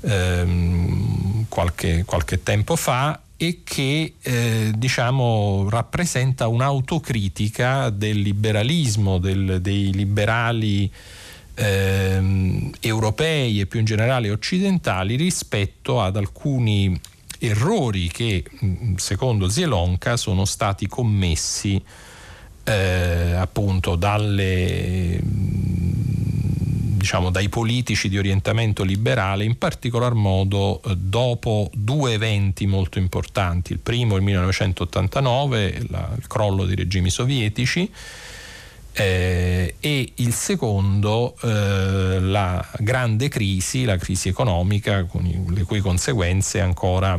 ehm, 0.00 1.46
qualche, 1.48 2.04
qualche 2.04 2.42
tempo 2.42 2.76
fa 2.76 3.20
e 3.36 3.60
che 3.64 4.14
eh, 4.20 4.72
diciamo, 4.76 5.68
rappresenta 5.70 6.46
un'autocritica 6.46 7.90
del 7.90 8.20
liberalismo, 8.20 9.18
del, 9.18 9.60
dei 9.62 9.92
liberali 9.92 10.90
ehm, 11.54 12.70
europei 12.80 13.60
e 13.60 13.66
più 13.66 13.78
in 13.78 13.86
generale 13.86 14.30
occidentali 14.30 15.16
rispetto 15.16 16.02
ad 16.02 16.16
alcuni 16.16 17.00
errori 17.38 18.08
che 18.08 18.44
mm, 18.62 18.96
secondo 18.96 19.48
Zielonka 19.48 20.18
sono 20.18 20.44
stati 20.44 20.86
commessi 20.86 21.82
eh, 22.64 23.32
appunto 23.32 23.96
dalle, 23.96 25.20
mm, 25.22 26.98
diciamo, 26.98 27.30
dai 27.30 27.48
politici 27.48 28.08
di 28.08 28.18
orientamento 28.18 28.82
liberale, 28.82 29.44
in 29.44 29.58
particolar 29.58 30.14
modo 30.14 30.80
eh, 30.82 30.96
dopo 30.96 31.70
due 31.72 32.12
eventi 32.12 32.66
molto 32.66 32.98
importanti. 32.98 33.72
Il 33.72 33.78
primo, 33.80 34.16
il 34.16 34.22
1989, 34.22 35.86
la, 35.88 36.10
il 36.16 36.26
crollo 36.26 36.64
dei 36.64 36.76
regimi 36.76 37.10
sovietici, 37.10 37.90
eh, 38.92 39.76
e 39.78 40.12
il 40.16 40.32
secondo 40.34 41.36
eh, 41.42 42.18
la 42.20 42.66
grande 42.78 43.28
crisi, 43.28 43.84
la 43.84 43.96
crisi 43.96 44.28
economica 44.28 45.04
con 45.04 45.22
le 45.48 45.62
cui 45.62 45.80
conseguenze 45.80 46.60
ancora 46.60 47.18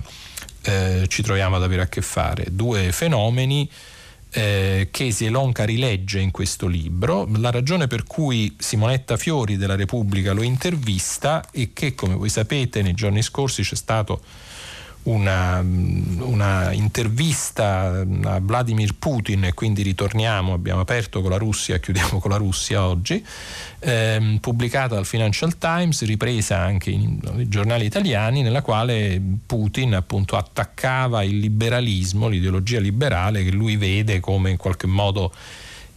eh, 0.63 1.05
ci 1.07 1.21
troviamo 1.23 1.55
ad 1.55 1.63
avere 1.63 1.83
a 1.83 1.87
che 1.87 2.01
fare. 2.01 2.47
Due 2.51 2.91
fenomeni 2.91 3.69
eh, 4.33 4.87
che 4.91 5.11
Zielonka 5.11 5.65
rilegge 5.65 6.19
in 6.19 6.31
questo 6.31 6.67
libro, 6.67 7.27
la 7.35 7.51
ragione 7.51 7.87
per 7.87 8.03
cui 8.03 8.55
Simonetta 8.57 9.17
Fiori 9.17 9.57
della 9.57 9.75
Repubblica 9.75 10.31
lo 10.31 10.41
intervista 10.41 11.43
e 11.51 11.71
che 11.73 11.95
come 11.95 12.15
voi 12.15 12.29
sapete 12.29 12.81
nei 12.81 12.93
giorni 12.93 13.21
scorsi 13.21 13.63
c'è 13.63 13.75
stato 13.75 14.21
una, 15.03 15.59
una, 15.61 16.71
intervista 16.73 18.05
a 18.23 18.39
Vladimir 18.39 18.93
Putin 18.99 19.45
e 19.45 19.53
quindi 19.53 19.81
ritorniamo, 19.81 20.53
abbiamo 20.53 20.81
aperto 20.81 21.21
con 21.21 21.31
la 21.31 21.37
Russia, 21.37 21.79
chiudiamo 21.79 22.19
con 22.19 22.29
la 22.29 22.37
Russia 22.37 22.85
oggi, 22.85 23.23
ehm, 23.79 24.37
pubblicata 24.37 24.95
dal 24.95 25.05
Financial 25.05 25.57
Times, 25.57 26.03
ripresa 26.03 26.59
anche 26.59 26.95
nei 26.95 27.47
giornali 27.47 27.85
italiani, 27.85 28.43
nella 28.43 28.61
quale 28.61 29.19
Putin 29.45 29.95
appunto 29.95 30.37
attaccava 30.37 31.23
il 31.23 31.39
liberalismo, 31.39 32.27
l'ideologia 32.27 32.79
liberale 32.79 33.43
che 33.43 33.51
lui 33.51 33.77
vede 33.77 34.19
come 34.19 34.51
in 34.51 34.57
qualche 34.57 34.87
modo 34.87 35.33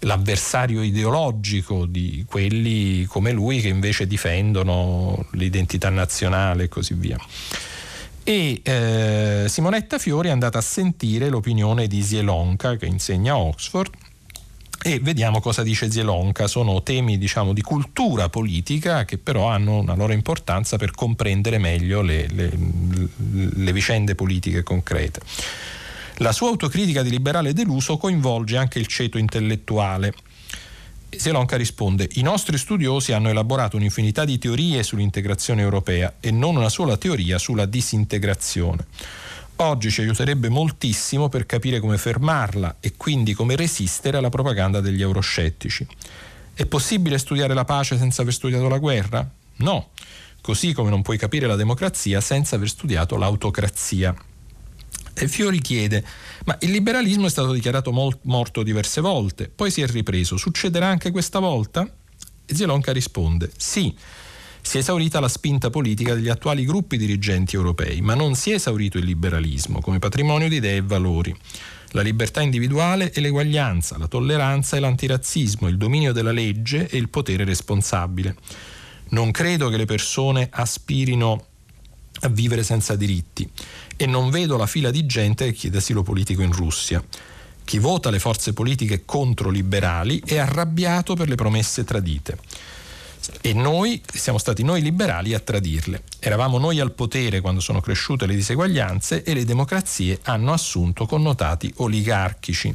l'avversario 0.01 0.83
ideologico 0.83 1.87
di 1.87 2.25
quelli 2.29 3.05
come 3.05 3.33
lui 3.33 3.61
che 3.61 3.69
invece 3.69 4.07
difendono 4.07 5.27
l'identità 5.33 5.89
nazionale 5.89 6.65
e 6.65 6.69
così 6.69 6.93
via 6.95 7.19
e 8.25 8.61
eh, 8.63 9.45
Simonetta 9.49 9.99
Fiori 9.99 10.29
è 10.29 10.31
andata 10.33 10.59
a 10.59 10.63
sentire 10.63 11.29
l'opinione 11.29 11.87
di 11.87 12.03
Zielonka 12.03 12.77
che 12.77 12.87
insegna 12.87 13.35
a 13.35 13.39
Oxford 13.39 13.91
e 14.83 14.99
vediamo 15.01 15.41
cosa 15.41 15.63
dice 15.63 15.91
Zielonka. 15.91 16.47
Sono 16.47 16.83
temi 16.83 17.17
diciamo, 17.19 17.53
di 17.53 17.61
cultura 17.61 18.29
politica 18.29 19.05
che 19.05 19.19
però 19.19 19.49
hanno 19.49 19.79
una 19.79 19.95
loro 19.95 20.13
importanza 20.13 20.77
per 20.77 20.91
comprendere 20.91 21.59
meglio 21.59 22.03
le, 22.03 22.27
le, 22.29 22.51
le 23.55 23.73
vicende 23.73 24.15
politiche 24.15 24.63
concrete. 24.63 25.21
La 26.19 26.33
sua 26.33 26.49
autocritica 26.49 27.03
di 27.03 27.11
liberale 27.11 27.53
deluso 27.53 27.97
coinvolge 27.97 28.57
anche 28.57 28.79
il 28.79 28.87
ceto 28.87 29.19
intellettuale 29.19 30.13
Zelonka 31.19 31.57
risponde: 31.57 32.09
I 32.13 32.23
nostri 32.23 32.59
studiosi 32.59 33.13
hanno 33.13 33.29
elaborato 33.29 33.77
un'infinità 33.77 34.25
di 34.25 34.39
teorie 34.39 34.83
sull'integrazione 34.83 35.63
europea 35.63 36.15
e 36.21 36.31
non 36.31 36.57
una 36.57 36.69
sola 36.69 36.97
teoria 36.97 37.39
sulla 37.39 37.67
disintegrazione. 37.67 38.87
Oggi 39.57 39.91
ci 39.91 40.01
aiuterebbe 40.01 40.49
moltissimo 40.49 41.29
per 41.29 41.47
capire 41.47 41.79
come 41.79 41.97
fermarla 41.97 42.77
e 42.81 42.95
quindi 42.97 43.35
come 43.35 43.55
resistere 43.55 44.17
alla 44.17 44.29
propaganda 44.29 44.81
degli 44.81 45.01
euroscettici. 45.01 45.87
È 46.55 46.67
possibile 46.67 47.19
studiare 47.19 47.55
la 47.55 47.65
pace 47.65 47.97
senza 47.97 48.23
aver 48.23 48.35
studiato 48.35 48.69
la 48.69 48.79
guerra? 48.79 49.29
No, 49.57 49.91
così 50.41 50.73
come 50.73 50.91
non 50.91 51.03
puoi 51.03 51.19
capire 51.19 51.47
la 51.47 51.57
democrazia 51.57 52.21
senza 52.21 52.57
aver 52.57 52.69
studiato 52.69 53.17
l'autocrazia. 53.17 54.15
E 55.17 55.29
Fiori 55.29 55.61
chiede, 55.61 56.05
ma 56.45 56.57
il 56.61 56.71
liberalismo 56.71 57.27
è 57.27 57.31
stato 57.31 57.53
dichiarato 57.53 57.93
mol- 57.93 58.19
morto 58.23 58.63
diverse 58.63 59.01
volte, 59.01 59.49
poi 59.49 59.71
si 59.71 59.81
è 59.81 59.87
ripreso, 59.87 60.37
succederà 60.37 60.89
anche 60.89 61.13
questa 61.13 61.39
volta? 61.39 61.89
E 62.47 62.55
Zelonka 62.55 62.93
risponde, 62.93 63.51
sì, 63.57 63.95
si 64.61 64.79
è 64.79 64.81
esaurita 64.81 65.21
la 65.21 65.29
spinta 65.29 65.71
politica 65.71 66.15
degli 66.15 66.29
attuali 66.29 66.65
gruppi 66.65 66.97
dirigenti 66.97 67.55
europei, 67.55 68.01
ma 68.01 68.15
non 68.15 68.35
si 68.35 68.51
è 68.51 68.55
esaurito 68.55 68.99
il 68.99 69.05
liberalismo 69.05 69.81
come 69.81 69.99
patrimonio 69.99 70.49
di 70.49 70.57
idee 70.57 70.79
e 70.79 70.83
valori. 70.83 71.35
La 71.91 72.03
libertà 72.03 72.41
individuale 72.41 73.13
e 73.13 73.21
l'eguaglianza, 73.21 73.99
la 73.99 74.09
tolleranza 74.09 74.77
e 74.77 74.81
l'antirazzismo, 74.81 75.69
il 75.69 75.77
dominio 75.77 76.13
della 76.13 76.33
legge 76.33 76.89
e 76.89 76.97
il 76.97 77.09
potere 77.09 77.45
responsabile. 77.45 78.35
Non 79.11 79.31
credo 79.31 79.69
che 79.69 79.77
le 79.77 79.85
persone 79.85 80.49
aspirino 80.51 81.47
a 82.27 82.29
vivere 82.29 82.63
senza 82.63 82.97
diritti 82.97 83.49
e 83.97 84.07
non 84.07 84.31
vedo 84.31 84.57
la 84.57 84.67
fila 84.67 84.91
di 84.91 85.07
gente 85.07 85.47
che 85.47 85.53
chiede 85.53 85.79
asilo 85.79 86.03
politico 86.03 86.43
in 86.43 86.53
Russia. 86.53 87.03
Chi 87.65 87.79
vota 87.79 88.11
le 88.11 88.19
forze 88.19 88.53
politiche 88.53 89.05
contro 89.05 89.49
liberali 89.49 90.23
è 90.25 90.37
arrabbiato 90.37 91.15
per 91.15 91.29
le 91.29 91.35
promesse 91.35 91.85
tradite. 91.85 92.39
E 93.41 93.55
noi 93.55 94.03
siamo 94.13 94.37
stati 94.37 94.63
noi 94.63 94.83
liberali 94.83 95.33
a 95.33 95.41
tradirle. 95.41 96.03
Eravamo 96.19 96.59
noi 96.59 96.79
al 96.79 96.93
potere 96.93 97.41
quando 97.41 97.61
sono 97.61 97.81
cresciute 97.81 98.27
le 98.27 98.35
diseguaglianze 98.35 99.23
e 99.23 99.33
le 99.33 99.47
democrazie 99.47 100.21
hanno 100.25 100.53
assunto 100.53 101.07
connotati 101.07 101.73
oligarchici. 101.77 102.75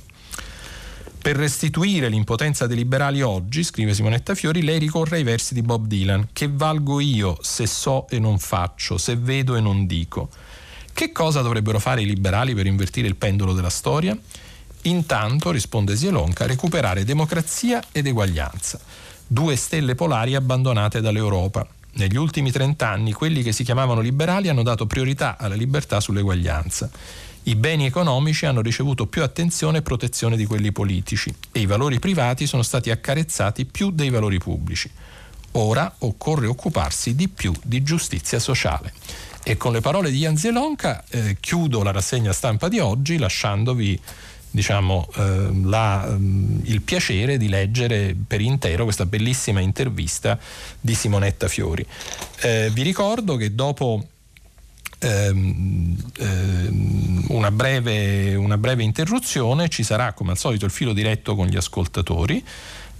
Per 1.21 1.35
restituire 1.35 2.07
l'impotenza 2.07 2.65
dei 2.65 2.77
liberali 2.77 3.21
oggi, 3.21 3.63
scrive 3.63 3.93
Simonetta 3.93 4.35
Fiori, 4.35 4.63
lei 4.63 4.79
ricorre 4.79 5.17
ai 5.17 5.23
versi 5.23 5.53
di 5.53 5.61
Bob 5.61 5.85
Dylan, 5.85 6.29
che 6.31 6.47
valgo 6.49 7.01
io 7.01 7.37
se 7.41 7.67
so 7.67 8.07
e 8.07 8.19
non 8.19 8.39
faccio, 8.39 8.97
se 8.97 9.17
vedo 9.17 9.57
e 9.57 9.59
non 9.59 9.85
dico. 9.85 10.29
Che 10.93 11.11
cosa 11.11 11.41
dovrebbero 11.41 11.77
fare 11.79 12.01
i 12.01 12.05
liberali 12.05 12.55
per 12.55 12.67
invertire 12.67 13.07
il 13.07 13.17
pendolo 13.17 13.51
della 13.51 13.69
storia? 13.69 14.17
Intanto, 14.83 15.51
risponde 15.51 15.97
Zielonka, 15.97 16.47
recuperare 16.47 17.03
democrazia 17.03 17.83
ed 17.91 18.07
eguaglianza, 18.07 18.79
due 19.27 19.57
stelle 19.57 19.95
polari 19.95 20.35
abbandonate 20.35 21.01
dall'Europa. 21.01 21.67
Negli 21.91 22.15
ultimi 22.15 22.49
trent'anni 22.49 23.11
quelli 23.11 23.43
che 23.43 23.51
si 23.51 23.65
chiamavano 23.65 23.99
liberali 23.99 24.47
hanno 24.47 24.63
dato 24.63 24.87
priorità 24.87 25.35
alla 25.37 25.55
libertà 25.55 25.99
sull'eguaglianza 25.99 26.89
i 27.49 27.55
beni 27.55 27.87
economici 27.87 28.45
hanno 28.45 28.61
ricevuto 28.61 29.07
più 29.07 29.23
attenzione 29.23 29.79
e 29.79 29.81
protezione 29.81 30.37
di 30.37 30.45
quelli 30.45 30.71
politici 30.71 31.33
e 31.51 31.61
i 31.61 31.65
valori 31.65 31.97
privati 31.97 32.45
sono 32.45 32.61
stati 32.61 32.91
accarezzati 32.91 33.65
più 33.65 33.89
dei 33.89 34.11
valori 34.11 34.37
pubblici. 34.37 34.89
Ora 35.53 35.91
occorre 35.99 36.45
occuparsi 36.45 37.15
di 37.15 37.27
più 37.27 37.51
di 37.63 37.81
giustizia 37.81 38.37
sociale. 38.37 38.93
E 39.43 39.57
con 39.57 39.71
le 39.71 39.81
parole 39.81 40.11
di 40.11 40.19
Jan 40.19 40.37
Zelonka 40.37 41.03
eh, 41.09 41.37
chiudo 41.39 41.81
la 41.81 41.89
rassegna 41.89 42.33
stampa 42.33 42.67
di 42.67 42.77
oggi 42.77 43.17
lasciandovi 43.17 43.99
diciamo, 44.51 45.07
eh, 45.15 45.49
la, 45.63 46.05
mm, 46.07 46.59
il 46.65 46.81
piacere 46.83 47.37
di 47.37 47.49
leggere 47.49 48.15
per 48.27 48.41
intero 48.41 48.83
questa 48.83 49.07
bellissima 49.07 49.59
intervista 49.59 50.37
di 50.79 50.93
Simonetta 50.93 51.47
Fiori. 51.47 51.83
Eh, 52.41 52.69
vi 52.71 52.83
ricordo 52.83 53.37
che 53.37 53.55
dopo 53.55 54.05
ehm, 54.99 55.95
ehm, 56.17 57.25
una, 57.29 57.51
breve, 57.51 58.35
una 58.35 58.57
breve 58.57 58.83
interruzione, 58.83 59.69
ci 59.69 59.83
sarà 59.83 60.13
come 60.13 60.31
al 60.31 60.37
solito 60.37 60.65
il 60.65 60.71
filo 60.71 60.93
diretto 60.93 61.35
con 61.35 61.47
gli 61.47 61.57
ascoltatori. 61.57 62.43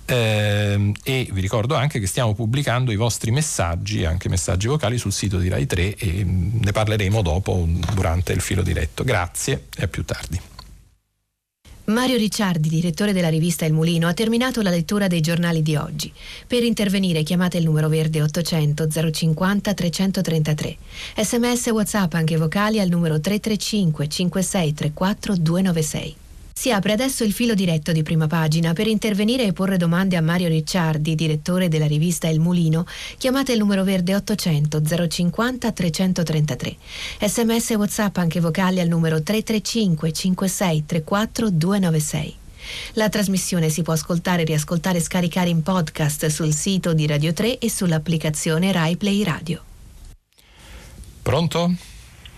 Eh, 0.05 0.91
e 1.03 1.29
vi 1.31 1.39
ricordo 1.39 1.75
anche 1.75 1.99
che 1.99 2.07
stiamo 2.07 2.33
pubblicando 2.33 2.91
i 2.91 2.95
vostri 2.95 3.29
messaggi, 3.29 4.05
anche 4.05 4.27
messaggi 4.27 4.67
vocali, 4.67 4.97
sul 4.97 5.11
sito 5.11 5.37
di 5.37 5.49
Rai 5.49 5.67
3 5.67 5.95
e 5.95 6.23
ne 6.25 6.71
parleremo 6.71 7.21
dopo 7.21 7.67
durante 7.93 8.33
il 8.33 8.41
filo 8.41 8.63
diretto. 8.63 9.03
Grazie 9.03 9.65
e 9.77 9.83
a 9.83 9.87
più 9.87 10.03
tardi. 10.03 10.39
Mario 11.89 12.17
Ricciardi, 12.17 12.69
direttore 12.69 13.13
della 13.13 13.29
rivista 13.29 13.65
Il 13.65 13.73
Mulino, 13.73 14.07
ha 14.07 14.13
terminato 14.13 14.61
la 14.61 14.69
lettura 14.69 15.07
dei 15.07 15.21
giornali 15.21 15.63
di 15.63 15.75
oggi. 15.75 16.11
Per 16.45 16.63
intervenire 16.63 17.23
chiamate 17.23 17.57
il 17.57 17.65
numero 17.65 17.89
verde 17.89 18.21
800 18.21 18.87
050 19.11 19.73
333. 19.73 20.77
Sms 21.17 21.67
WhatsApp 21.67 22.13
anche 22.13 22.37
vocali 22.37 22.79
al 22.79 22.89
numero 22.89 23.19
335 23.19 24.07
5634 24.07 25.35
296. 25.35 26.15
Si 26.59 26.73
apre 26.73 26.91
adesso 26.91 27.23
il 27.23 27.31
filo 27.31 27.53
diretto 27.53 27.93
di 27.93 28.03
prima 28.03 28.27
pagina. 28.27 28.73
Per 28.73 28.85
intervenire 28.85 29.45
e 29.45 29.53
porre 29.53 29.77
domande 29.77 30.17
a 30.17 30.21
Mario 30.21 30.49
Ricciardi, 30.49 31.15
direttore 31.15 31.69
della 31.69 31.87
rivista 31.87 32.27
Il 32.27 32.41
Mulino, 32.41 32.85
chiamate 33.17 33.53
il 33.53 33.59
numero 33.59 33.85
verde 33.85 34.13
800 34.13 34.81
050 35.07 35.71
333. 35.71 36.75
Sms 37.21 37.69
e 37.69 37.75
WhatsApp 37.75 38.17
anche 38.17 38.41
vocali 38.41 38.81
al 38.81 38.89
numero 38.89 39.23
335 39.23 40.11
56 40.11 40.85
34 40.85 41.49
296. 41.49 42.35
La 42.95 43.07
trasmissione 43.07 43.69
si 43.69 43.81
può 43.81 43.93
ascoltare, 43.93 44.43
riascoltare 44.43 44.97
e 44.97 45.01
scaricare 45.01 45.47
in 45.47 45.63
podcast 45.63 46.25
sul 46.25 46.51
sito 46.51 46.91
di 46.91 47.07
Radio 47.07 47.31
3 47.31 47.57
e 47.57 47.69
sull'applicazione 47.69 48.73
Rai 48.73 48.97
Play 48.97 49.23
Radio. 49.23 49.63
Pronto? 51.21 51.73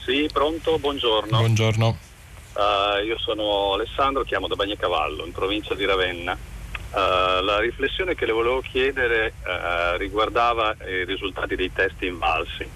Sì, 0.06 0.30
pronto, 0.32 0.78
buongiorno. 0.78 1.40
Buongiorno. 1.40 2.10
Uh, 2.54 3.04
io 3.06 3.18
sono 3.18 3.74
Alessandro, 3.74 4.24
chiamo 4.24 4.48
da 4.48 4.56
Bagnacavallo, 4.56 5.26
in 5.26 5.32
provincia 5.32 5.74
di 5.74 5.86
Ravenna. 5.86 6.34
Uh, 6.34 7.42
la 7.44 7.60
riflessione 7.60 8.16
che 8.16 8.26
le 8.26 8.34
volevo 8.34 8.60
chiedere 8.60 9.34
uh, 9.44 9.98
riguardava 9.98 10.76
i 10.86 11.06
risultati 11.06 11.56
dei 11.56 11.72
test 11.72 12.02
invalsi. 12.02 12.68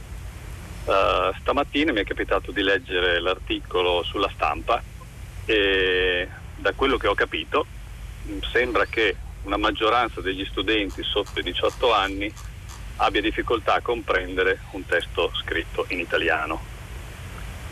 stamattina 1.41 1.91
mi 1.91 1.99
è 1.99 2.05
capitato 2.05 2.51
di 2.51 2.61
leggere 2.61 3.19
l'articolo 3.19 4.03
sulla 4.03 4.29
stampa 4.33 4.81
e 5.45 6.27
da 6.55 6.71
quello 6.73 6.97
che 6.97 7.07
ho 7.07 7.15
capito 7.15 7.65
sembra 8.51 8.85
che 8.85 9.15
una 9.43 9.57
maggioranza 9.57 10.21
degli 10.21 10.45
studenti 10.45 11.03
sotto 11.03 11.39
i 11.39 11.43
18 11.43 11.91
anni 11.91 12.33
abbia 12.97 13.21
difficoltà 13.21 13.75
a 13.75 13.81
comprendere 13.81 14.59
un 14.71 14.85
testo 14.85 15.31
scritto 15.33 15.85
in 15.89 15.99
italiano. 15.99 16.74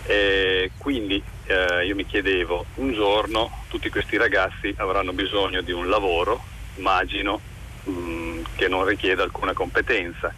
E 0.06 0.72
quindi 0.78 1.22
eh, 1.46 1.86
io 1.86 1.96
mi 1.96 2.06
chiedevo, 2.06 2.66
un 2.76 2.94
giorno 2.94 3.64
tutti 3.70 3.90
questi 3.90 4.18
ragazzi 4.18 4.74
avranno 4.78 5.14
bisogno 5.14 5.62
di 5.62 5.72
un 5.72 5.90
lavoro, 5.90 6.42
immagino, 6.76 7.40
mh, 7.84 7.92
mm, 7.92 8.42
che 8.56 8.68
non 8.68 8.86
richieda 8.86 9.24
alcuna 9.24 9.54
competenza, 9.54 10.34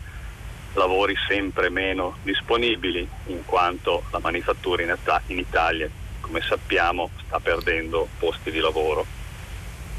lavori 0.74 1.16
sempre 1.28 1.70
meno 1.70 2.18
disponibili 2.22 3.08
in 3.28 3.46
quanto 3.46 4.04
la 4.12 4.20
manifattura 4.20 4.84
in, 4.84 4.96
in 5.28 5.40
Italia, 5.40 5.90
come 6.20 6.42
sappiamo, 6.42 7.10
sta 7.26 7.40
perdendo 7.40 8.08
posti 8.20 8.52
di 8.52 8.60
lavoro. 8.60 9.06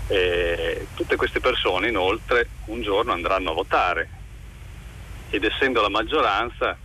E 0.08 0.86
tutte 0.94 1.16
queste 1.16 1.40
persone 1.40 1.88
inoltre 1.88 2.48
un 2.66 2.80
giorno 2.82 3.12
andranno 3.12 3.50
a 3.50 3.54
votare 3.54 4.08
ed 5.30 5.42
essendo 5.42 5.80
la 5.80 5.88
maggioranza 5.88 6.76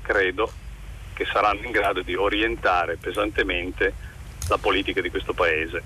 credo 0.00 0.50
che 1.20 1.26
saranno 1.30 1.66
in 1.66 1.70
grado 1.70 2.00
di 2.00 2.14
orientare 2.14 2.96
pesantemente 2.96 3.92
la 4.48 4.56
politica 4.56 5.02
di 5.02 5.10
questo 5.10 5.34
Paese. 5.34 5.82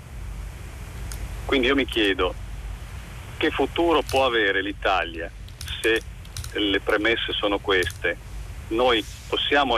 Quindi 1.43 1.67
io 1.67 1.75
mi 1.75 1.83
chiedo 1.83 2.33
che 3.35 3.51
futuro 3.51 4.01
può 4.01 4.25
avere 4.25 4.61
l'Italia 4.61 5.29
se 5.81 6.01
le 6.53 6.79
premesse 6.79 7.33
sono 7.33 7.59
queste. 7.59 8.17
Noi 8.69 9.03
possiamo 9.27 9.77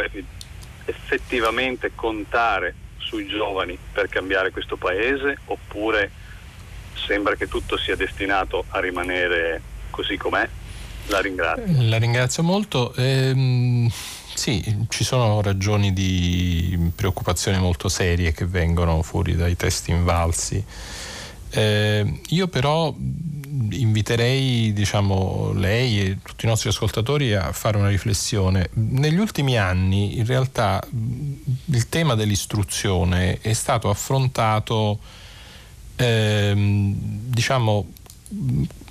effettivamente 0.86 1.94
contare 1.96 2.76
sui 2.98 3.26
giovani 3.26 3.76
per 3.92 4.10
cambiare 4.10 4.52
questo 4.52 4.78
Paese 4.78 5.40
oppure 5.46 6.12
sembra 6.94 7.34
che 7.34 7.48
tutto 7.48 7.78
sia 7.78 7.96
destinato 7.96 8.66
a 8.70 8.80
rimanere 8.80 9.60
così 9.90 10.18
com'è? 10.18 10.48
La 11.08 11.20
ringrazio. 11.20 11.66
La 11.90 11.98
ringrazio 11.98 12.44
molto. 12.44 12.94
Ehm, 12.96 13.90
sì, 14.38 14.86
ci 14.90 15.04
sono 15.04 15.42
ragioni 15.42 15.94
di 15.94 16.92
preoccupazione 16.96 17.58
molto 17.58 17.90
serie 17.90 18.32
che 18.34 18.46
vengono 18.46 19.02
fuori 19.02 19.36
dai 19.36 19.56
testi 19.56 19.90
invalsi. 19.90 20.64
Eh, 21.50 22.22
io 22.28 22.48
però 22.48 22.94
inviterei 23.72 24.74
diciamo, 24.74 25.54
lei 25.54 26.02
e 26.02 26.18
tutti 26.22 26.46
i 26.46 26.48
nostri 26.48 26.70
ascoltatori 26.70 27.34
a 27.34 27.52
fare 27.52 27.78
una 27.78 27.90
riflessione. 27.90 28.70
Negli 28.74 29.18
ultimi 29.18 29.58
anni 29.58 30.20
in 30.20 30.26
realtà 30.28 30.86
il 30.88 31.90
tema 31.90 32.14
dell'istruzione 32.14 33.40
è 33.42 33.54
stato 33.54 33.90
affrontato 33.90 35.00
ehm, 35.96 36.94
diciamo 36.96 37.88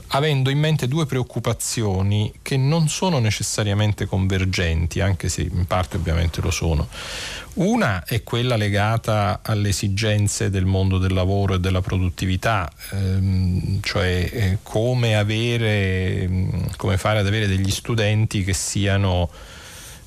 avendo 0.09 0.51
in 0.51 0.59
mente 0.59 0.89
due 0.89 1.07
preoccupazioni 1.07 2.33
che 2.43 2.57
non 2.57 2.89
sono 2.89 3.19
necessariamente 3.19 4.07
convergenti, 4.07 5.01
anche 5.01 5.29
se 5.29 5.43
in 5.43 5.67
parte 5.67 5.97
ovviamente 5.97 6.41
lo 6.41 6.51
sono. 6.51 6.89
Una 7.55 8.05
è 8.05 8.23
quella 8.23 8.57
legata 8.57 9.41
alle 9.43 9.71
esigenze 9.71 10.51
del 10.51 10.67
mondo 10.67 10.99
del 10.99 11.15
lavoro 11.15 11.55
e 11.55 11.61
della 11.61 11.81
produttività, 11.81 12.71
ehm, 12.93 13.81
cioè 13.81 14.29
eh, 14.31 14.59
come, 14.63 15.17
avere, 15.17 16.29
come 16.77 16.99
fare 16.99 17.21
ad 17.21 17.27
avere 17.27 17.47
degli 17.47 17.71
studenti 17.71 18.45
che 18.45 18.53
siano 18.53 19.31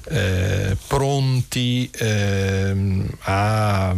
eh, 0.10 0.78
pronti 0.88 1.89
eh, 1.91 3.06
a 3.22 3.95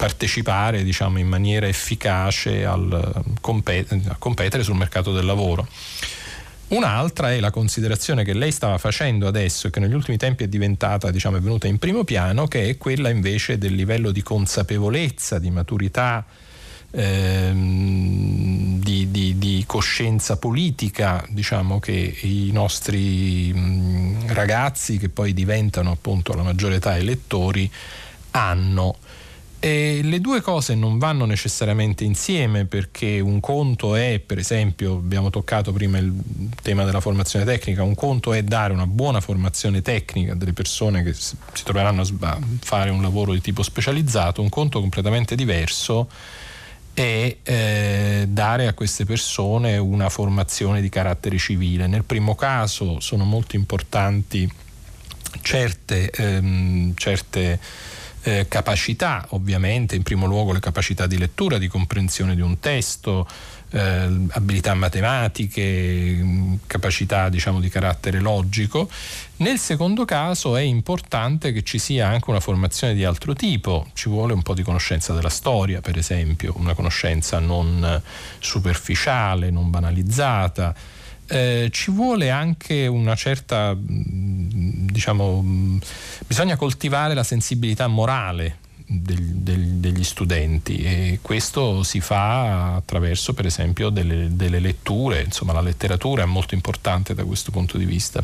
partecipare 0.00 0.82
diciamo, 0.82 1.18
in 1.18 1.28
maniera 1.28 1.68
efficace 1.68 2.64
al, 2.64 2.90
a 2.90 4.16
competere 4.18 4.62
sul 4.62 4.74
mercato 4.74 5.12
del 5.12 5.26
lavoro. 5.26 5.68
Un'altra 6.68 7.32
è 7.32 7.38
la 7.38 7.50
considerazione 7.50 8.24
che 8.24 8.32
lei 8.32 8.50
stava 8.50 8.78
facendo 8.78 9.26
adesso 9.26 9.66
e 9.66 9.70
che 9.70 9.78
negli 9.78 9.92
ultimi 9.92 10.16
tempi 10.16 10.44
è 10.44 10.48
diventata, 10.48 11.10
diciamo, 11.10 11.36
è 11.36 11.40
venuta 11.40 11.66
in 11.66 11.76
primo 11.76 12.04
piano, 12.04 12.48
che 12.48 12.70
è 12.70 12.78
quella 12.78 13.10
invece 13.10 13.58
del 13.58 13.74
livello 13.74 14.10
di 14.10 14.22
consapevolezza, 14.22 15.38
di 15.38 15.50
maturità 15.50 16.24
ehm, 16.92 18.80
di, 18.80 19.10
di, 19.10 19.36
di, 19.36 19.64
coscienza 19.66 20.38
politica 20.38 21.22
diciamo, 21.28 21.78
che 21.78 22.16
i 22.22 22.48
nostri 22.52 23.52
mh, 23.52 24.32
ragazzi 24.32 24.96
che 24.96 25.10
poi 25.10 25.34
diventano 25.34 25.90
appunto 25.90 26.32
la 26.32 26.42
maggiore 26.42 26.76
età 26.76 26.96
elettori 26.96 27.70
hanno. 28.30 28.96
E 29.62 30.00
le 30.02 30.22
due 30.22 30.40
cose 30.40 30.74
non 30.74 30.96
vanno 30.96 31.26
necessariamente 31.26 32.02
insieme 32.02 32.64
perché 32.64 33.20
un 33.20 33.40
conto 33.40 33.94
è, 33.94 34.18
per 34.18 34.38
esempio, 34.38 34.94
abbiamo 34.94 35.28
toccato 35.28 35.70
prima 35.70 35.98
il 35.98 36.14
tema 36.62 36.84
della 36.84 37.00
formazione 37.00 37.44
tecnica, 37.44 37.82
un 37.82 37.94
conto 37.94 38.32
è 38.32 38.42
dare 38.42 38.72
una 38.72 38.86
buona 38.86 39.20
formazione 39.20 39.82
tecnica 39.82 40.32
a 40.32 40.34
delle 40.34 40.54
persone 40.54 41.02
che 41.02 41.12
si 41.12 41.36
troveranno 41.62 42.00
a 42.20 42.38
fare 42.60 42.88
un 42.88 43.02
lavoro 43.02 43.32
di 43.32 43.42
tipo 43.42 43.62
specializzato, 43.62 44.40
un 44.40 44.48
conto 44.48 44.80
completamente 44.80 45.34
diverso 45.34 46.08
è 46.94 47.36
eh, 47.42 48.24
dare 48.28 48.66
a 48.66 48.72
queste 48.72 49.04
persone 49.04 49.76
una 49.76 50.08
formazione 50.08 50.80
di 50.80 50.88
carattere 50.88 51.36
civile. 51.36 51.86
Nel 51.86 52.04
primo 52.04 52.34
caso 52.34 52.98
sono 53.00 53.24
molto 53.24 53.56
importanti 53.56 54.50
certe, 55.42 56.10
ehm, 56.10 56.94
certe 56.94 57.60
eh, 58.22 58.46
capacità, 58.48 59.26
ovviamente, 59.30 59.96
in 59.96 60.02
primo 60.02 60.26
luogo 60.26 60.52
le 60.52 60.60
capacità 60.60 61.06
di 61.06 61.18
lettura, 61.18 61.58
di 61.58 61.68
comprensione 61.68 62.34
di 62.34 62.40
un 62.40 62.58
testo, 62.58 63.26
eh, 63.70 64.26
abilità 64.30 64.74
matematiche, 64.74 66.58
capacità 66.66 67.28
diciamo, 67.28 67.60
di 67.60 67.68
carattere 67.68 68.20
logico. 68.20 68.90
Nel 69.36 69.58
secondo 69.58 70.04
caso 70.04 70.56
è 70.56 70.60
importante 70.60 71.52
che 71.52 71.62
ci 71.62 71.78
sia 71.78 72.08
anche 72.08 72.28
una 72.30 72.40
formazione 72.40 72.94
di 72.94 73.04
altro 73.04 73.34
tipo, 73.34 73.88
ci 73.94 74.08
vuole 74.08 74.32
un 74.34 74.42
po' 74.42 74.54
di 74.54 74.62
conoscenza 74.62 75.14
della 75.14 75.30
storia, 75.30 75.80
per 75.80 75.96
esempio, 75.96 76.52
una 76.56 76.74
conoscenza 76.74 77.38
non 77.38 78.02
superficiale, 78.38 79.50
non 79.50 79.70
banalizzata. 79.70 80.74
Eh, 81.32 81.68
ci 81.70 81.92
vuole 81.92 82.30
anche 82.30 82.88
una 82.88 83.14
certa, 83.14 83.76
diciamo, 83.78 85.78
bisogna 86.26 86.56
coltivare 86.56 87.14
la 87.14 87.22
sensibilità 87.22 87.86
morale 87.86 88.58
degli 88.84 90.02
studenti 90.02 90.78
e 90.78 91.20
questo 91.22 91.84
si 91.84 92.00
fa 92.00 92.74
attraverso 92.74 93.34
per 93.34 93.46
esempio 93.46 93.90
delle, 93.90 94.34
delle 94.34 94.58
letture, 94.58 95.22
insomma 95.22 95.52
la 95.52 95.60
letteratura 95.60 96.24
è 96.24 96.26
molto 96.26 96.54
importante 96.54 97.14
da 97.14 97.22
questo 97.22 97.52
punto 97.52 97.78
di 97.78 97.84
vista. 97.84 98.20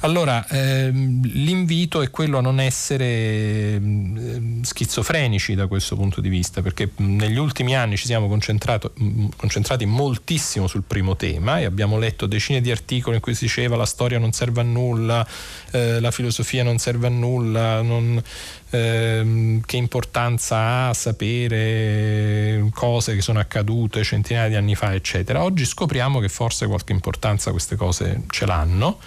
Allora, 0.00 0.46
ehm, 0.48 1.22
l'invito 1.22 2.02
è 2.02 2.10
quello 2.10 2.36
a 2.36 2.40
non 2.42 2.60
essere 2.60 3.74
ehm, 3.74 4.62
schizofrenici 4.62 5.54
da 5.54 5.66
questo 5.66 5.96
punto 5.96 6.20
di 6.20 6.28
vista, 6.28 6.60
perché 6.60 6.90
negli 6.96 7.38
ultimi 7.38 7.74
anni 7.74 7.96
ci 7.96 8.04
siamo 8.04 8.28
concentrati 8.28 9.84
moltissimo 9.86 10.66
sul 10.66 10.82
primo 10.86 11.16
tema 11.16 11.60
e 11.60 11.64
abbiamo 11.64 11.98
letto 11.98 12.26
decine 12.26 12.60
di 12.60 12.70
articoli 12.70 13.16
in 13.16 13.22
cui 13.22 13.34
si 13.34 13.44
diceva 13.44 13.76
la 13.76 13.86
storia 13.86 14.18
non 14.18 14.32
serve 14.32 14.60
a 14.60 14.64
nulla, 14.64 15.26
eh, 15.70 15.98
la 15.98 16.10
filosofia 16.10 16.62
non 16.62 16.76
serve 16.76 17.06
a 17.06 17.10
nulla, 17.10 17.80
non, 17.80 18.22
ehm, 18.70 19.62
che 19.62 19.76
importanza 19.76 20.88
ha 20.88 20.94
sapere 20.94 22.68
cose 22.74 23.14
che 23.14 23.22
sono 23.22 23.38
accadute 23.38 24.04
centinaia 24.04 24.48
di 24.48 24.56
anni 24.56 24.74
fa, 24.74 24.92
eccetera. 24.92 25.42
Oggi 25.42 25.64
scopriamo 25.64 26.20
che 26.20 26.28
forse 26.28 26.66
qualche 26.66 26.92
importanza 26.92 27.50
queste 27.50 27.76
cose 27.76 28.24
ce 28.28 28.44
l'hanno 28.44 28.98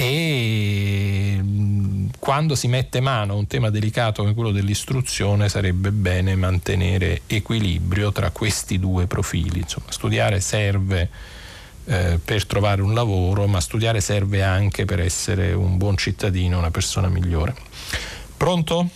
e 0.00 1.38
mm, 1.38 2.06
quando 2.18 2.54
si 2.54 2.68
mette 2.68 3.00
mano 3.00 3.34
a 3.34 3.36
un 3.36 3.46
tema 3.46 3.68
delicato 3.68 4.22
come 4.22 4.32
quello 4.32 4.50
dell'istruzione 4.50 5.50
sarebbe 5.50 5.90
bene 5.90 6.34
mantenere 6.36 7.20
equilibrio 7.26 8.10
tra 8.10 8.30
questi 8.30 8.78
due 8.78 9.06
profili. 9.06 9.58
Insomma, 9.58 9.90
studiare 9.90 10.40
serve 10.40 11.10
eh, 11.84 12.18
per 12.24 12.46
trovare 12.46 12.80
un 12.80 12.94
lavoro, 12.94 13.46
ma 13.46 13.60
studiare 13.60 14.00
serve 14.00 14.42
anche 14.42 14.86
per 14.86 15.00
essere 15.00 15.52
un 15.52 15.76
buon 15.76 15.98
cittadino, 15.98 16.56
una 16.56 16.70
persona 16.70 17.08
migliore. 17.08 17.54
Pronto? 18.38 18.88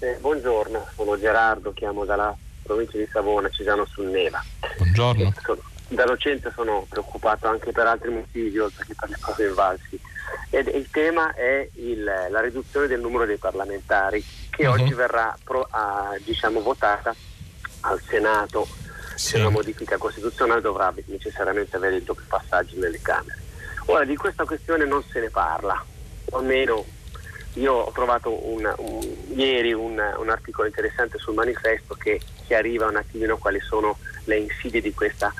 Eh, 0.00 0.18
buongiorno, 0.20 0.88
sono 0.96 1.16
Gerardo, 1.20 1.72
chiamo 1.72 2.04
dalla 2.04 2.36
provincia 2.64 2.98
di 2.98 3.06
Savona, 3.12 3.48
Cesano 3.48 3.86
sul 3.86 4.06
Neva. 4.06 4.42
Buongiorno. 4.78 5.32
Sono, 5.40 5.60
da 5.86 6.04
docente 6.04 6.50
sono 6.52 6.84
preoccupato 6.88 7.46
anche 7.46 7.70
per 7.70 7.86
altri 7.86 8.10
motivi 8.10 8.58
oltre 8.58 8.84
che 8.84 8.94
per 8.98 9.08
le 9.08 9.16
cose 9.20 9.46
invalsi 9.46 10.00
ed 10.54 10.68
il 10.68 10.90
tema 10.90 11.32
è 11.32 11.66
il, 11.76 12.04
la 12.04 12.40
riduzione 12.42 12.86
del 12.86 13.00
numero 13.00 13.24
dei 13.24 13.38
parlamentari 13.38 14.22
che 14.50 14.66
uh-huh. 14.66 14.74
oggi 14.74 14.92
verrà 14.92 15.34
pro, 15.42 15.66
a, 15.70 16.14
diciamo, 16.22 16.60
votata 16.60 17.14
al 17.80 17.98
Senato. 18.02 18.68
Sì. 19.14 19.28
Se 19.30 19.38
una 19.38 19.48
modifica 19.48 19.96
costituzionale 19.96 20.60
dovrà 20.60 20.92
necessariamente 21.06 21.76
avere 21.76 21.96
il 21.96 22.02
doppio 22.02 22.26
passaggio 22.28 22.78
nelle 22.78 23.00
Camere. 23.00 23.40
Ora 23.86 24.04
di 24.04 24.14
questa 24.14 24.44
questione 24.44 24.84
non 24.84 25.02
se 25.02 25.20
ne 25.20 25.30
parla, 25.30 25.82
o 26.26 26.36
almeno 26.36 26.84
io 27.54 27.72
ho 27.72 27.90
trovato 27.90 28.46
un, 28.46 28.70
un, 28.76 29.16
ieri 29.34 29.72
un, 29.72 29.98
un, 30.18 30.28
articolo 30.28 30.68
interessante 30.68 31.16
sul 31.18 31.34
manifesto 31.34 31.94
che 31.94 32.20
chiariva 32.46 32.86
un 32.86 32.96
attimino 32.96 33.38
quali 33.38 33.60
sono 33.60 33.96
le 34.24 34.36
insidie 34.36 34.82
di 34.82 34.92
questa 34.92 35.32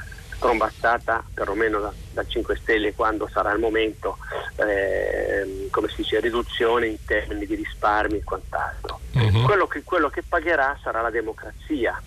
trombazzata, 0.42 1.24
perlomeno 1.32 1.78
da, 1.78 1.92
da 2.12 2.26
5 2.26 2.56
Stelle, 2.56 2.94
quando 2.94 3.28
sarà 3.32 3.52
il 3.52 3.60
momento, 3.60 4.18
eh, 4.56 5.68
come 5.70 5.88
si 5.88 5.96
dice, 5.96 6.18
riduzione 6.18 6.88
in 6.88 7.04
termini 7.04 7.46
di 7.46 7.54
risparmi 7.54 8.18
e 8.18 8.24
quant'altro. 8.24 9.00
Uh-huh. 9.12 9.42
Quello, 9.42 9.66
che, 9.68 9.82
quello 9.84 10.10
che 10.10 10.22
pagherà 10.28 10.76
sarà 10.82 11.00
la 11.00 11.10
democrazia. 11.10 12.00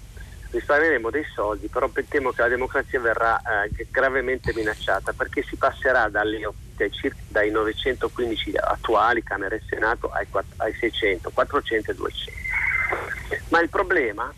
Risparmieremo 0.52 1.10
dei 1.10 1.26
soldi, 1.34 1.68
però 1.68 1.90
temo 2.08 2.32
che 2.32 2.42
la 2.42 2.48
democrazia 2.48 3.00
verrà 3.00 3.42
eh, 3.66 3.88
gravemente 3.90 4.54
minacciata 4.54 5.12
perché 5.12 5.44
si 5.44 5.56
passerà 5.56 6.08
dalle, 6.08 6.48
dai 7.28 7.52
915 7.52 8.54
attuali 8.56 9.24
Camere 9.24 9.58
e 9.58 9.62
Senato 9.68 10.10
ai, 10.12 10.28
ai 10.58 10.74
600, 10.74 11.32
400 11.34 11.92
e 11.92 11.96
200. 11.96 12.32
Ma 13.50 13.60
il 13.60 13.70
problema 13.70 14.32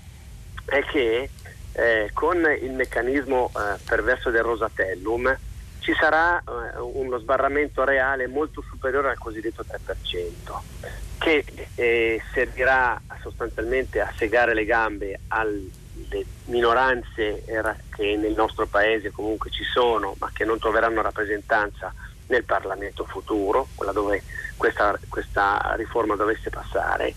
è 0.66 0.84
che 0.86 1.30
eh, 1.78 2.10
con 2.12 2.38
il 2.38 2.72
meccanismo 2.72 3.52
eh, 3.56 3.78
perverso 3.86 4.32
del 4.32 4.42
Rosatellum 4.42 5.38
ci 5.80 5.94
sarà 5.94 6.40
eh, 6.40 6.80
uno 6.80 7.20
sbarramento 7.20 7.84
reale 7.84 8.26
molto 8.26 8.64
superiore 8.68 9.12
al 9.12 9.20
cosiddetto 9.20 9.64
3%, 9.64 10.60
che 11.20 11.46
eh, 11.76 12.22
servirà 12.34 13.00
sostanzialmente 13.22 14.02
a 14.02 14.12
segare 14.18 14.56
le 14.56 14.66
gambe 14.66 15.20
alle 15.28 16.26
minoranze 16.46 17.44
che 17.90 18.16
nel 18.18 18.34
nostro 18.34 18.66
paese 18.66 19.12
comunque 19.12 19.52
ci 19.52 19.64
sono, 19.64 20.16
ma 20.20 20.32
che 20.34 20.46
non 20.46 20.58
troveranno 20.58 21.02
rappresentanza 21.02 21.94
nel 22.28 22.44
Parlamento 22.44 23.06
futuro, 23.06 23.68
quella 23.76 23.92
dove 23.92 24.24
questa, 24.58 24.98
questa 25.08 25.74
riforma 25.78 26.16
dovesse 26.16 26.50
passare, 26.50 27.14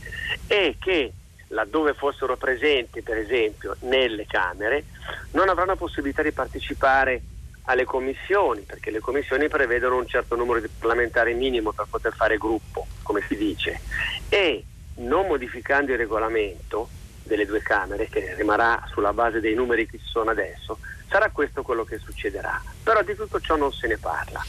e 0.46 0.76
che 0.78 1.12
laddove 1.50 1.94
fossero 1.94 2.36
presenti 2.36 3.02
per 3.02 3.18
esempio 3.18 3.76
nelle 3.80 4.26
Camere, 4.26 4.84
non 5.32 5.48
avranno 5.48 5.76
possibilità 5.76 6.22
di 6.22 6.32
partecipare 6.32 7.22
alle 7.64 7.84
commissioni, 7.84 8.62
perché 8.62 8.90
le 8.90 9.00
commissioni 9.00 9.48
prevedono 9.48 9.96
un 9.96 10.06
certo 10.06 10.34
numero 10.34 10.60
di 10.60 10.68
parlamentari 10.68 11.34
minimo 11.34 11.72
per 11.72 11.86
poter 11.88 12.12
fare 12.14 12.38
gruppo, 12.38 12.86
come 13.02 13.22
si 13.28 13.36
dice, 13.36 13.80
e 14.28 14.64
non 14.96 15.26
modificando 15.26 15.92
il 15.92 15.98
regolamento 15.98 16.88
delle 17.22 17.46
due 17.46 17.62
Camere, 17.62 18.08
che 18.08 18.34
rimarrà 18.34 18.82
sulla 18.90 19.12
base 19.12 19.40
dei 19.40 19.54
numeri 19.54 19.86
che 19.86 19.98
ci 19.98 20.06
sono 20.06 20.30
adesso, 20.30 20.78
sarà 21.08 21.30
questo 21.30 21.62
quello 21.62 21.84
che 21.84 21.98
succederà. 21.98 22.60
Però 22.82 23.02
di 23.02 23.14
tutto 23.14 23.40
ciò 23.40 23.56
non 23.56 23.72
se 23.72 23.86
ne 23.86 23.98
parla. 23.98 24.42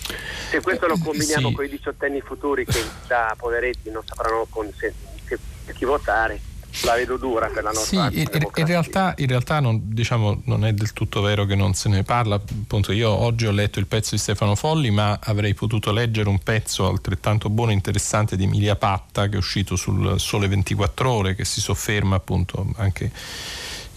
Se 0.49 0.61
questo 0.61 0.87
lo 0.87 0.95
eh, 0.95 0.99
combiniamo 1.03 1.49
sì. 1.49 1.53
con 1.53 1.65
i 1.65 1.69
diciottenni 1.69 2.21
futuri 2.21 2.65
che 2.65 2.83
da 3.07 3.35
poveretti 3.37 3.91
non 3.91 4.03
sapranno 4.05 4.47
con 4.49 4.71
se, 4.73 4.93
che, 5.25 5.37
chi 5.73 5.85
votare, 5.85 6.39
la 6.83 6.95
vedo 6.95 7.17
dura 7.17 7.47
per 7.47 7.63
la 7.63 7.71
nostra 7.71 8.09
sì, 8.09 8.21
in, 8.21 8.65
realtà, 8.65 9.13
in 9.17 9.27
realtà 9.27 9.59
non, 9.59 9.81
diciamo, 9.83 10.41
non, 10.45 10.65
è 10.65 10.73
del 10.73 10.93
tutto 10.93 11.21
vero 11.21 11.45
che 11.45 11.55
non 11.55 11.73
se 11.73 11.89
ne 11.89 12.03
parla. 12.03 12.35
Appunto, 12.35 12.91
io 12.91 13.09
oggi 13.09 13.45
ho 13.45 13.51
letto 13.51 13.79
il 13.79 13.87
pezzo 13.87 14.11
di 14.11 14.21
Stefano 14.21 14.55
Folli, 14.55 14.89
ma 14.89 15.19
avrei 15.21 15.53
potuto 15.53 15.91
leggere 15.91 16.29
un 16.29 16.39
pezzo 16.39 16.87
altrettanto 16.87 17.49
buono 17.49 17.71
e 17.71 17.73
interessante 17.75 18.35
di 18.35 18.43
Emilia 18.45 18.75
Patta 18.75 19.27
che 19.27 19.35
è 19.35 19.37
uscito 19.37 19.75
sul 19.75 20.19
Sole 20.19 20.47
24 20.47 21.11
Ore, 21.11 21.35
che 21.35 21.45
si 21.45 21.59
sofferma 21.61 22.15
appunto 22.15 22.65
anche 22.77 23.11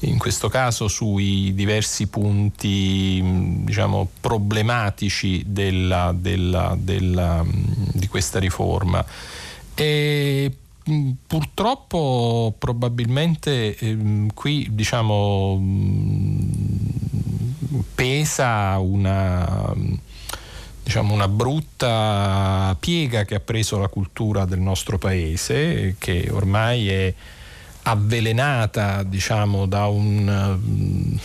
in 0.01 0.19
questo 0.19 0.49
caso 0.49 0.89
sui 0.89 1.55
diversi 1.55 2.09
punti 2.09 3.23
diciamo, 3.65 4.09
problematici 4.21 5.45
della, 5.47 6.13
della, 6.15 6.77
della, 6.79 7.45
di 7.47 8.07
questa 8.09 8.39
riforma. 8.39 9.05
E 9.75 10.53
purtroppo 11.27 12.55
probabilmente 12.59 13.77
ehm, 13.77 14.33
qui 14.35 14.69
diciamo 14.71 15.57
mm, 15.59 16.49
pesa 17.95 18.79
una, 18.79 19.73
diciamo, 20.83 21.15
una 21.15 21.29
brutta 21.29 22.77
piega 22.79 23.25
che 23.25 23.37
ha 23.37 23.41
preso 23.41 23.79
la 23.79 23.89
cultura 23.89 24.45
del 24.45 24.61
nostro 24.61 24.99
paese 24.99 25.97
che 25.99 26.29
ormai 26.31 26.89
è 26.89 27.15
avvelenata 27.85 29.03
diciamo, 29.03 29.65
da 29.67 29.87
un, 29.87 30.59
mm, 30.59 31.17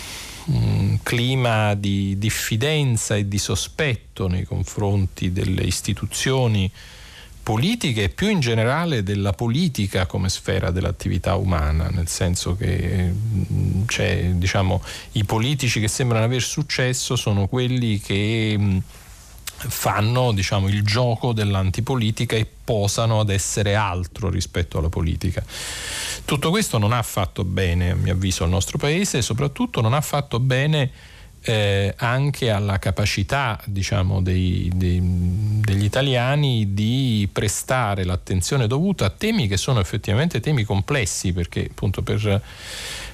un 0.46 1.00
clima 1.04 1.74
di 1.76 2.18
diffidenza 2.18 3.16
e 3.18 3.28
di 3.28 3.38
sospetto 3.38 4.28
nei 4.28 4.46
confronti 4.46 5.34
delle 5.34 5.64
istituzioni 5.64 6.72
politiche 7.50 8.04
e 8.04 8.10
più 8.10 8.30
in 8.30 8.42
generale 8.42 9.02
della 9.02 9.34
politica 9.34 10.06
come 10.06 10.30
sfera 10.30 10.70
dell'attività 10.70 11.34
umana, 11.34 11.88
nel 11.88 12.08
senso 12.08 12.56
che 12.56 13.12
c'è, 13.88 14.26
diciamo, 14.36 14.84
i 15.14 15.24
politici 15.24 15.80
che 15.80 15.88
sembrano 15.88 16.26
aver 16.26 16.44
successo 16.44 17.16
sono 17.16 17.48
quelli 17.48 18.00
che 18.00 18.56
mm, 18.56 18.78
fanno 19.48 20.32
diciamo, 20.32 20.68
il 20.68 20.84
gioco 20.84 21.34
dell'antipolitica 21.34 22.36
e 22.36 22.46
posano 22.64 23.20
ad 23.20 23.32
essere 23.32 23.74
altro 23.74 24.30
rispetto 24.30 24.78
alla 24.78 24.90
politica. 24.90 25.44
Tutto 26.26 26.52
questo 26.52 26.78
non 26.78 26.94
ha 26.94 27.02
fatto 27.02 27.44
bene, 27.44 27.90
a 27.90 27.96
mio 27.96 28.14
avviso, 28.14 28.44
al 28.44 28.52
nostro 28.52 28.78
paese 28.78 29.18
e 29.18 29.22
soprattutto 29.24 29.82
non 29.82 29.96
ha 29.96 30.02
fatto 30.02 30.40
bene 30.40 30.92
eh, 31.42 31.94
anche 31.98 32.50
alla 32.50 32.80
capacità 32.80 33.60
diciamo, 33.66 34.22
dei, 34.22 34.70
dei, 34.74 35.00
degli 35.02 35.84
italiani 35.84 36.74
di 36.74 37.28
prestare 37.32 38.04
l'attenzione 38.04 38.68
dovuta 38.68 39.06
a 39.06 39.10
temi 39.10 39.48
che 39.48 39.58
sono 39.58 39.80
effettivamente 39.80 40.40
temi 40.40 40.64
complessi 40.64 41.32
perché 41.32 41.68
appunto 41.70 42.02
per 42.02 42.42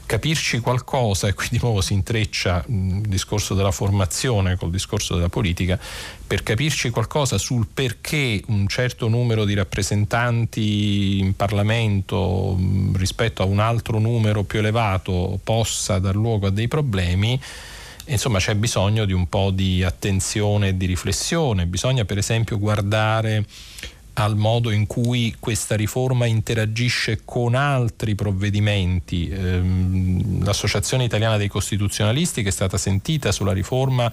capirci 0.06 0.60
qualcosa 0.60 1.28
e 1.28 1.34
qui 1.34 1.48
di 1.50 1.60
nuovo 1.60 1.82
si 1.82 1.94
intreccia 1.94 2.64
il 2.68 3.02
discorso 3.02 3.56
della 3.56 3.72
formazione 3.72 4.56
col 4.56 4.70
discorso 4.70 5.16
della 5.16 5.30
politica 5.30 5.80
per 6.28 6.44
capirci 6.44 6.92
qualcosa 6.92 7.38
sul 7.40 7.68
perché 7.74 8.44
un 8.48 8.68
certo 8.68 9.08
numero 9.08 9.46
di 9.46 9.56
rappresentanti 9.56 11.20
in 11.20 11.36
Parlamento 11.36 12.56
rispetto 12.94 13.42
a 13.42 13.46
un 13.46 13.60
altro 13.60 13.98
numero 13.98 14.44
più 14.44 14.60
elevato 14.60 15.40
possa 15.44 15.98
dar 15.98 16.16
luogo 16.16 16.48
a 16.48 16.52
dei 16.52 16.68
problemi 16.68 17.40
insomma 18.06 18.40
c'è 18.40 18.56
bisogno 18.56 19.06
di 19.06 19.14
un 19.14 19.28
po' 19.28 19.52
di 19.52 19.84
attenzione 19.84 20.70
e 20.70 20.78
di 20.78 20.86
riflessione, 20.86 21.66
bisogna 21.66 22.06
per 22.06 22.18
esempio 22.18 22.60
guardare 22.60 23.46
al 24.18 24.38
modo 24.38 24.70
in 24.70 24.88
cui 24.88 25.36
questa 25.40 25.76
riforma 25.76 26.26
interagisce 26.26 27.22
con 27.26 27.54
altri 27.54 28.16
provvedimenti. 28.16 29.30
Ehm, 29.30 30.44
L'Associazione 30.44 31.04
Italiana 31.04 31.38
dei 31.38 31.50
Costituzionalisti 31.50 32.42
che 32.42 32.50
è 32.50 32.52
stata 32.52 32.78
sentita 32.78 33.32
sulla 33.32 33.54
riforma 33.54 34.12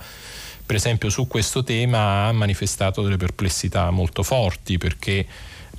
per 0.65 0.77
esempio 0.77 1.11
su 1.11 1.27
questo 1.27 1.65
tema 1.65 2.27
ha 2.27 2.33
manifestato 2.33 3.03
delle 3.03 3.17
perplessità 3.17 3.91
molto 3.91 4.23
forti 4.23 4.79
perché 4.79 5.27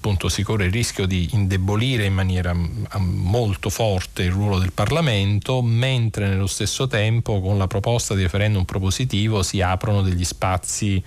appunto 0.03 0.27
si 0.27 0.43
corre 0.43 0.65
il 0.65 0.71
rischio 0.73 1.05
di 1.05 1.29
indebolire 1.31 2.03
in 2.03 2.13
maniera 2.13 2.53
mm, 2.53 2.85
molto 2.97 3.69
forte 3.69 4.23
il 4.23 4.31
ruolo 4.31 4.59
del 4.59 4.73
Parlamento, 4.73 5.61
mentre 5.61 6.27
nello 6.27 6.47
stesso 6.47 6.87
tempo 6.87 7.39
con 7.39 7.57
la 7.57 7.67
proposta 7.67 8.13
di 8.13 8.23
referendum 8.23 8.65
propositivo 8.65 9.43
si 9.43 9.61
aprono 9.61 10.01
degli 10.01 10.25
spazi 10.25 11.01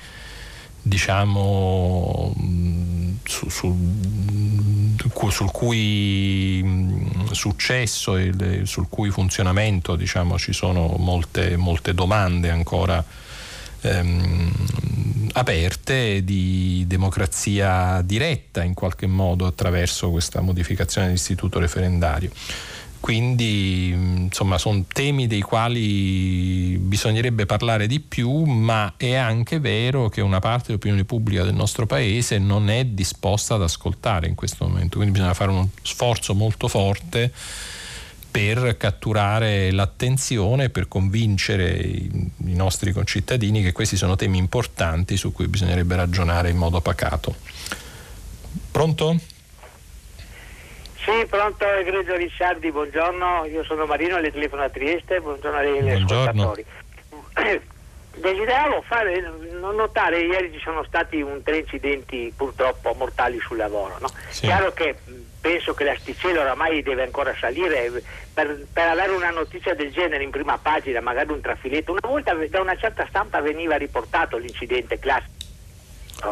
diciamo 0.81 2.35
mm, 2.41 3.17
su, 3.25 3.51
su, 3.51 3.69
mm, 3.69 4.97
sul 5.29 5.51
cui 5.51 6.65
successo 7.33 8.17
e 8.17 8.63
sul 8.65 8.87
cui 8.89 9.11
funzionamento 9.11 9.95
diciamo, 9.95 10.39
ci 10.39 10.55
sono 10.55 10.95
molte, 10.97 11.59
molte 11.59 11.93
domande 11.93 12.49
ancora 12.49 13.05
ehm, 13.87 14.53
aperte 15.33 16.25
di 16.25 16.85
democrazia 16.87 18.03
diretta 18.03 18.63
in 18.63 18.75
qualche 18.75 19.07
modo 19.07 19.47
attraverso 19.47 20.11
questa 20.11 20.41
modificazione 20.41 21.09
dell'istituto 21.09 21.59
referendario. 21.59 22.31
Quindi 22.99 23.91
insomma 23.91 24.59
sono 24.59 24.85
temi 24.93 25.29
dei 25.29 25.43
quali 25.43 26.77
bisognerebbe 26.81 27.47
parlare 27.47 27.87
di 27.87 28.01
più, 28.01 28.43
ma 28.45 28.95
è 28.97 29.15
anche 29.15 29.61
vero 29.61 30.09
che 30.09 30.21
una 30.21 30.41
parte 30.41 30.69
dell'opinione 30.69 31.05
pubblica 31.05 31.45
del 31.45 31.55
nostro 31.55 31.87
paese 31.87 32.39
non 32.39 32.69
è 32.69 32.85
disposta 32.85 33.55
ad 33.55 33.63
ascoltare 33.63 34.27
in 34.27 34.35
questo 34.35 34.67
momento, 34.67 34.97
quindi 34.97 35.13
bisogna 35.13 35.35
fare 35.35 35.51
uno 35.51 35.69
sforzo 35.83 36.35
molto 36.35 36.67
forte 36.67 37.33
per 38.37 38.77
catturare 38.77 39.71
l'attenzione, 39.71 40.69
per 40.69 40.89
convincere 40.89 41.71
i, 41.71 42.31
i 42.49 42.55
nostri 42.55 42.93
concittadini 42.93 43.63
che 43.63 43.73
questi 43.73 43.97
sono 43.97 44.15
temi 44.15 44.37
importanti 44.37 45.17
su 45.17 45.33
cui 45.33 45.49
bisognerebbe 45.49 45.97
ragionare 45.97 46.51
in 46.51 46.59
modo 46.59 46.83
pacato. 46.83 47.35
Pronto? 48.71 49.17
Sì, 51.03 51.25
pronto, 51.31 51.65
egregio 51.65 52.15
Ricciardi, 52.15 52.71
buongiorno, 52.71 53.47
io 53.47 53.65
sono 53.65 53.87
Marino, 53.87 54.19
le 54.19 54.31
telefono 54.31 54.65
a 54.65 54.69
Trieste, 54.69 55.19
buongiorno 55.19 55.57
a 55.57 55.63
lei 55.63 56.03
ascoltatori. 56.03 56.65
Desideravo 58.17 58.83
fare, 58.83 59.33
notare, 59.61 60.21
ieri 60.21 60.53
ci 60.53 60.61
sono 60.63 60.85
stati 60.85 61.23
un 61.23 61.43
tre 61.43 61.59
incidenti 61.59 62.31
purtroppo 62.37 62.95
mortali 62.99 63.39
sul 63.41 63.57
lavoro, 63.57 63.97
no? 63.99 64.11
sì. 64.29 64.45
Chiaro 64.45 64.73
che 64.75 64.97
penso 65.47 65.75
che 65.75 65.85
l'asticella 65.85 66.41
oramai 66.41 66.83
deve 66.83 67.05
ancora 67.05 67.33
salire 67.39 68.03
per, 68.35 68.67
per, 68.73 68.89
avere 68.89 69.13
una 69.13 69.31
notizia 69.31 69.77
del 69.77 69.93
genere 69.93 70.25
in 70.25 70.31
prima 70.31 70.59
pagina, 70.59 71.01
magari 71.01 71.31
un 71.31 71.41
trafiletto. 71.41 71.93
Una 71.93 72.01
volta 72.03 72.35
da 72.35 72.61
una 72.61 72.77
certa 72.77 73.07
stampa 73.09 73.41
veniva 73.41 73.77
riportato 73.77 74.39
l'incidente 74.39 74.99
classico 74.99 75.35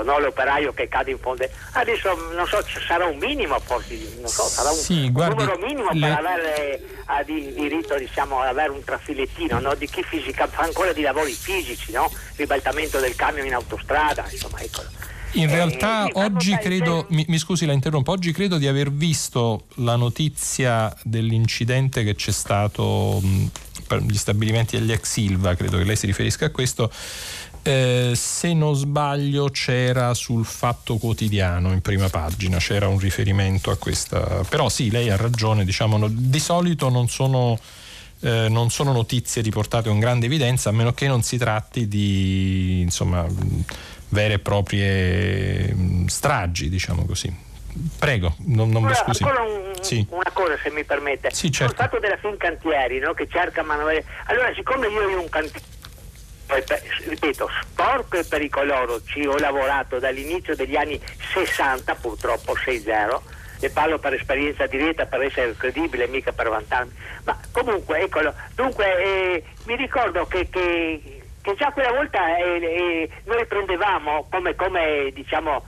no? 0.02 0.18
l'operaio 0.18 0.72
che 0.72 0.88
cade 0.88 1.12
in 1.12 1.18
fondo. 1.20 1.48
Adesso 1.74 2.32
non 2.34 2.44
so, 2.48 2.60
sarà 2.84 3.06
un 3.06 3.18
minimo 3.18 3.56
forse, 3.60 3.96
non 4.18 4.26
so, 4.26 4.42
sarà 4.42 4.70
un, 4.70 4.76
sì, 4.78 5.08
guardi, 5.12 5.44
numero 5.44 5.58
minimo 5.64 5.90
le... 5.92 6.00
per 6.00 6.18
avere 6.18 6.80
a, 7.04 7.22
di, 7.22 7.52
diritto 7.52 7.96
diciamo, 7.96 8.40
ad 8.40 8.48
avere 8.48 8.70
un 8.70 8.82
trafilettino 8.82 9.60
no? 9.60 9.76
di 9.76 9.88
chi 9.88 10.02
fisica, 10.02 10.48
fa 10.48 10.62
ancora 10.62 10.92
di 10.92 11.02
lavori 11.02 11.30
fisici, 11.30 11.92
no? 11.92 12.10
ribaltamento 12.34 12.98
del 12.98 13.14
camion 13.14 13.46
in 13.46 13.54
autostrada, 13.54 14.26
insomma, 14.28 14.58
eccolo. 14.58 14.88
In 15.34 15.50
realtà 15.50 16.06
eh, 16.06 16.12
oggi 16.14 16.56
credo, 16.60 17.06
mi, 17.10 17.24
mi, 17.28 17.38
scusi 17.38 17.66
la 17.66 17.72
interrompo, 17.72 18.12
oggi 18.12 18.32
credo 18.32 18.56
di 18.56 18.68
aver 18.68 18.92
visto 18.92 19.66
la 19.76 19.96
notizia 19.96 20.94
dell'incidente 21.02 22.04
che 22.04 22.14
c'è 22.14 22.30
stato 22.30 23.20
mh, 23.20 23.50
per 23.86 24.02
gli 24.02 24.16
stabilimenti 24.16 24.78
degli 24.78 24.92
ex 24.92 25.10
Silva, 25.10 25.54
credo 25.54 25.78
che 25.78 25.84
lei 25.84 25.96
si 25.96 26.06
riferisca 26.06 26.46
a 26.46 26.50
questo, 26.50 26.90
eh, 27.62 28.12
se 28.14 28.52
non 28.52 28.74
sbaglio 28.74 29.48
c'era 29.48 30.14
sul 30.14 30.44
Fatto 30.44 30.98
Quotidiano 30.98 31.72
in 31.72 31.80
prima 31.80 32.08
pagina, 32.08 32.58
c'era 32.58 32.86
un 32.86 32.98
riferimento 32.98 33.70
a 33.70 33.76
questa, 33.76 34.44
però 34.48 34.68
sì, 34.68 34.90
lei 34.90 35.10
ha 35.10 35.16
ragione, 35.16 35.64
diciamo, 35.64 35.96
no, 35.96 36.08
di 36.08 36.38
solito 36.38 36.88
non 36.90 37.08
sono, 37.08 37.58
eh, 38.20 38.48
non 38.48 38.70
sono 38.70 38.92
notizie 38.92 39.42
riportate 39.42 39.88
con 39.88 39.98
grande 39.98 40.26
evidenza, 40.26 40.68
a 40.68 40.72
meno 40.72 40.92
che 40.92 41.08
non 41.08 41.22
si 41.22 41.38
tratti 41.38 41.88
di 41.88 42.82
insomma, 42.82 43.26
vere 44.08 44.34
e 44.34 44.38
proprie 44.38 45.74
stragi, 46.06 46.68
diciamo 46.68 47.04
così. 47.04 47.52
Prego, 47.98 48.36
non, 48.46 48.70
non 48.70 48.84
mi 48.84 48.94
scusi. 48.94 49.24
Ancora 49.24 49.42
un, 49.42 49.72
sì. 49.80 50.06
una 50.10 50.30
cosa 50.32 50.56
se 50.62 50.70
mi 50.70 50.84
permette. 50.84 51.30
Sì, 51.32 51.50
certo. 51.50 51.72
Il 51.72 51.78
fatto 51.78 51.98
della 51.98 52.16
Fincantieri 52.16 53.00
no? 53.00 53.14
che 53.14 53.26
cerca 53.28 53.62
manovre. 53.62 54.04
Allora, 54.26 54.52
siccome 54.54 54.86
io 54.86 55.00
ho 55.00 55.20
un 55.20 55.28
cantiere 55.28 55.72
ripeto, 57.06 57.48
sporco 57.62 58.18
e 58.18 58.24
pericoloso, 58.24 59.02
ci 59.04 59.24
ho 59.26 59.36
lavorato 59.38 59.98
dall'inizio 59.98 60.54
degli 60.54 60.76
anni 60.76 61.00
60, 61.32 61.94
purtroppo 61.94 62.54
6-0, 62.54 63.20
ne 63.60 63.70
parlo 63.70 63.98
per 63.98 64.14
esperienza 64.14 64.66
diretta, 64.66 65.06
per 65.06 65.22
essere 65.22 65.54
credibile, 65.56 66.06
mica 66.06 66.32
per 66.32 66.48
vantarmi, 66.48 66.92
ma 67.24 67.38
comunque, 67.50 68.00
eccolo, 68.00 68.34
dunque 68.54 68.84
eh, 69.02 69.44
mi 69.64 69.76
ricordo 69.76 70.26
che, 70.26 70.48
che, 70.50 71.13
che, 71.44 71.54
già 71.56 71.70
quella 71.72 71.92
volta 71.92 72.38
eh, 72.38 72.56
eh, 72.56 73.10
noi 73.24 73.44
prendevamo 73.44 74.26
come, 74.30 74.54
come 74.54 75.10
diciamo, 75.12 75.62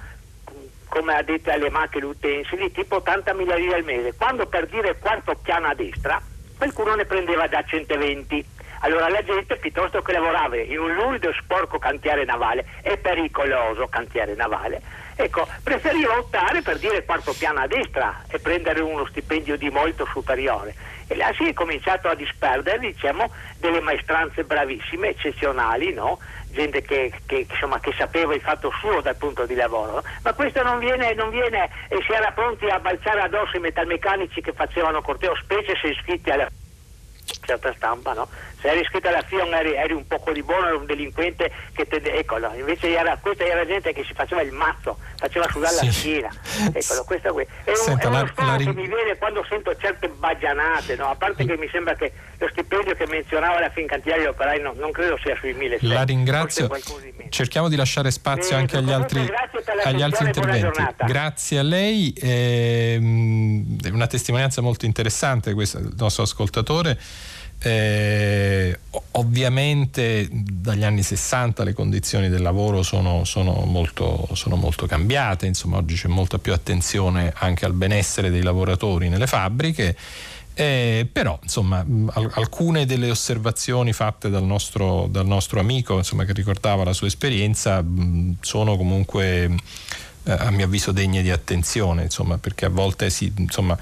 come 0.89 1.15
ha 1.15 1.23
detto 1.23 1.51
alle 1.51 1.69
macchine 1.69 2.07
utensili, 2.07 2.73
tipo 2.73 2.97
80 2.97 3.35
mila 3.35 3.57
lire 3.57 3.75
al 3.75 3.85
mese, 3.85 4.15
quando 4.17 4.47
per 4.47 4.67
dire 4.69 4.97
quarto 4.99 5.35
piano 5.43 5.67
a 5.67 5.75
destra, 5.75 6.19
qualcuno 6.57 6.95
ne 6.95 7.05
prendeva 7.05 7.47
già 7.47 7.63
120 7.63 8.55
allora 8.81 9.09
la 9.09 9.23
gente 9.23 9.57
piuttosto 9.57 10.03
che 10.03 10.13
lavorava 10.13 10.57
in 10.57 10.79
un 10.79 10.95
lurido 10.95 11.33
sporco 11.41 11.79
cantiere 11.79 12.25
navale 12.25 12.67
e 12.83 12.99
pericoloso 12.99 13.87
cantiere 13.89 14.35
navale, 14.35 14.81
ecco, 15.17 15.47
preferiva 15.63 16.19
optare 16.19 16.63
per 16.63 16.79
dire 16.79 17.05
quarto 17.05 17.33
piano 17.33 17.61
a 17.61 17.67
destra 17.67 18.23
e 18.29 18.39
prendere 18.39 18.81
uno 18.81 19.07
stipendio 19.07 19.57
di 19.57 19.71
molto 19.71 20.07
superiore. 20.07 20.75
E 21.09 21.15
là 21.15 21.33
si 21.37 21.45
è 21.45 21.53
cominciato 21.53 22.09
a 22.09 22.15
disperdere 22.15 22.79
diciamo, 22.79 23.31
delle 23.59 23.81
maestranze 23.81 24.45
bravissime, 24.45 25.11
eccezionali, 25.11 25.93
no? 25.93 26.19
gente 26.57 26.81
che, 26.83 27.13
che, 27.27 27.47
insomma, 27.49 27.79
che, 27.81 27.93
sapeva 27.97 28.35
il 28.35 28.41
fatto 28.41 28.73
suo 28.81 29.01
dal 29.03 29.17
punto 29.17 29.45
di 29.45 29.55
lavoro, 29.55 30.03
ma 30.23 30.33
questo 30.33 30.63
non 30.63 30.79
viene, 30.79 31.13
non 31.15 31.31
viene 31.31 31.69
e 31.89 32.03
si 32.07 32.13
era 32.13 32.31
pronti 32.33 32.67
a 32.67 32.79
balzare 32.79 33.21
addosso 33.21 33.57
i 33.57 33.61
metalmeccanici 33.61 34.41
che 34.41 34.53
facevano 34.53 35.03
corteo, 35.03 35.37
specie 35.37 35.77
se 35.81 35.89
iscritti 35.89 36.31
alla 36.31 36.49
certa 37.47 37.73
stampa, 37.77 38.13
no? 38.13 38.29
Se 38.61 38.69
eri 38.69 38.81
iscritto 38.81 39.09
alla 39.09 39.23
FION 39.23 39.55
eri, 39.55 39.75
eri, 39.75 39.93
un 39.93 40.07
poco 40.07 40.33
di 40.33 40.43
buono, 40.43 40.67
eri 40.67 40.77
un 40.77 40.87
delinquente 40.87 41.51
che 41.73 41.87
te, 41.87 41.97
eccolo, 41.97 42.53
invece 42.55 42.95
era, 42.95 43.17
questa 43.21 43.45
era 43.45 43.65
gente 43.65 43.93
che 43.93 44.05
si 44.05 44.13
faceva 44.13 44.43
il 44.43 44.53
mazzo, 44.53 44.99
faceva 45.17 45.49
sudare 45.49 45.75
sì. 45.75 45.85
la 45.87 45.93
schiena. 45.93 46.31
Eccolo, 46.73 47.05
questo 47.05 47.33
qui. 47.33 47.47
È, 47.65 47.75
Senta, 47.75 48.09
un, 48.09 48.15
è 48.15 48.19
uno 48.19 48.33
la, 48.37 48.45
la... 48.45 48.57
che 48.57 48.73
mi 48.73 48.87
viene 48.87 49.17
quando 49.19 49.45
sento 49.49 49.75
certe 49.77 50.09
baggianate, 50.09 50.97
no? 50.97 51.11
A 51.11 51.15
parte 51.15 51.45
che 51.45 51.57
mi 51.57 51.69
sembra 51.71 51.95
che 51.95 52.13
lo 52.39 52.49
stipendio 52.51 52.95
che 52.95 53.07
menzionava 53.07 53.61
la 53.61 53.71
Fincantieri 53.71 54.17
degli 54.17 54.27
operai 54.27 54.61
no, 54.61 54.73
non 54.77 54.91
credo 54.91 55.19
sia 55.23 55.37
sui 55.37 55.53
1000 55.53 55.79
La 55.83 56.03
ringrazio. 56.03 56.69
Cerchiamo 57.29 57.69
di 57.69 57.77
lasciare 57.77 58.11
spazio 58.11 58.57
eh, 58.57 58.61
anche 58.61 58.77
agli 58.77 58.93
altri, 58.93 59.21
agli 59.85 60.03
altri 60.03 60.27
interventi. 60.27 60.83
Grazie 61.07 61.59
a 61.59 61.63
lei. 61.63 62.13
Eh, 62.13 62.99
una 63.01 64.07
testimonianza 64.07 64.61
molto 64.61 64.87
interessante 64.87 65.55
questa 65.55 65.79
del 65.79 65.95
nostro 65.97 66.25
ascoltatore. 66.25 66.99
Eh, 67.59 68.79
ovviamente 69.13 70.29
dagli 70.31 70.85
anni 70.85 71.03
60 71.03 71.65
le 71.65 71.73
condizioni 71.73 72.29
del 72.29 72.43
lavoro 72.43 72.83
sono, 72.83 73.25
sono, 73.25 73.65
molto, 73.65 74.29
sono, 74.35 74.57
molto, 74.57 74.87
cambiate, 74.87 75.47
insomma 75.47 75.79
oggi 75.79 75.95
c'è 75.95 76.09
molta 76.09 76.39
più 76.39 76.53
attenzione 76.53 77.33
anche 77.35 77.65
al 77.65 77.73
benessere 77.73 78.31
dei 78.31 78.43
lavoratori 78.43 79.09
nelle 79.09 79.27
fabbriche, 79.27 79.97
eh, 80.55 81.09
però 81.11 81.39
insomma 81.43 81.79
al- 81.79 82.31
alcune 82.35 82.87
delle 82.87 83.11
osservazioni 83.11 83.93
fatte 83.93 84.29
dal 84.29 84.45
nostro, 84.45 85.09
dal 85.11 85.27
nostro 85.27 85.59
amico 85.59 85.97
insomma, 85.97 86.25
che 86.25 86.33
ricordava 86.35 86.85
la 86.85 86.93
sua 86.93 87.07
esperienza 87.07 87.81
mh, 87.83 88.37
sono 88.41 88.77
comunque 88.77 89.55
eh, 90.27 90.33
a 90.33 90.51
mio 90.51 90.65
avviso 90.65 90.91
degne 90.93 91.23
di 91.23 91.31
attenzione, 91.31 92.03
insomma, 92.03 92.37
perché 92.37 92.65
a 92.65 92.69
volte 92.69 93.11
si... 93.11 93.33
Insomma, 93.37 93.79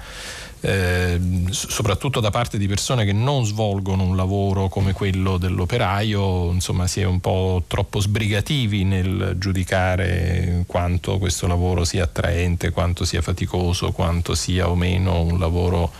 eh, 0.65 1.19
soprattutto 1.51 2.19
da 2.19 2.31
parte 2.31 2.57
di 2.57 2.67
persone 2.67 3.05
che 3.05 3.13
non 3.13 3.45
svolgono 3.45 4.01
un 4.01 4.15
lavoro 4.15 4.67
come 4.67 4.93
quello 4.93 5.37
dell'operaio, 5.37 6.51
insomma 6.51 6.87
si 6.87 7.01
è 7.01 7.03
un 7.05 7.19
po' 7.19 7.63
troppo 7.67 7.99
sbrigativi 7.99 8.83
nel 8.83 9.35
giudicare 9.37 10.63
quanto 10.65 11.19
questo 11.19 11.45
lavoro 11.45 11.85
sia 11.85 12.05
attraente, 12.05 12.71
quanto 12.71 13.05
sia 13.05 13.21
faticoso, 13.21 13.91
quanto 13.91 14.33
sia 14.33 14.67
o 14.67 14.73
meno 14.73 15.21
un 15.21 15.37
lavoro 15.37 15.91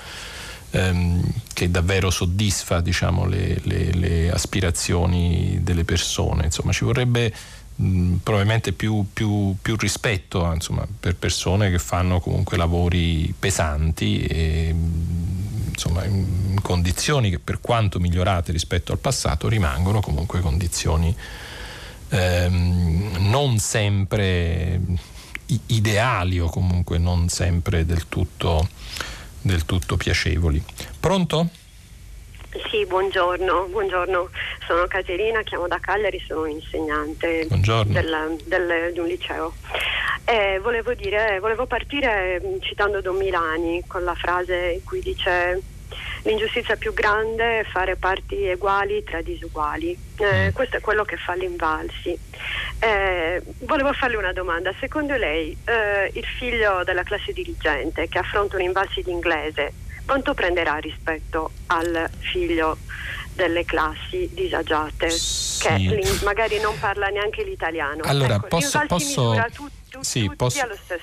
ehm, 0.71 1.21
che 1.53 1.69
davvero 1.69 2.09
soddisfa 2.09 2.81
diciamo, 2.81 3.27
le, 3.27 3.59
le, 3.65 3.93
le 3.93 4.31
aspirazioni 4.31 5.59
delle 5.61 5.83
persone. 5.83 6.45
Insomma 6.45 6.71
ci 6.71 6.85
vorrebbe 6.85 7.31
mh, 7.75 8.15
probabilmente 8.23 8.71
più, 8.71 9.05
più, 9.11 9.55
più 9.61 9.75
rispetto 9.77 10.51
insomma, 10.51 10.85
per 10.99 11.15
persone 11.15 11.69
che 11.69 11.79
fanno 11.79 12.19
comunque 12.19 12.57
lavori 12.57 13.33
pesanti 13.37 14.23
e 14.25 14.75
insomma, 15.69 16.03
in 16.05 16.59
condizioni 16.61 17.29
che 17.29 17.39
per 17.39 17.59
quanto 17.61 17.99
migliorate 17.99 18.51
rispetto 18.51 18.91
al 18.91 18.99
passato 18.99 19.47
rimangono 19.47 19.99
comunque 19.99 20.39
condizioni 20.39 21.15
ehm, 22.09 23.27
non 23.29 23.57
sempre 23.59 24.79
ideali 25.67 26.39
o 26.39 26.49
comunque 26.49 26.97
non 26.97 27.29
sempre 27.29 27.85
del 27.85 28.07
tutto, 28.07 28.67
del 29.41 29.65
tutto 29.65 29.97
piacevoli. 29.97 30.63
Pronto? 30.99 31.49
Sì, 32.69 32.85
buongiorno, 32.85 33.65
buongiorno, 33.65 34.29
sono 34.65 34.87
Caterina, 34.87 35.41
chiamo 35.41 35.67
da 35.67 35.77
Cagliari, 35.77 36.23
sono 36.25 36.43
un'insegnante 36.43 37.47
del, 37.49 38.37
del, 38.45 38.93
di 38.93 38.99
un 38.99 39.07
liceo. 39.07 39.53
Eh, 40.23 40.59
volevo, 40.59 40.93
dire, 40.93 41.39
volevo 41.39 41.65
partire 41.65 42.41
mm, 42.41 42.59
citando 42.61 43.01
Don 43.01 43.17
Milani 43.17 43.83
con 43.85 44.05
la 44.05 44.15
frase 44.15 44.71
in 44.75 44.83
cui 44.85 45.01
dice 45.01 45.61
l'ingiustizia 46.23 46.75
più 46.77 46.93
grande 46.93 47.59
è 47.59 47.63
fare 47.65 47.97
parti 47.97 48.47
uguali 48.47 49.03
tra 49.03 49.21
disuguali. 49.21 49.97
Eh, 50.17 50.47
mm. 50.47 50.53
questo 50.53 50.77
è 50.77 50.79
quello 50.79 51.03
che 51.03 51.17
fa 51.17 51.35
l'Invalsi. 51.35 52.17
Eh, 52.79 53.41
volevo 53.59 53.91
farle 53.91 54.15
una 54.15 54.33
domanda. 54.33 54.73
Secondo 54.79 55.15
lei 55.17 55.55
eh, 55.65 56.09
il 56.13 56.25
figlio 56.39 56.83
della 56.85 57.03
classe 57.03 57.33
dirigente 57.33 58.07
che 58.07 58.17
affronta 58.17 58.55
un 58.55 58.61
Invalsi 58.61 59.01
di 59.01 59.11
inglese 59.11 59.83
quanto 60.05 60.33
prenderà 60.33 60.75
rispetto 60.77 61.51
al 61.67 62.09
figlio 62.19 62.77
delle 63.35 63.65
classi 63.65 64.29
disagiate 64.33 65.09
sì. 65.09 65.59
che 65.59 66.03
magari 66.23 66.59
non 66.59 66.77
parla 66.79 67.07
neanche 67.07 67.43
l'italiano. 67.43 68.03
Allora, 68.03 68.35
ecco, 68.35 68.47
posso, 68.47 68.81
posso, 68.87 69.35
tu, 69.89 70.01
sì, 70.01 70.31
posso, 70.35 70.61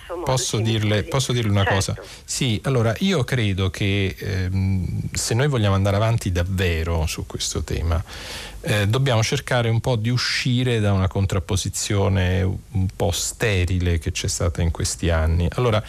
modo. 0.09 0.23
Posso, 0.23 0.59
dirle, 0.59 1.03
posso 1.05 1.33
dirle, 1.33 1.51
una 1.51 1.65
certo. 1.65 1.75
cosa? 1.95 1.97
Sì, 2.25 2.59
allora 2.65 2.95
io 2.99 3.23
credo 3.25 3.69
che 3.69 4.17
ehm, 4.19 5.11
se 5.13 5.35
noi 5.35 5.49
vogliamo 5.49 5.75
andare 5.75 5.97
avanti 5.97 6.33
davvero 6.33 7.07
su 7.07 7.27
questo 7.27 7.63
tema, 7.63 8.03
eh, 8.63 8.87
dobbiamo 8.87 9.23
cercare 9.23 9.69
un 9.69 9.81
po' 9.81 9.97
di 9.97 10.09
uscire 10.09 10.81
da 10.81 10.93
una 10.93 11.09
contrapposizione 11.09 12.43
un 12.43 12.87
po' 12.95 13.11
sterile 13.11 13.99
che 13.99 14.11
c'è 14.11 14.29
stata 14.29 14.63
in 14.63 14.71
questi 14.71 15.11
anni. 15.11 15.49
Allora, 15.55 15.83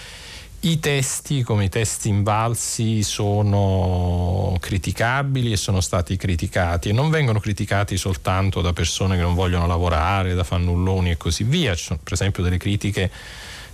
i 0.66 0.80
testi, 0.80 1.42
come 1.44 1.66
i 1.66 1.70
testi 1.70 2.08
invalsi, 2.08 3.04
sono 3.04 4.56
criticabili 4.62 5.52
e 5.52 5.58
sono 5.58 5.82
stati 5.82 6.16
criticati 6.16 6.90
e 6.90 6.94
non 6.94 7.10
vengono 7.10 7.40
criticati 7.40 7.98
soltanto 7.98 8.62
da 8.62 8.72
persone 8.72 9.18
che 9.18 9.22
non 9.22 9.34
vogliono 9.34 9.68
lavorare, 9.68 10.34
da 10.34 10.46
fannulloni 10.46 11.12
e 11.12 11.18
così 11.18 11.44
via. 11.44 11.76
Ci 11.76 11.84
sono 11.84 12.00
per 12.02 12.14
esempio 12.14 12.44
delle 12.44 12.58
critiche 12.58 13.12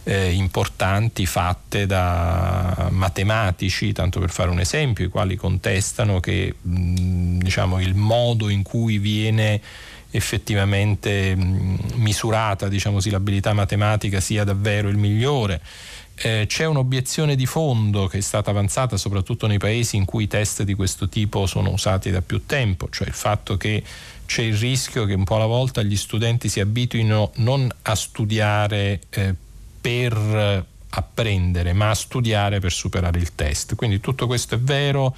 eh, 0.03 0.31
importanti 0.31 1.27
fatte 1.27 1.85
da 1.85 2.87
matematici, 2.89 3.91
tanto 3.91 4.19
per 4.19 4.31
fare 4.31 4.49
un 4.49 4.59
esempio, 4.59 5.05
i 5.05 5.09
quali 5.09 5.35
contestano 5.35 6.19
che 6.19 6.55
mh, 6.59 7.37
diciamo, 7.37 7.79
il 7.81 7.93
modo 7.93 8.49
in 8.49 8.63
cui 8.63 8.97
viene 8.97 9.61
effettivamente 10.09 11.35
mh, 11.35 11.77
misurata 11.97 12.67
diciamo, 12.67 12.97
l'abilità 13.03 13.53
matematica 13.53 14.19
sia 14.19 14.43
davvero 14.43 14.89
il 14.89 14.97
migliore. 14.97 15.61
Eh, 16.21 16.45
c'è 16.47 16.65
un'obiezione 16.65 17.35
di 17.35 17.45
fondo 17.45 18.07
che 18.07 18.17
è 18.17 18.21
stata 18.21 18.49
avanzata 18.51 18.97
soprattutto 18.97 19.47
nei 19.47 19.57
paesi 19.57 19.95
in 19.95 20.03
cui 20.03 20.23
i 20.23 20.27
test 20.27 20.63
di 20.63 20.73
questo 20.73 21.07
tipo 21.07 21.45
sono 21.45 21.69
usati 21.71 22.11
da 22.11 22.21
più 22.21 22.45
tempo, 22.45 22.89
cioè 22.89 23.07
il 23.07 23.13
fatto 23.13 23.55
che 23.55 23.81
c'è 24.25 24.41
il 24.41 24.57
rischio 24.57 25.05
che 25.05 25.13
un 25.13 25.23
po' 25.23 25.35
alla 25.35 25.45
volta 25.45 25.81
gli 25.81 25.95
studenti 25.95 26.49
si 26.49 26.59
abituino 26.59 27.31
non 27.35 27.69
a 27.83 27.95
studiare 27.95 28.99
eh, 29.09 29.33
per 29.79 30.65
apprendere, 30.89 31.73
ma 31.73 31.91
a 31.91 31.95
studiare 31.95 32.59
per 32.59 32.73
superare 32.73 33.17
il 33.19 33.33
test. 33.35 33.75
Quindi 33.75 34.01
tutto 34.01 34.27
questo 34.27 34.55
è 34.55 34.59
vero 34.59 35.15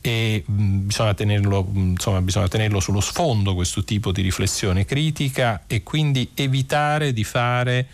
e 0.00 0.42
mh, 0.44 0.78
bisogna, 0.86 1.14
tenerlo, 1.14 1.62
mh, 1.62 1.78
insomma, 1.78 2.22
bisogna 2.22 2.48
tenerlo 2.48 2.80
sullo 2.80 3.00
sfondo 3.00 3.54
questo 3.54 3.84
tipo 3.84 4.12
di 4.12 4.22
riflessione 4.22 4.84
critica 4.84 5.64
e 5.66 5.82
quindi 5.82 6.30
evitare 6.34 7.12
di 7.12 7.24
fare 7.24 7.86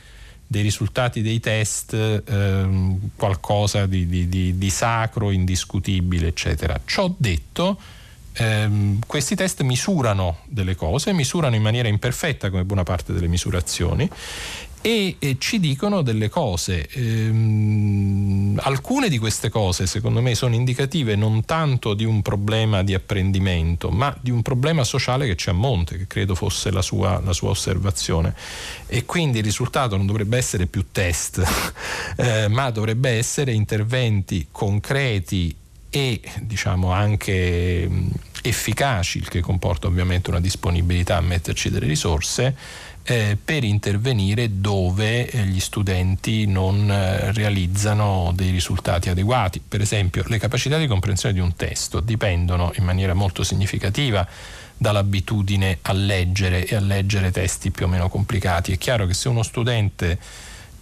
dei 0.46 0.62
risultati 0.62 1.22
dei 1.22 1.40
test 1.40 1.94
ehm, 1.94 3.10
qualcosa 3.16 3.86
di, 3.86 4.06
di, 4.06 4.28
di, 4.28 4.58
di, 4.58 4.70
sacro, 4.70 5.30
indiscutibile, 5.30 6.28
eccetera. 6.28 6.80
Ciò 6.84 7.12
detto, 7.16 7.78
ehm, 8.34 9.00
questi 9.06 9.34
test 9.34 9.62
misurano 9.62 10.38
delle 10.44 10.74
cose, 10.76 11.12
misurano 11.12 11.56
in 11.56 11.62
maniera 11.62 11.88
imperfetta 11.88 12.50
come 12.50 12.64
buona 12.64 12.84
parte 12.84 13.12
delle 13.12 13.28
misurazioni 13.28 14.08
e, 14.86 15.16
e 15.18 15.34
ci 15.40 15.58
dicono 15.58 16.00
delle 16.02 16.28
cose. 16.28 16.86
Ehm, 16.92 18.56
alcune 18.62 19.08
di 19.08 19.18
queste 19.18 19.48
cose 19.48 19.84
secondo 19.84 20.22
me 20.22 20.36
sono 20.36 20.54
indicative 20.54 21.16
non 21.16 21.44
tanto 21.44 21.92
di 21.92 22.04
un 22.04 22.22
problema 22.22 22.84
di 22.84 22.94
apprendimento, 22.94 23.90
ma 23.90 24.16
di 24.20 24.30
un 24.30 24.42
problema 24.42 24.84
sociale 24.84 25.26
che 25.26 25.34
c'è 25.34 25.50
a 25.50 25.54
monte, 25.54 25.98
che 25.98 26.06
credo 26.06 26.36
fosse 26.36 26.70
la 26.70 26.82
sua, 26.82 27.20
la 27.24 27.32
sua 27.32 27.48
osservazione. 27.48 28.32
E 28.86 29.04
quindi 29.06 29.38
il 29.38 29.44
risultato 29.44 29.96
non 29.96 30.06
dovrebbe 30.06 30.36
essere 30.36 30.66
più 30.66 30.84
test, 30.92 31.42
eh, 32.14 32.46
ma 32.46 32.70
dovrebbe 32.70 33.10
essere 33.10 33.52
interventi 33.52 34.46
concreti 34.52 35.52
e 35.90 36.20
diciamo 36.42 36.92
anche 36.92 37.90
efficaci, 38.40 39.18
il 39.18 39.28
che 39.28 39.40
comporta 39.40 39.88
ovviamente 39.88 40.30
una 40.30 40.40
disponibilità 40.40 41.16
a 41.16 41.20
metterci 41.20 41.70
delle 41.70 41.86
risorse 41.86 42.84
eh, 43.08 43.38
per 43.42 43.62
intervenire 43.62 44.60
dove 44.60 45.30
eh, 45.30 45.44
gli 45.44 45.60
studenti 45.60 46.44
non 46.46 46.90
eh, 46.90 47.30
realizzano 47.32 48.32
dei 48.34 48.50
risultati 48.50 49.08
adeguati. 49.08 49.62
Per 49.66 49.80
esempio, 49.80 50.24
le 50.26 50.38
capacità 50.38 50.76
di 50.76 50.88
comprensione 50.88 51.32
di 51.32 51.40
un 51.40 51.54
testo 51.54 52.00
dipendono 52.00 52.72
in 52.76 52.84
maniera 52.84 53.14
molto 53.14 53.44
significativa 53.44 54.26
dall'abitudine 54.76 55.78
a 55.82 55.92
leggere 55.92 56.66
e 56.66 56.74
a 56.74 56.80
leggere 56.80 57.30
testi 57.30 57.70
più 57.70 57.86
o 57.86 57.88
meno 57.88 58.08
complicati. 58.08 58.72
È 58.72 58.78
chiaro 58.78 59.06
che 59.06 59.14
se 59.14 59.28
uno 59.28 59.44
studente 59.44 60.18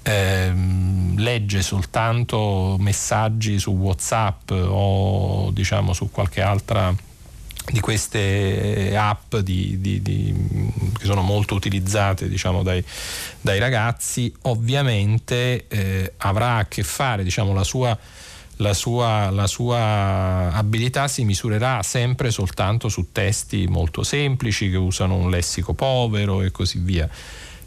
ehm, 0.02 1.18
legge 1.18 1.60
soltanto 1.60 2.76
messaggi 2.80 3.58
su 3.58 3.72
WhatsApp 3.72 4.50
o 4.50 5.50
diciamo 5.50 5.92
su 5.92 6.10
qualche 6.10 6.40
altra 6.40 6.94
di 7.70 7.80
queste 7.80 8.94
app 8.96 9.36
di, 9.36 9.80
di, 9.80 10.02
di, 10.02 10.34
che 10.98 11.06
sono 11.06 11.22
molto 11.22 11.54
utilizzate 11.54 12.28
diciamo, 12.28 12.62
dai, 12.62 12.84
dai, 13.40 13.58
ragazzi, 13.58 14.32
ovviamente 14.42 15.66
eh, 15.68 16.12
avrà 16.18 16.56
a 16.56 16.66
che 16.66 16.82
fare 16.82 17.22
diciamo, 17.24 17.54
la, 17.54 17.64
sua, 17.64 17.96
la, 18.56 18.74
sua, 18.74 19.30
la 19.30 19.46
sua 19.46 20.50
abilità 20.52 21.08
si 21.08 21.24
misurerà 21.24 21.82
sempre 21.82 22.30
soltanto 22.30 22.88
su 22.88 23.08
testi 23.12 23.66
molto 23.66 24.02
semplici 24.02 24.70
che 24.70 24.76
usano 24.76 25.14
un 25.16 25.30
lessico 25.30 25.72
povero 25.72 26.42
e 26.42 26.50
così 26.50 26.78
via. 26.78 27.08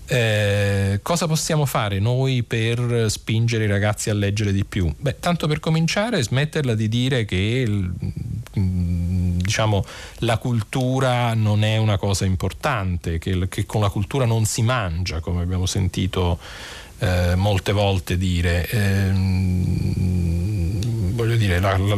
Eh, 0.09 0.99
cosa 1.01 1.27
possiamo 1.27 1.65
fare 1.65 1.99
noi 1.99 2.43
per 2.43 3.07
spingere 3.09 3.65
i 3.65 3.67
ragazzi 3.67 4.09
a 4.09 4.13
leggere 4.13 4.53
di 4.53 4.63
più? 4.63 4.93
Beh, 4.97 5.19
tanto 5.19 5.47
per 5.47 5.59
cominciare, 5.59 6.23
smetterla 6.23 6.75
di 6.75 6.87
dire 6.87 7.25
che 7.25 7.65
mm, 7.67 9.39
diciamo, 9.39 9.85
la 10.19 10.37
cultura 10.37 11.33
non 11.33 11.63
è 11.63 11.75
una 11.77 11.97
cosa 11.97 12.23
importante, 12.23 13.17
che, 13.17 13.47
che, 13.49 13.65
con 13.65 13.81
la 13.81 13.89
cultura 13.89 14.25
non 14.25 14.45
si 14.45 14.61
mangia, 14.61 15.19
come 15.19 15.41
abbiamo 15.41 15.65
sentito 15.65 16.39
eh, 16.99 17.35
molte 17.35 17.73
volte 17.73 18.17
dire. 18.17 18.67
Eh, 18.69 19.11
voglio 21.17 21.35
dire, 21.35 21.59
la, 21.59 21.75
la, 21.77 21.97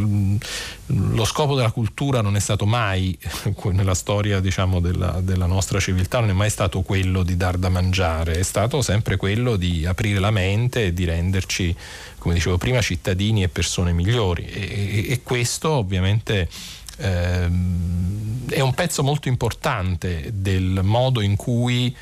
lo 0.91 1.23
scopo 1.23 1.55
della 1.55 1.71
cultura 1.71 2.21
non 2.21 2.35
è 2.35 2.39
stato 2.39 2.65
mai, 2.65 3.17
nella 3.71 3.93
storia 3.93 4.39
diciamo, 4.39 4.79
della, 4.79 5.19
della, 5.21 5.45
nostra 5.45 5.79
civiltà, 5.79 6.19
non 6.19 6.29
è 6.29 6.33
mai 6.33 6.49
stato 6.49 6.81
quello 6.81 7.23
di 7.23 7.37
dar 7.37 7.57
da 7.57 7.69
mangiare, 7.69 8.39
è 8.39 8.43
stato 8.43 8.81
sempre 8.81 9.15
quello 9.17 9.55
di 9.55 9.85
aprire 9.85 10.19
la 10.19 10.31
mente 10.31 10.85
e 10.85 10.93
di 10.93 11.05
renderci, 11.05 11.75
come 12.17 12.33
dicevo 12.33 12.57
prima, 12.57 12.81
cittadini 12.81 13.43
e 13.43 13.49
persone 13.49 13.91
migliori. 13.91 14.45
E, 14.45 15.05
e, 15.09 15.21
questo 15.21 15.71
ovviamente 15.71 16.49
ehm, 16.97 18.47
è 18.49 18.61
un 18.61 18.73
pezzo 18.73 19.03
molto 19.03 19.27
importante 19.27 20.31
del 20.33 20.81
modo 20.83 21.21
in 21.21 21.35
cui 21.35 21.95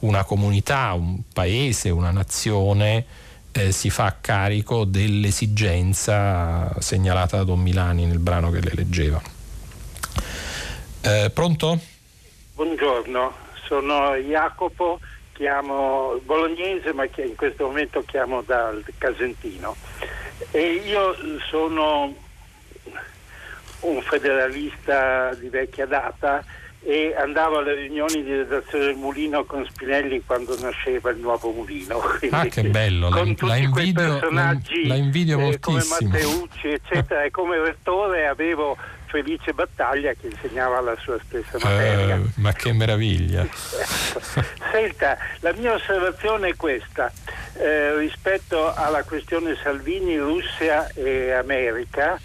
una 0.00 0.24
comunità, 0.24 0.92
un 0.94 1.20
paese, 1.32 1.90
una 1.90 2.10
nazione 2.10 3.04
eh, 3.52 3.72
si 3.72 3.90
fa 3.90 4.16
carico 4.20 4.84
dell'esigenza 4.84 6.72
segnalata 6.80 7.36
da 7.38 7.44
Don 7.44 7.60
Milani 7.60 8.06
nel 8.06 8.18
brano 8.18 8.50
che 8.50 8.60
le 8.60 8.72
leggeva. 8.74 9.20
Eh, 11.02 11.30
pronto? 11.32 11.78
Buongiorno, 12.54 13.32
sono 13.66 14.14
Jacopo, 14.14 15.00
chiamo 15.32 16.20
bolognese 16.24 16.92
ma 16.92 17.04
in 17.04 17.34
questo 17.34 17.66
momento 17.66 18.02
chiamo 18.06 18.42
dal 18.42 18.84
Casentino 18.98 19.74
e 20.50 20.82
io 20.86 21.14
sono 21.48 22.14
un 23.80 24.00
federalista 24.02 25.34
di 25.34 25.48
vecchia 25.48 25.86
data 25.86 26.44
e 26.84 27.14
andavo 27.16 27.58
alle 27.58 27.74
riunioni 27.74 28.24
di 28.24 28.34
redazione 28.34 28.86
del 28.86 28.96
Mulino 28.96 29.44
con 29.44 29.64
Spinelli 29.70 30.22
quando 30.26 30.58
nasceva 30.58 31.10
il 31.10 31.18
nuovo 31.18 31.50
Mulino. 31.52 31.98
Quindi, 32.18 32.34
ah, 32.34 32.44
che 32.46 32.64
bello! 32.64 33.08
Con 33.08 33.18
la, 33.18 33.24
tutti 33.24 33.46
la 33.46 33.56
invidio, 33.56 34.18
personaggi 34.18 34.86
la, 34.86 34.94
invidio 34.96 35.50
eh, 35.50 35.58
come. 35.60 35.82
Matteucci, 35.84 36.68
eccetera, 36.68 37.22
e 37.22 37.30
come 37.30 37.58
rettore 37.60 38.26
avevo 38.26 38.76
Felice 39.06 39.52
Battaglia 39.52 40.12
che 40.14 40.26
insegnava 40.26 40.80
la 40.80 40.96
sua 41.00 41.18
stessa 41.24 41.58
materia. 41.62 42.16
Uh, 42.16 42.30
ma 42.36 42.52
che 42.52 42.72
meraviglia! 42.72 43.46
Senta, 44.72 45.18
la 45.40 45.52
mia 45.52 45.74
osservazione 45.74 46.48
è 46.48 46.56
questa. 46.56 47.12
Eh, 47.54 47.96
rispetto 47.98 48.72
alla 48.74 49.04
questione 49.04 49.56
Salvini, 49.62 50.16
Russia 50.16 50.88
e 50.94 51.30
America 51.30 52.18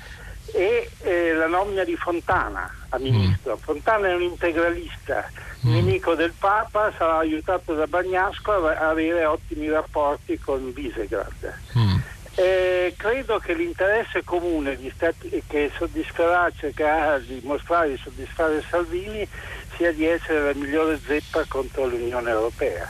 e 0.54 0.90
eh, 1.02 1.34
la 1.34 1.48
nomina 1.48 1.84
di 1.84 1.96
Fontana 1.96 2.77
a 2.90 2.98
ministro. 2.98 3.56
Mm. 3.56 3.60
Fontana 3.60 4.08
è 4.08 4.16
un 4.16 4.22
integralista, 4.22 5.30
mm. 5.66 5.72
nemico 5.72 6.16
del 6.16 6.34
Papa, 6.38 6.92
sarà 6.98 7.18
aiutato 7.18 7.74
da 7.74 7.88
Bagnasco 7.88 8.68
a 8.68 8.90
avere 8.90 9.26
ottimi 9.26 9.70
rapporti 9.70 10.38
con 10.40 10.72
Visegrad. 10.74 11.54
Mm. 11.78 11.96
Eh, 12.36 12.94
credo 12.98 13.40
che 13.40 13.56
l'interesse 13.56 14.24
comune 14.24 14.78
stati, 14.94 15.42
che 15.48 15.72
soddisferà, 15.76 16.52
cercherà 16.56 17.18
di 17.18 17.42
mostrare 17.44 17.90
di 17.90 17.98
soddisfare 17.98 18.64
Salvini 18.70 19.28
sia 19.76 19.92
di 19.92 20.06
essere 20.06 20.54
la 20.54 20.54
migliore 20.54 21.00
zeppa 21.04 21.46
contro 21.48 21.88
l'Unione 21.88 22.30
Europea 22.30 22.88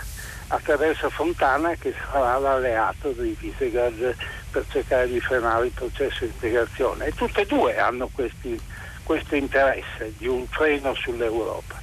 attraverso 0.48 1.10
Fontana 1.10 1.76
che 1.76 1.94
sarà 2.12 2.38
l'alleato 2.38 3.12
di 3.12 3.36
Visegrad 3.40 4.16
per 4.50 4.66
cercare 4.70 5.08
di 5.08 5.20
frenare 5.20 5.66
il 5.66 5.72
processo 5.72 6.26
di 6.26 6.32
integrazione 6.32 7.08
e 7.08 7.12
tutte 7.14 7.42
e 7.42 7.46
due 7.46 7.78
hanno 7.78 8.10
questi, 8.12 8.60
questo 9.08 9.36
interesse 9.36 10.14
di 10.18 10.28
un 10.28 10.46
freno 10.48 10.94
sull'Europa. 10.94 11.82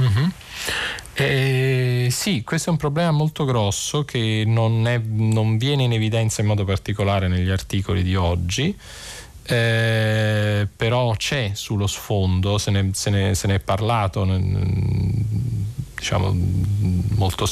Mm-hmm. 0.00 0.28
E 1.12 2.08
sì, 2.10 2.42
questo 2.42 2.70
è 2.70 2.72
un 2.72 2.78
problema 2.78 3.10
molto 3.10 3.44
grosso 3.44 4.06
che 4.06 4.44
non, 4.46 4.86
è, 4.86 4.98
non 4.98 5.58
viene 5.58 5.82
in 5.82 5.92
evidenza 5.92 6.40
in 6.40 6.46
modo 6.46 6.64
particolare 6.64 7.28
negli 7.28 7.50
articoli 7.50 8.02
di 8.02 8.16
oggi. 8.16 8.74
Eh, 9.42 10.66
però 10.74 11.14
c'è 11.16 11.50
sullo 11.54 11.86
sfondo, 11.86 12.56
se 12.56 12.70
ne, 12.70 12.90
se 12.94 13.10
ne, 13.10 13.34
se 13.34 13.46
ne 13.48 13.56
è 13.56 13.60
parlato 13.60 14.24
diciamo, 15.94 16.34
molto, 17.16 17.46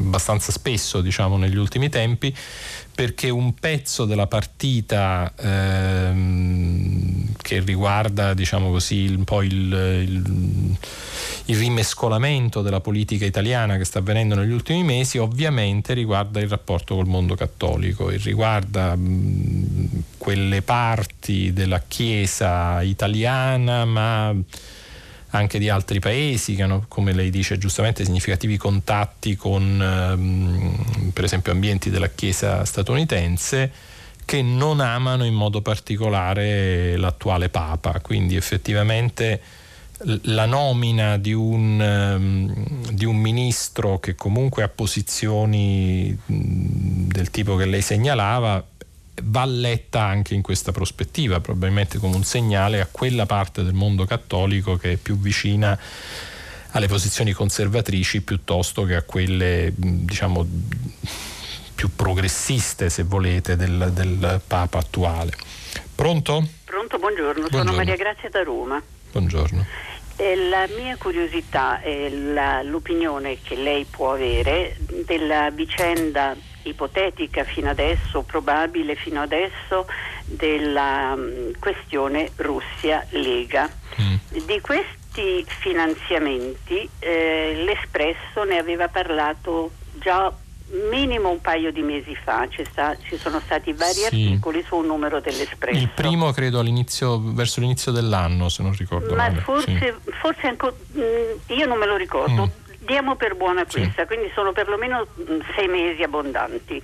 abbastanza 0.00 0.50
spesso 0.50 1.00
diciamo, 1.00 1.36
negli 1.36 1.56
ultimi 1.56 1.88
tempi, 1.88 2.34
perché 2.94 3.30
un 3.30 3.54
pezzo 3.54 4.04
della 4.04 4.26
partita 4.26 5.32
ehm, 5.36 7.32
che 7.40 7.60
riguarda 7.60 8.34
diciamo 8.34 8.70
così, 8.70 9.06
un 9.06 9.24
po' 9.24 9.42
il, 9.42 9.52
il, 9.52 10.76
il, 11.46 11.56
rimescolamento 11.56 12.60
della 12.60 12.80
politica 12.80 13.24
italiana 13.24 13.76
che 13.76 13.84
sta 13.84 14.00
avvenendo 14.00 14.34
negli 14.34 14.52
ultimi 14.52 14.82
mesi 14.84 15.18
ovviamente 15.18 15.94
riguarda 15.94 16.40
il 16.40 16.48
rapporto 16.48 16.94
col 16.94 17.06
mondo 17.06 17.34
cattolico 17.34 18.10
e 18.10 18.18
riguarda 18.18 18.94
mh, 18.94 20.02
quelle 20.18 20.62
parti 20.62 21.52
della 21.52 21.80
Chiesa 21.86 22.82
italiana 22.82 23.84
ma 23.84 24.34
anche 25.32 25.58
di 25.58 25.68
altri 25.68 25.98
paesi 25.98 26.54
che 26.54 26.62
hanno, 26.62 26.84
come 26.88 27.12
lei 27.12 27.30
dice 27.30 27.58
giustamente, 27.58 28.04
significativi 28.04 28.56
contatti 28.56 29.36
con 29.36 29.80
ehm, 29.80 31.10
per 31.12 31.24
esempio 31.24 31.52
ambienti 31.52 31.90
della 31.90 32.08
Chiesa 32.08 32.64
statunitense 32.64 33.70
che 34.24 34.42
non 34.42 34.80
amano 34.80 35.24
in 35.24 35.34
modo 35.34 35.62
particolare 35.62 36.96
l'attuale 36.96 37.48
Papa. 37.48 38.00
Quindi 38.00 38.36
effettivamente 38.36 39.40
la 40.22 40.46
nomina 40.46 41.16
di 41.16 41.32
un, 41.32 41.80
um, 41.80 42.90
di 42.90 43.04
un, 43.04 43.16
ministro 43.16 43.98
che 44.00 44.14
comunque 44.14 44.62
ha 44.62 44.68
posizioni 44.68 46.16
del 46.26 47.30
tipo 47.30 47.56
che 47.56 47.66
lei 47.66 47.82
segnalava 47.82 48.64
va 49.24 49.44
letta 49.44 50.02
anche 50.02 50.34
in 50.34 50.42
questa 50.42 50.72
prospettiva, 50.72 51.40
probabilmente 51.40 51.98
come 51.98 52.16
un 52.16 52.24
segnale 52.24 52.80
a 52.80 52.88
quella 52.90 53.26
parte 53.26 53.62
del 53.62 53.74
mondo 53.74 54.04
cattolico 54.04 54.76
che 54.76 54.92
è 54.92 54.96
più 54.96 55.18
vicina 55.18 55.78
alle 56.74 56.86
posizioni 56.86 57.32
conservatrici 57.32 58.22
piuttosto 58.22 58.84
che 58.84 58.96
a 58.96 59.02
quelle 59.02 59.72
diciamo 59.74 60.46
più 61.74 61.94
progressiste 61.94 62.88
se 62.88 63.02
volete 63.02 63.56
del, 63.56 63.90
del 63.92 64.40
Papa 64.46 64.78
attuale. 64.78 65.32
Pronto? 65.94 66.46
Pronto, 66.64 66.98
buongiorno. 66.98 67.40
buongiorno, 67.40 67.70
sono 67.70 67.76
Maria 67.76 67.96
Grazia 67.96 68.30
da 68.30 68.42
Roma. 68.42 68.82
Buongiorno. 69.10 69.66
La 70.50 70.68
mia 70.78 70.96
curiosità 70.96 71.80
e 71.82 72.08
l'opinione 72.62 73.38
che 73.42 73.56
lei 73.56 73.84
può 73.84 74.12
avere 74.12 74.76
della 75.04 75.50
vicenda 75.50 76.36
ipotetica 76.64 77.44
fino 77.44 77.70
adesso, 77.70 78.22
probabile 78.22 78.94
fino 78.94 79.20
adesso, 79.20 79.86
della 80.24 81.14
um, 81.16 81.52
questione 81.58 82.30
Russia-Lega. 82.36 83.70
Mm. 84.00 84.44
Di 84.46 84.60
questi 84.60 85.44
finanziamenti 85.46 86.88
eh, 86.98 87.62
l'Espresso 87.64 88.44
ne 88.44 88.58
aveva 88.58 88.88
parlato 88.88 89.72
già 89.98 90.32
minimo 90.90 91.28
un 91.28 91.40
paio 91.40 91.70
di 91.70 91.82
mesi 91.82 92.16
fa 92.16 92.48
sta, 92.64 92.96
ci 93.02 93.18
sono 93.18 93.40
stati 93.40 93.72
vari 93.72 93.92
sì. 93.92 94.04
articoli 94.04 94.64
su 94.66 94.76
un 94.76 94.86
numero 94.86 95.20
dell'Espresso. 95.20 95.78
Il 95.78 95.88
primo 95.88 96.32
credo 96.32 96.60
all'inizio, 96.60 97.20
verso 97.32 97.60
l'inizio 97.60 97.92
dell'anno, 97.92 98.48
se 98.48 98.62
non 98.62 98.72
ricordo 98.74 99.14
Ma 99.14 99.28
male. 99.28 99.40
forse, 99.40 99.78
sì. 99.78 100.10
forse 100.18 100.46
ancora, 100.46 100.72
mm, 100.96 101.58
io 101.58 101.66
non 101.66 101.78
me 101.78 101.86
lo 101.86 101.96
ricordo. 101.96 102.46
Mm 102.46 102.61
diamo 102.84 103.16
per 103.16 103.34
buona 103.34 103.64
questa, 103.64 104.02
sì. 104.02 104.06
quindi 104.06 104.30
sono 104.34 104.52
perlomeno 104.52 105.06
mm, 105.20 105.40
sei 105.54 105.68
mesi 105.68 106.02
abbondanti. 106.02 106.82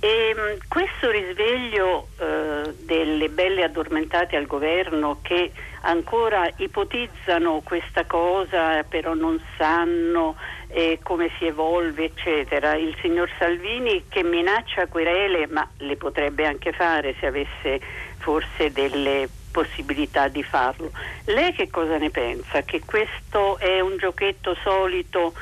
E 0.00 0.34
mm, 0.36 0.58
questo 0.68 1.10
risveglio 1.10 2.08
eh, 2.18 2.74
delle 2.80 3.28
belle 3.28 3.64
addormentate 3.64 4.36
al 4.36 4.46
governo 4.46 5.18
che 5.22 5.50
ancora 5.82 6.48
ipotizzano 6.56 7.62
questa 7.64 8.04
cosa, 8.04 8.82
però 8.84 9.14
non 9.14 9.40
sanno 9.56 10.36
eh, 10.68 10.98
come 11.02 11.30
si 11.38 11.46
evolve, 11.46 12.04
eccetera. 12.04 12.74
Il 12.74 12.96
signor 13.00 13.30
Salvini 13.38 14.04
che 14.08 14.22
minaccia 14.22 14.86
querele, 14.86 15.46
ma 15.46 15.68
le 15.78 15.96
potrebbe 15.96 16.46
anche 16.46 16.72
fare 16.72 17.14
se 17.18 17.26
avesse 17.26 17.80
forse 18.18 18.72
delle 18.72 19.28
possibilità 19.54 20.26
di 20.26 20.42
farlo. 20.42 20.90
Lei 21.26 21.52
che 21.54 21.70
cosa 21.70 21.96
ne 21.96 22.10
pensa? 22.10 22.62
Che 22.62 22.82
questo 22.84 23.56
è 23.58 23.78
un 23.78 23.96
giochetto 23.96 24.56
solito 24.64 25.32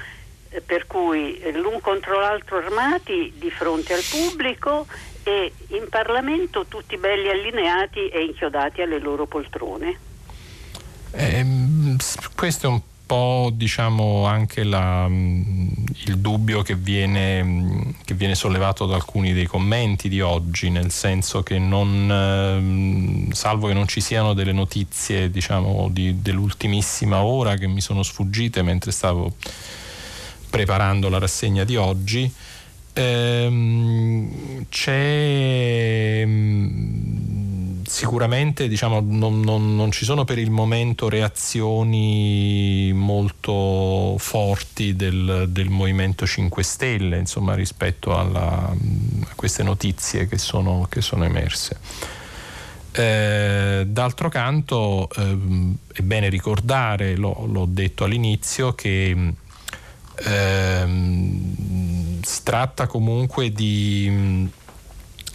eh, 0.50 0.60
per 0.60 0.86
cui 0.86 1.40
l'un 1.54 1.80
contro 1.80 2.20
l'altro 2.20 2.58
armati 2.58 3.32
di 3.36 3.50
fronte 3.50 3.94
al 3.94 4.02
pubblico 4.02 4.86
e 5.22 5.50
in 5.68 5.86
Parlamento 5.88 6.66
tutti 6.66 6.98
belli 6.98 7.30
allineati 7.30 8.08
e 8.08 8.22
inchiodati 8.24 8.82
alle 8.82 8.98
loro 8.98 9.24
poltrone? 9.24 9.98
Eh, 11.12 11.96
questo 12.36 12.66
è 12.66 12.70
un 12.70 12.80
po' 13.06 13.50
diciamo 13.52 14.24
anche 14.26 14.64
la, 14.64 15.06
mm, 15.08 15.68
il 16.06 16.18
dubbio 16.18 16.62
che 16.62 16.74
viene, 16.74 17.42
mm, 17.42 17.80
che 18.04 18.14
viene, 18.14 18.34
sollevato 18.34 18.86
da 18.86 18.94
alcuni 18.94 19.32
dei 19.32 19.46
commenti 19.46 20.08
di 20.08 20.20
oggi, 20.20 20.70
nel 20.70 20.90
senso 20.90 21.42
che 21.42 21.58
non, 21.58 22.08
mm, 22.60 23.30
salvo 23.30 23.68
che 23.68 23.74
non 23.74 23.86
ci 23.86 24.00
siano 24.00 24.34
delle 24.34 24.52
notizie 24.52 25.30
diciamo, 25.30 25.88
di, 25.90 26.22
dell'ultimissima 26.22 27.22
ora 27.22 27.56
che 27.56 27.66
mi 27.66 27.80
sono 27.80 28.02
sfuggite 28.02 28.62
mentre 28.62 28.92
stavo 28.92 29.34
preparando 30.50 31.08
la 31.08 31.18
rassegna 31.18 31.64
di 31.64 31.76
oggi, 31.76 32.30
ehm, 32.92 34.66
c'è 34.68 36.24
sicuramente 38.02 38.66
diciamo, 38.66 38.98
non, 39.00 39.38
non, 39.42 39.76
non, 39.76 39.92
ci 39.92 40.04
sono 40.04 40.24
per 40.24 40.38
il 40.38 40.50
momento 40.50 41.08
reazioni 41.08 42.90
molto 42.92 44.16
forti 44.18 44.96
del, 44.96 45.46
del 45.48 45.68
Movimento 45.70 46.26
5 46.26 46.64
Stelle 46.64 47.18
insomma, 47.18 47.54
rispetto 47.54 48.18
alla, 48.18 48.68
a 48.68 49.34
queste 49.36 49.62
notizie 49.62 50.26
che 50.26 50.36
sono, 50.36 50.88
che 50.90 51.00
sono 51.00 51.22
emerse. 51.22 51.78
Eh, 52.90 53.84
d'altro 53.86 54.28
canto 54.28 55.08
eh, 55.16 55.38
è 55.92 56.00
bene 56.00 56.28
ricordare, 56.28 57.14
l'ho, 57.14 57.46
l'ho 57.46 57.66
detto 57.66 58.02
all'inizio, 58.02 58.74
che 58.74 59.32
eh, 60.16 60.86
si 62.20 62.42
tratta 62.42 62.88
comunque 62.88 63.52
di 63.52 64.50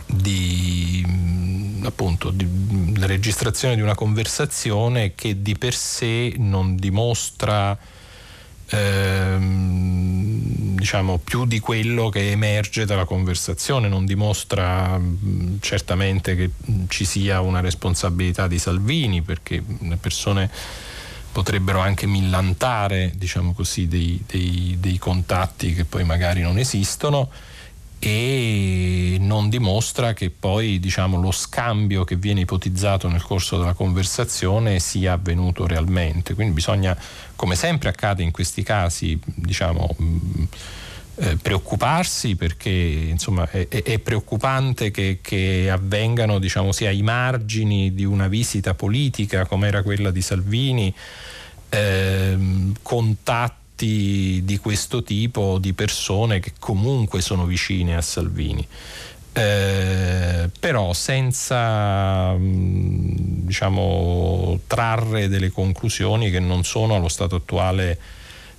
di 0.07 1.05
appunto 1.87 2.29
di, 2.29 2.97
la 2.97 3.05
registrazione 3.05 3.75
di 3.75 3.81
una 3.81 3.95
conversazione 3.95 5.15
che 5.15 5.41
di 5.41 5.57
per 5.57 5.73
sé 5.73 6.33
non 6.37 6.75
dimostra 6.75 7.77
ehm, 8.69 10.75
diciamo 10.75 11.17
più 11.17 11.45
di 11.45 11.59
quello 11.59 12.09
che 12.09 12.31
emerge 12.31 12.85
dalla 12.85 13.05
conversazione 13.05 13.87
non 13.87 14.05
dimostra 14.05 14.97
mh, 14.97 15.59
certamente 15.61 16.35
che 16.35 16.51
ci 16.89 17.05
sia 17.05 17.41
una 17.41 17.61
responsabilità 17.61 18.47
di 18.47 18.59
Salvini 18.59 19.21
perché 19.21 19.63
le 19.79 19.97
persone 19.97 20.49
potrebbero 21.31 21.79
anche 21.79 22.05
millantare 22.05 23.13
diciamo 23.15 23.53
così 23.53 23.87
dei, 23.87 24.21
dei, 24.25 24.77
dei 24.79 24.97
contatti 24.97 25.73
che 25.73 25.85
poi 25.85 26.03
magari 26.03 26.41
non 26.41 26.57
esistono 26.57 27.29
e 27.99 29.17
non 29.19 29.49
dimostra 29.49 30.13
che 30.13 30.29
poi 30.29 30.79
diciamo, 30.79 31.19
lo 31.19 31.31
scambio 31.31 32.03
che 32.03 32.15
viene 32.15 32.41
ipotizzato 32.41 33.07
nel 33.07 33.21
corso 33.23 33.57
della 33.57 33.73
conversazione 33.73 34.79
sia 34.79 35.13
avvenuto 35.13 35.65
realmente. 35.65 36.33
Quindi 36.35 36.53
bisogna, 36.53 36.95
come 37.35 37.55
sempre 37.55 37.89
accade 37.89 38.23
in 38.23 38.31
questi 38.31 38.61
casi, 38.61 39.19
diciamo, 39.25 39.95
mh, 39.97 40.43
eh, 41.19 41.35
preoccuparsi 41.37 42.35
perché 42.35 42.69
insomma, 42.69 43.49
è, 43.49 43.67
è 43.67 43.97
preoccupante 43.99 44.91
che, 44.91 45.17
che 45.21 45.67
avvengano 45.69 46.37
diciamo, 46.37 46.71
sia 46.71 46.89
ai 46.89 47.01
margini 47.01 47.93
di 47.95 48.05
una 48.05 48.27
visita 48.27 48.75
politica 48.75 49.47
come 49.47 49.67
era 49.67 49.81
quella 49.81 50.11
di 50.11 50.21
Salvini, 50.21 50.93
ehm, 51.69 52.75
contatti 52.83 53.65
atti 53.77 54.41
di 54.43 54.57
questo 54.57 55.03
tipo 55.03 55.59
di 55.59 55.73
persone 55.73 56.39
che 56.39 56.53
comunque 56.57 57.21
sono 57.21 57.45
vicine 57.45 57.95
a 57.95 58.01
Salvini. 58.01 58.67
Eh, 59.33 60.49
però 60.59 60.93
senza 60.93 62.35
diciamo, 62.39 64.59
trarre 64.65 65.27
delle 65.27 65.51
conclusioni 65.51 66.31
che 66.31 66.39
non 66.39 66.63
sono 66.63 66.95
allo 66.95 67.07
stato 67.07 67.35
attuale 67.35 67.99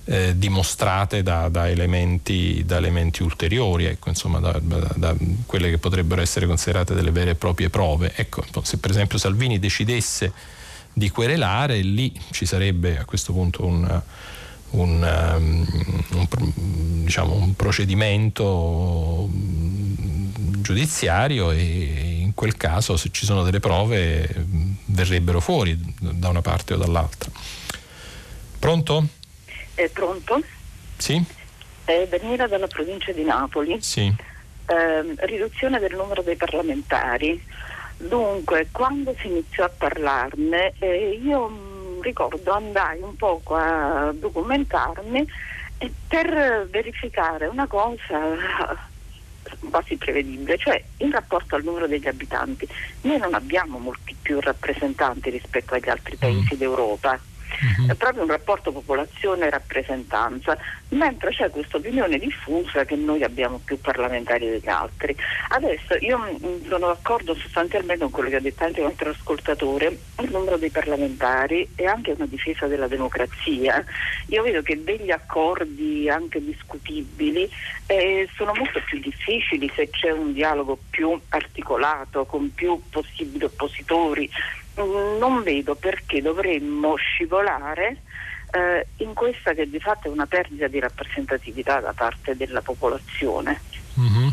eh, 0.05 0.37
dimostrate 0.37 1.21
da, 1.21 1.49
da, 1.49 1.67
elementi, 1.67 2.63
da, 2.65 2.77
elementi, 2.77 3.23
ulteriori, 3.23 3.85
ecco, 3.85 4.07
insomma, 4.07 4.39
da, 4.39 4.57
da, 4.61 5.13
quelle 5.45 5.69
che 5.69 5.79
potrebbero 5.79 6.21
essere 6.21 6.47
considerate 6.47 6.93
delle 6.93 7.11
vere 7.11 7.31
e 7.31 7.35
proprie 7.35 7.69
prove. 7.69 8.13
Ecco, 8.15 8.45
se 8.63 8.77
per 8.77 8.91
esempio 8.91 9.17
Salvini 9.17 9.59
decidesse 9.59 10.31
di 10.93 11.09
querelare, 11.09 11.81
lì 11.81 12.17
ci 12.31 12.45
sarebbe 12.45 12.97
a 12.97 13.03
questo 13.03 13.33
punto 13.33 13.65
un 13.65 14.01
un, 14.71 15.01
um, 15.01 15.65
un, 16.13 16.27
diciamo, 17.03 17.33
un 17.33 17.55
procedimento 17.55 19.27
mm, 19.31 20.61
giudiziario 20.61 21.51
e 21.51 22.17
in 22.19 22.33
quel 22.33 22.55
caso 22.57 22.97
se 22.97 23.09
ci 23.11 23.25
sono 23.25 23.43
delle 23.43 23.59
prove 23.59 24.27
verrebbero 24.85 25.39
fuori 25.39 25.77
da 25.99 26.29
una 26.29 26.41
parte 26.41 26.73
o 26.73 26.77
dall'altra. 26.77 27.31
Pronto? 28.59 29.07
È 29.73 29.89
pronto? 29.89 30.41
Sì. 30.97 31.23
È 31.85 32.07
Daniela 32.07 32.47
dalla 32.47 32.67
provincia 32.67 33.11
di 33.11 33.23
Napoli. 33.23 33.81
Sì. 33.81 34.13
Eh, 34.65 35.15
riduzione 35.25 35.79
del 35.79 35.95
numero 35.95 36.21
dei 36.21 36.35
parlamentari. 36.35 37.41
Dunque, 37.97 38.67
quando 38.71 39.15
si 39.19 39.27
iniziò 39.27 39.65
a 39.65 39.69
parlarne, 39.69 40.73
eh, 40.79 41.19
io 41.21 41.49
mm, 41.49 41.68
ricordo 42.01 42.51
andai 42.51 43.01
un 43.01 43.15
poco 43.15 43.55
a 43.55 44.11
documentarmi 44.13 45.27
per 46.07 46.67
verificare 46.69 47.47
una 47.47 47.67
cosa 47.67 48.87
quasi 49.69 49.97
prevedibile, 49.97 50.57
cioè 50.57 50.83
in 50.97 51.11
rapporto 51.11 51.55
al 51.55 51.63
numero 51.63 51.87
degli 51.87 52.07
abitanti. 52.07 52.67
Noi 53.01 53.17
non 53.17 53.33
abbiamo 53.33 53.77
molti 53.77 54.15
più 54.19 54.39
rappresentanti 54.39 55.29
rispetto 55.29 55.73
agli 55.73 55.89
altri 55.89 56.15
paesi 56.17 56.55
mm. 56.55 56.57
d'Europa 56.57 57.19
uh-huh. 57.77 57.89
è 57.89 57.95
proprio 57.95 58.23
un 58.23 58.29
rapporto 58.29 58.71
popolazione-rappresentanza, 58.71 60.57
mentre 60.89 61.31
c'è 61.31 61.49
questa 61.49 61.77
opinione 61.77 62.17
diffusa 62.17 62.85
che 62.85 62.95
noi 62.95 63.23
abbiamo 63.23 63.59
più 63.63 63.79
parlamentari 63.79 64.49
degli 64.49 64.67
altri. 64.67 65.15
Adesso 65.49 65.95
io 65.99 66.17
mm, 66.17 66.67
sono 66.67 66.87
d'accordo 66.87 67.35
sostanzialmente 67.35 68.03
con 68.03 68.11
quello 68.11 68.29
che 68.29 68.35
ha 68.37 68.41
detto 68.41 68.63
anche 68.63 68.81
un 68.81 68.87
altro 68.87 69.09
ascoltatore, 69.09 69.97
il 70.21 70.29
numero 70.31 70.57
dei 70.57 70.69
parlamentari 70.69 71.67
è 71.75 71.85
anche 71.85 72.11
una 72.11 72.25
difesa 72.25 72.67
della 72.67 72.87
democrazia. 72.87 73.83
Io 74.27 74.41
vedo 74.43 74.61
che 74.61 74.83
degli 74.83 75.11
accordi 75.11 76.09
anche 76.09 76.43
discutibili 76.43 77.49
eh, 77.87 78.27
sono 78.35 78.53
molto 78.55 78.81
più 78.85 78.99
difficili 78.99 79.71
se 79.75 79.89
c'è 79.89 80.11
un 80.11 80.33
dialogo 80.33 80.77
più 80.89 81.19
articolato, 81.29 82.25
con 82.25 82.53
più 82.53 82.81
possibili 82.89 83.43
oppositori 83.43 84.29
non 84.75 85.43
vedo 85.43 85.75
perché 85.75 86.21
dovremmo 86.21 86.95
scivolare 86.95 88.01
eh, 88.51 88.87
in 88.97 89.13
questa 89.13 89.53
che 89.53 89.69
di 89.69 89.79
fatto 89.79 90.07
è 90.07 90.11
una 90.11 90.25
perdita 90.25 90.67
di 90.67 90.79
rappresentatività 90.79 91.79
da 91.79 91.93
parte 91.93 92.35
della 92.35 92.61
popolazione. 92.61 93.61
Mm-hmm. 93.99 94.27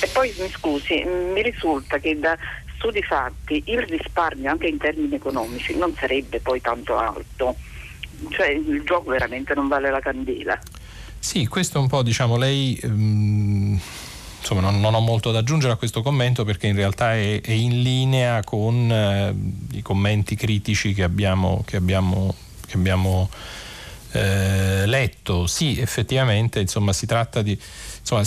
E 0.00 0.06
poi 0.12 0.34
mi 0.38 0.48
scusi, 0.50 1.04
mi 1.04 1.42
risulta 1.42 1.98
che 1.98 2.18
da 2.18 2.36
studi 2.76 3.02
fatti 3.02 3.62
il 3.66 3.82
risparmio 3.82 4.50
anche 4.50 4.66
in 4.66 4.78
termini 4.78 5.14
economici 5.14 5.76
non 5.76 5.94
sarebbe 5.94 6.40
poi 6.40 6.60
tanto 6.60 6.96
alto, 6.96 7.56
cioè 8.30 8.48
il 8.48 8.82
gioco 8.84 9.10
veramente 9.10 9.54
non 9.54 9.68
vale 9.68 9.90
la 9.90 10.00
candela. 10.00 10.58
Sì, 11.18 11.46
questo 11.46 11.78
è 11.78 11.80
un 11.80 11.88
po' 11.88 12.02
diciamo 12.02 12.36
lei... 12.36 12.78
Um 12.82 13.80
insomma, 14.42 14.60
non, 14.60 14.80
non, 14.80 14.94
ho 14.94 15.00
molto 15.00 15.30
da 15.30 15.38
aggiungere 15.38 15.72
a 15.72 15.76
questo 15.76 16.02
commento 16.02 16.44
perché 16.44 16.66
in 16.66 16.74
realtà 16.74 17.14
è, 17.14 17.40
è 17.40 17.52
in 17.52 17.80
linea 17.82 18.42
con 18.42 18.90
eh, 18.90 19.76
i 19.76 19.82
commenti 19.82 20.34
critici 20.34 20.92
che 20.92 21.04
abbiamo, 21.04 21.62
che 21.64 21.76
abbiamo, 21.76 22.34
che 22.66 22.76
abbiamo 22.76 23.30
eh, 24.10 24.84
letto. 24.86 25.46
Sì, 25.46 25.78
effettivamente 25.80 26.60
insomma, 26.60 26.92
si 26.92 27.06
tratta 27.06 27.40
di, 27.40 27.56
insomma, 28.00 28.24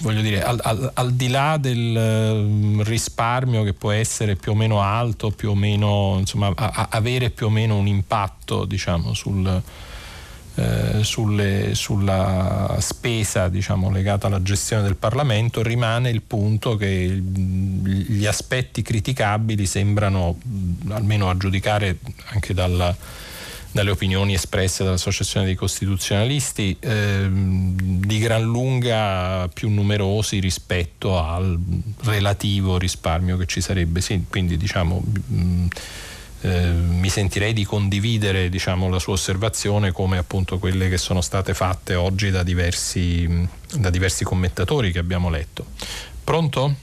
voglio 0.00 0.20
dire, 0.20 0.42
al, 0.42 0.60
al, 0.62 0.90
al 0.94 1.12
di 1.14 1.28
là 1.28 1.56
del 1.58 2.76
uh, 2.78 2.82
risparmio 2.82 3.62
che 3.62 3.72
può 3.72 3.90
essere 3.90 4.36
più 4.36 4.52
o 4.52 4.54
meno 4.54 4.82
alto, 4.82 5.30
più 5.30 5.50
o 5.50 5.54
meno, 5.54 6.16
insomma, 6.18 6.52
a, 6.54 6.70
a 6.74 6.88
avere 6.90 7.30
più 7.30 7.46
o 7.46 7.50
meno 7.50 7.76
un 7.76 7.86
impatto 7.86 8.66
diciamo, 8.66 9.14
sul 9.14 9.62
eh, 10.58 11.04
sulle, 11.04 11.74
sulla 11.74 12.76
spesa 12.80 13.48
diciamo, 13.48 13.90
legata 13.92 14.26
alla 14.26 14.42
gestione 14.42 14.82
del 14.82 14.96
Parlamento 14.96 15.62
rimane 15.62 16.10
il 16.10 16.22
punto 16.22 16.74
che 16.74 17.06
gli 17.06 18.26
aspetti 18.26 18.82
criticabili 18.82 19.66
sembrano, 19.66 20.36
almeno 20.88 21.30
a 21.30 21.36
giudicare 21.36 21.98
anche 22.32 22.54
dalla, 22.54 22.94
dalle 23.70 23.90
opinioni 23.90 24.34
espresse 24.34 24.82
dall'Associazione 24.82 25.46
dei 25.46 25.54
Costituzionalisti, 25.54 26.76
eh, 26.80 27.28
di 27.30 28.18
gran 28.18 28.42
lunga 28.42 29.48
più 29.54 29.70
numerosi 29.70 30.40
rispetto 30.40 31.22
al 31.22 31.56
relativo 32.02 32.78
risparmio 32.78 33.36
che 33.36 33.46
ci 33.46 33.60
sarebbe. 33.60 34.00
Sì, 34.00 34.24
quindi 34.28 34.56
diciamo... 34.56 35.00
Mh, 35.04 35.66
eh, 36.40 36.66
mi 36.66 37.08
sentirei 37.08 37.52
di 37.52 37.64
condividere 37.64 38.48
diciamo, 38.48 38.88
la 38.88 38.98
sua 38.98 39.14
osservazione 39.14 39.90
come 39.90 40.18
appunto 40.18 40.58
quelle 40.58 40.88
che 40.88 40.98
sono 40.98 41.20
state 41.20 41.52
fatte 41.52 41.94
oggi 41.94 42.30
da 42.30 42.42
diversi, 42.42 43.48
da 43.74 43.90
diversi 43.90 44.24
commentatori 44.24 44.92
che 44.92 44.98
abbiamo 44.98 45.30
letto. 45.30 45.66
Pronto? 46.22 46.74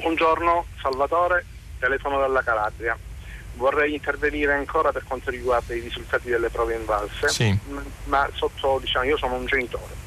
Buongiorno, 0.00 0.66
Salvatore, 0.80 1.44
telefono 1.78 2.20
dalla 2.20 2.42
Calabria. 2.42 2.96
Vorrei 3.56 3.94
intervenire 3.94 4.52
ancora 4.52 4.92
per 4.92 5.02
quanto 5.02 5.30
riguarda 5.30 5.74
i 5.74 5.80
risultati 5.80 6.28
delle 6.28 6.48
prove 6.48 6.76
invalse, 6.76 7.28
sì. 7.28 7.58
ma 8.04 8.28
sotto, 8.34 8.78
diciamo, 8.80 9.06
io 9.06 9.16
sono 9.16 9.34
un 9.34 9.46
genitore. 9.46 10.06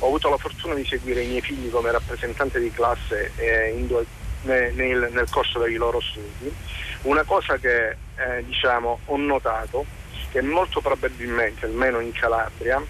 Ho 0.00 0.08
avuto 0.08 0.28
la 0.28 0.36
fortuna 0.36 0.74
di 0.74 0.84
seguire 0.84 1.22
i 1.22 1.28
miei 1.28 1.40
figli 1.40 1.70
come 1.70 1.90
rappresentante 1.90 2.60
di 2.60 2.70
classe 2.70 3.32
eh, 3.36 3.82
due, 3.86 4.04
nel, 4.42 5.08
nel 5.12 5.26
corso 5.30 5.58
dei 5.58 5.74
loro 5.74 6.00
studi 6.00 6.54
una 7.02 7.22
cosa 7.24 7.56
che 7.56 7.90
eh, 7.90 8.44
diciamo, 8.44 9.00
ho 9.06 9.16
notato 9.16 9.86
che 10.30 10.42
molto 10.42 10.80
probabilmente, 10.80 11.64
almeno 11.64 11.98
in 12.00 12.12
Calabria, 12.12 12.82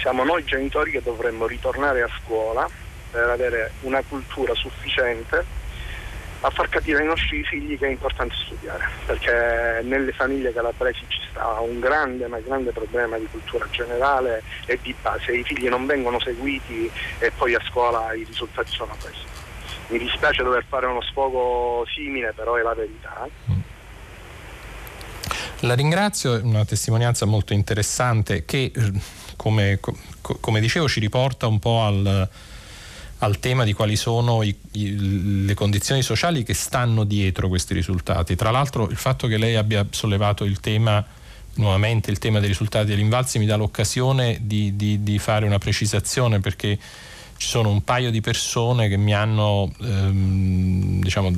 siamo 0.00 0.24
noi 0.24 0.44
genitori 0.44 0.90
che 0.90 1.02
dovremmo 1.02 1.46
ritornare 1.46 2.02
a 2.02 2.08
scuola 2.22 2.68
per 3.10 3.28
avere 3.28 3.72
una 3.82 4.02
cultura 4.08 4.54
sufficiente 4.54 5.58
a 6.42 6.48
far 6.48 6.70
capire 6.70 7.00
ai 7.00 7.06
nostri 7.06 7.44
figli 7.44 7.76
che 7.76 7.86
è 7.86 7.90
importante 7.90 8.34
studiare, 8.46 8.88
perché 9.04 9.82
nelle 9.82 10.12
famiglie 10.12 10.54
calabresi 10.54 11.04
ci 11.08 11.20
sta 11.28 11.60
un 11.60 11.80
grande, 11.80 12.28
ma 12.28 12.38
grande 12.38 12.72
problema 12.72 13.18
di 13.18 13.28
cultura 13.30 13.66
generale 13.70 14.42
e 14.64 14.78
di 14.80 14.94
base. 15.02 15.32
I 15.32 15.44
figli 15.44 15.68
non 15.68 15.84
vengono 15.84 16.18
seguiti 16.18 16.90
e 17.18 17.30
poi 17.32 17.54
a 17.54 17.60
scuola 17.68 18.14
i 18.14 18.24
risultati 18.24 18.72
sono 18.72 18.96
questi. 18.98 19.49
Mi 19.90 19.98
dispiace 19.98 20.42
dover 20.42 20.64
fare 20.68 20.86
uno 20.86 21.02
sfogo 21.02 21.84
simile, 21.94 22.32
però 22.32 22.54
è 22.54 22.62
la 22.62 22.74
verità. 22.74 23.28
La 25.60 25.74
ringrazio, 25.74 26.36
è 26.36 26.42
una 26.42 26.64
testimonianza 26.64 27.26
molto 27.26 27.52
interessante 27.52 28.44
che, 28.44 28.72
eh, 28.74 28.92
come, 29.36 29.80
come 30.20 30.60
dicevo, 30.60 30.88
ci 30.88 31.00
riporta 31.00 31.46
un 31.48 31.58
po' 31.58 31.82
al, 31.82 32.28
al 33.18 33.38
tema 33.40 33.64
di 33.64 33.72
quali 33.72 33.96
sono 33.96 34.42
i, 34.42 34.56
i, 34.72 35.44
le 35.44 35.54
condizioni 35.54 36.02
sociali 36.02 36.44
che 36.44 36.54
stanno 36.54 37.04
dietro 37.04 37.48
questi 37.48 37.74
risultati. 37.74 38.36
Tra 38.36 38.50
l'altro 38.50 38.88
il 38.88 38.96
fatto 38.96 39.26
che 39.26 39.36
lei 39.36 39.56
abbia 39.56 39.86
sollevato 39.90 40.44
il 40.44 40.60
tema 40.60 41.04
nuovamente 41.54 42.12
il 42.12 42.18
tema 42.18 42.38
dei 42.38 42.48
risultati 42.48 42.86
dell'Invalsi 42.86 43.38
mi 43.38 43.44
dà 43.44 43.56
l'occasione 43.56 44.38
di, 44.42 44.76
di, 44.76 45.02
di 45.02 45.18
fare 45.18 45.44
una 45.44 45.58
precisazione 45.58 46.38
perché 46.38 46.78
ci 47.40 47.48
sono 47.48 47.70
un 47.70 47.82
paio 47.82 48.10
di 48.10 48.20
persone 48.20 48.86
che 48.86 48.98
mi 48.98 49.14
hanno, 49.14 49.72
ehm, 49.80 51.00
diciamo, 51.00 51.28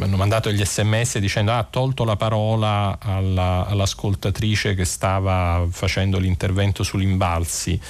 hanno 0.00 0.16
mandato 0.16 0.50
gli 0.50 0.64
sms 0.64 1.18
dicendo 1.18 1.52
ah, 1.52 1.58
ha 1.58 1.62
tolto 1.62 2.02
la 2.02 2.16
parola 2.16 2.98
alla, 3.00 3.64
all'ascoltatrice 3.64 4.74
che 4.74 4.84
stava 4.84 5.64
facendo 5.70 6.18
l'intervento 6.18 6.82
sull'Imbalsi. 6.82 7.80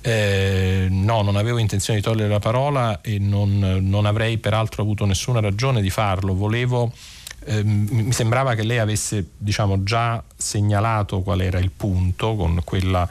Eh, 0.00 0.86
no, 0.90 1.22
non 1.22 1.34
avevo 1.34 1.58
intenzione 1.58 1.98
di 1.98 2.04
togliere 2.04 2.28
la 2.28 2.38
parola 2.38 3.00
e 3.00 3.18
non, 3.18 3.80
non 3.80 4.06
avrei 4.06 4.38
peraltro 4.38 4.82
avuto 4.82 5.04
nessuna 5.04 5.40
ragione 5.40 5.82
di 5.82 5.90
farlo. 5.90 6.36
Volevo, 6.36 6.92
eh, 7.46 7.64
mi 7.64 8.12
sembrava 8.12 8.54
che 8.54 8.62
lei 8.62 8.78
avesse 8.78 9.30
diciamo, 9.38 9.82
già 9.82 10.22
segnalato 10.36 11.22
qual 11.22 11.40
era 11.40 11.58
il 11.58 11.72
punto 11.76 12.36
con 12.36 12.60
quella, 12.62 13.08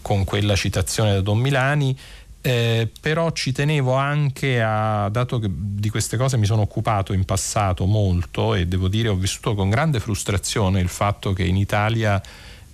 con 0.00 0.22
quella 0.22 0.54
citazione 0.54 1.14
da 1.14 1.20
Don 1.20 1.38
Milani. 1.38 1.98
Eh, 2.46 2.90
però 3.00 3.32
ci 3.32 3.52
tenevo 3.52 3.94
anche 3.94 4.60
a, 4.60 5.08
dato 5.08 5.38
che 5.38 5.48
di 5.50 5.88
queste 5.88 6.18
cose 6.18 6.36
mi 6.36 6.44
sono 6.44 6.60
occupato 6.60 7.14
in 7.14 7.24
passato 7.24 7.86
molto 7.86 8.54
e 8.54 8.66
devo 8.66 8.88
dire 8.88 9.08
ho 9.08 9.14
vissuto 9.14 9.54
con 9.54 9.70
grande 9.70 9.98
frustrazione 9.98 10.78
il 10.78 10.90
fatto 10.90 11.32
che 11.32 11.42
in 11.42 11.56
Italia 11.56 12.22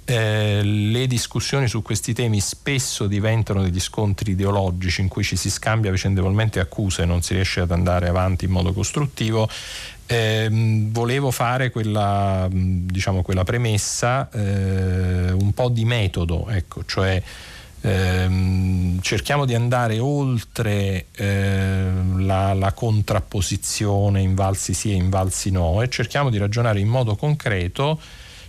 eh, 0.05 0.61
le 0.65 1.07
discussioni 1.07 1.69
su 1.69 1.83
questi 1.83 2.13
temi 2.13 2.41
spesso 2.41 3.07
diventano 3.07 3.63
degli 3.63 3.79
scontri 3.79 4.33
ideologici 4.33 5.03
in 5.03 5.07
cui 5.09 5.23
ci 5.23 5.37
si 5.37 5.51
scambia 5.51 5.93
vicendevolmente 5.93 6.59
accuse 6.59 7.03
e 7.03 7.05
non 7.05 7.23
si 7.23 7.35
riesce 7.35 7.61
ad 7.61 7.71
andare 7.71 8.09
avanti 8.09 8.47
in 8.47 8.51
modo 8.51 8.73
costruttivo. 8.73 9.49
Eh, 10.05 10.49
volevo 10.91 11.31
fare 11.31 11.71
quella, 11.71 12.49
diciamo, 12.51 13.23
quella 13.23 13.45
premessa 13.45 14.29
eh, 14.31 15.31
un 15.31 15.53
po' 15.55 15.69
di 15.69 15.85
metodo, 15.85 16.49
ecco, 16.49 16.85
cioè 16.85 17.23
ehm, 17.81 19.01
cerchiamo 19.01 19.45
di 19.45 19.55
andare 19.55 19.99
oltre 19.99 21.07
eh, 21.17 21.91
la, 22.17 22.53
la, 22.55 22.73
contrapposizione 22.73 24.21
invalsi 24.21 24.75
sì 24.75 24.91
e 24.93 24.95
invalsi 24.95 25.51
no 25.51 25.83
e 25.83 25.89
cerchiamo 25.89 26.31
di 26.31 26.39
ragionare 26.39 26.81
in 26.81 26.89
modo 26.89 27.17
concreto 27.17 28.01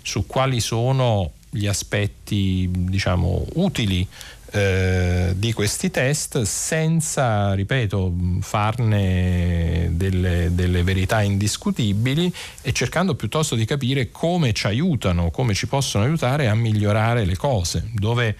su 0.02 0.26
quali 0.26 0.60
sono 0.60 1.32
gli 1.49 1.68
aspetti 1.68 2.70
diciamo 2.72 3.45
utili 3.56 4.08
eh, 4.53 5.34
di 5.36 5.53
questi 5.53 5.90
test 5.91 6.41
senza, 6.41 7.53
ripeto, 7.53 8.14
farne 8.41 9.91
delle, 9.94 10.49
delle, 10.52 10.84
verità 10.84 11.22
indiscutibili 11.22 12.34
e 12.62 12.74
cercando 12.74 13.16
piuttosto 13.16 13.56
di 13.56 13.64
capire 13.64 14.12
come 14.12 14.52
ci 14.52 14.68
aiutano, 14.68 15.32
come 15.32 15.53
ci 15.53 15.68
possono 15.68 16.03
aiutare 16.03 16.49
a 16.49 16.56
migliorare 16.56 17.24
le 17.24 17.38
cose, 17.38 17.88
dove 17.94 18.36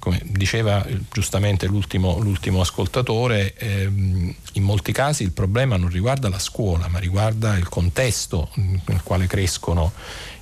come 0.00 0.18
diceva 0.24 0.84
giustamente 1.12 1.66
l'ultimo, 1.66 2.18
l'ultimo 2.18 2.62
ascoltatore, 2.62 3.54
ehm, 3.54 4.34
in 4.54 4.62
molti 4.62 4.92
casi 4.92 5.22
il 5.22 5.32
problema 5.32 5.76
non 5.76 5.90
riguarda 5.90 6.30
la 6.30 6.38
scuola, 6.38 6.88
ma 6.88 6.98
riguarda 6.98 7.56
il 7.56 7.68
contesto 7.68 8.48
nel 8.54 9.02
quale 9.04 9.26
crescono 9.26 9.92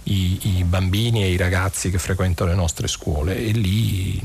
i, 0.04 0.58
i, 0.58 0.64
bambini 0.64 1.24
e 1.24 1.32
i 1.32 1.36
ragazzi 1.36 1.90
che 1.90 1.98
frequentano 1.98 2.50
le 2.50 2.56
nostre 2.56 2.86
scuole 2.86 3.36
e 3.36 3.50
lì 3.50 4.20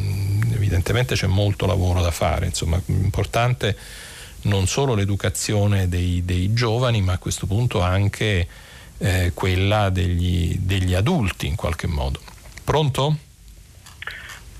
evidentemente 0.54 1.16
c'è 1.16 1.28
molto 1.28 1.66
lavoro 1.66 2.02
da 2.02 2.12
fare, 2.12 2.46
insomma 2.46 2.80
importante 2.86 3.76
non 4.44 4.68
solo 4.68 4.94
l'educazione 4.94 5.90
dei, 5.90 6.22
dei 6.24 6.54
giovani 6.54 7.02
ma 7.02 7.14
a 7.14 7.18
questo 7.18 7.48
punto 7.48 7.82
anche 7.82 8.48
eh, 9.00 9.32
quella 9.34 9.90
degli, 9.90 10.58
degli 10.60 10.94
adulti 10.94 11.48
in 11.48 11.56
qualche 11.56 11.88
modo. 11.88 12.20
Pronto? 12.64 13.18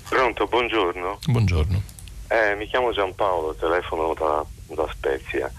Pronto, 0.08 0.46
buongiorno. 0.46 1.18
Buongiorno. 1.26 1.82
Eh, 2.28 2.54
mi 2.56 2.66
chiamo 2.66 2.92
Giampaolo, 2.92 3.54
telefono 3.54 4.14
da, 4.14 4.44
da 4.74 4.88
Spezia. 4.92 5.50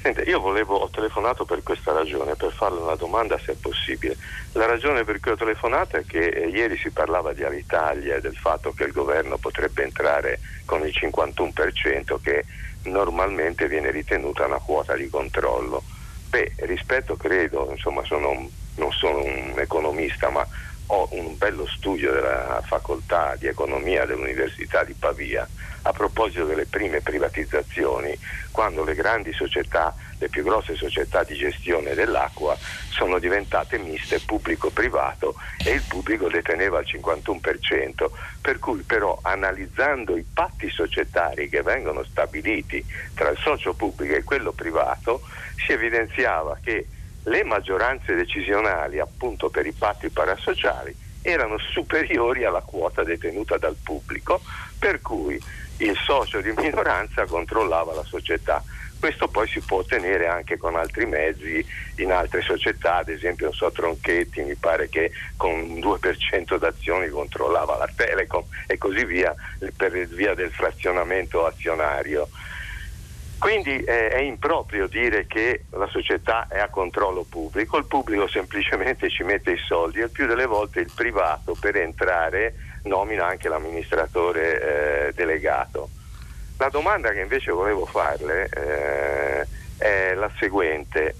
Senta, 0.00 0.22
io 0.22 0.38
volevo, 0.38 0.76
ho 0.76 0.88
telefonato 0.88 1.44
per 1.44 1.62
questa 1.62 1.92
ragione, 1.92 2.36
per 2.36 2.52
farle 2.52 2.80
una 2.80 2.94
domanda 2.94 3.38
se 3.38 3.52
è 3.52 3.56
possibile. 3.56 4.16
La 4.52 4.66
ragione 4.66 5.04
per 5.04 5.18
cui 5.18 5.32
ho 5.32 5.36
telefonato 5.36 5.96
è 5.96 6.04
che 6.04 6.26
eh, 6.26 6.48
ieri 6.48 6.76
si 6.76 6.90
parlava 6.90 7.32
di 7.32 7.42
Alitalia 7.42 8.16
e 8.16 8.20
del 8.20 8.36
fatto 8.36 8.72
che 8.72 8.84
il 8.84 8.92
governo 8.92 9.38
potrebbe 9.38 9.82
entrare 9.82 10.40
con 10.64 10.86
il 10.86 10.94
51% 10.94 12.20
che 12.20 12.44
normalmente 12.84 13.66
viene 13.66 13.90
ritenuta 13.90 14.46
una 14.46 14.58
quota 14.58 14.94
di 14.94 15.08
controllo. 15.08 15.82
Beh, 16.28 16.52
rispetto 16.58 17.16
credo, 17.16 17.68
insomma 17.70 18.04
sono, 18.04 18.48
non 18.76 18.92
sono 18.92 19.22
un 19.22 19.54
economista, 19.56 20.28
ma 20.30 20.46
ho 20.86 21.08
un 21.12 21.36
bello 21.36 21.66
studio 21.66 22.12
della 22.12 22.62
facoltà 22.64 23.34
di 23.36 23.46
economia 23.46 24.04
dell'Università 24.04 24.84
di 24.84 24.94
Pavia 24.94 25.46
a 25.82 25.92
proposito 25.92 26.44
delle 26.44 26.66
prime 26.66 27.00
privatizzazioni, 27.00 28.16
quando 28.50 28.82
le 28.82 28.94
grandi 28.94 29.32
società, 29.32 29.94
le 30.18 30.28
più 30.28 30.42
grosse 30.42 30.74
società 30.74 31.22
di 31.22 31.36
gestione 31.36 31.94
dell'acqua 31.94 32.56
sono 32.90 33.18
diventate 33.20 33.78
miste 33.78 34.18
pubblico-privato 34.18 35.36
e 35.64 35.72
il 35.72 35.82
pubblico 35.86 36.28
deteneva 36.28 36.80
il 36.80 36.86
51%, 36.90 38.10
per 38.40 38.58
cui 38.58 38.82
però 38.82 39.16
analizzando 39.22 40.16
i 40.16 40.24
patti 40.32 40.68
societari 40.70 41.48
che 41.48 41.62
vengono 41.62 42.02
stabiliti 42.02 42.84
tra 43.14 43.30
il 43.30 43.38
socio 43.38 43.74
pubblico 43.74 44.14
e 44.14 44.24
quello 44.24 44.50
privato, 44.52 45.20
si 45.64 45.72
evidenziava 45.72 46.58
che 46.60 46.86
le 47.26 47.44
maggioranze 47.44 48.14
decisionali 48.14 48.98
appunto 48.98 49.48
per 49.48 49.66
i 49.66 49.72
patti 49.72 50.08
parasociali 50.10 50.94
erano 51.22 51.58
superiori 51.58 52.44
alla 52.44 52.60
quota 52.60 53.02
detenuta 53.02 53.56
dal 53.58 53.76
pubblico, 53.82 54.40
per 54.78 55.00
cui 55.00 55.40
il 55.78 55.96
socio 55.96 56.40
di 56.40 56.52
minoranza 56.56 57.26
controllava 57.26 57.94
la 57.94 58.04
società. 58.04 58.62
Questo 58.98 59.28
poi 59.28 59.46
si 59.48 59.60
può 59.60 59.78
ottenere 59.78 60.26
anche 60.26 60.56
con 60.56 60.76
altri 60.76 61.04
mezzi 61.04 61.64
in 61.96 62.12
altre 62.12 62.42
società, 62.42 62.98
ad 62.98 63.08
esempio 63.08 63.46
non 63.46 63.54
so, 63.54 63.70
Tronchetti 63.70 64.42
mi 64.42 64.54
pare 64.54 64.88
che 64.88 65.10
con 65.36 65.50
un 65.50 65.78
2% 65.80 66.58
d'azioni 66.58 67.08
controllava 67.08 67.76
la 67.76 67.90
Telecom 67.94 68.44
e 68.66 68.78
così 68.78 69.04
via 69.04 69.34
per 69.76 69.92
via 70.06 70.34
del 70.34 70.50
frazionamento 70.50 71.44
azionario. 71.44 72.28
Quindi 73.38 73.84
eh, 73.84 74.08
è 74.08 74.20
improprio 74.20 74.86
dire 74.86 75.26
che 75.26 75.64
la 75.70 75.86
società 75.88 76.46
è 76.48 76.58
a 76.58 76.68
controllo 76.68 77.24
pubblico, 77.28 77.76
il 77.76 77.84
pubblico 77.84 78.26
semplicemente 78.28 79.10
ci 79.10 79.22
mette 79.24 79.52
i 79.52 79.58
soldi 79.58 80.00
e 80.00 80.04
il 80.04 80.10
più 80.10 80.26
delle 80.26 80.46
volte 80.46 80.80
il 80.80 80.90
privato 80.94 81.54
per 81.58 81.76
entrare 81.76 82.54
nomina 82.84 83.26
anche 83.26 83.48
l'amministratore 83.48 85.08
eh, 85.08 85.12
delegato. 85.12 85.90
La 86.58 86.68
domanda 86.70 87.10
che 87.10 87.20
invece 87.20 87.50
volevo 87.50 87.84
farle 87.84 88.48
eh, 88.48 89.46
è 89.76 90.14
la 90.14 90.30
seguente. 90.38 91.16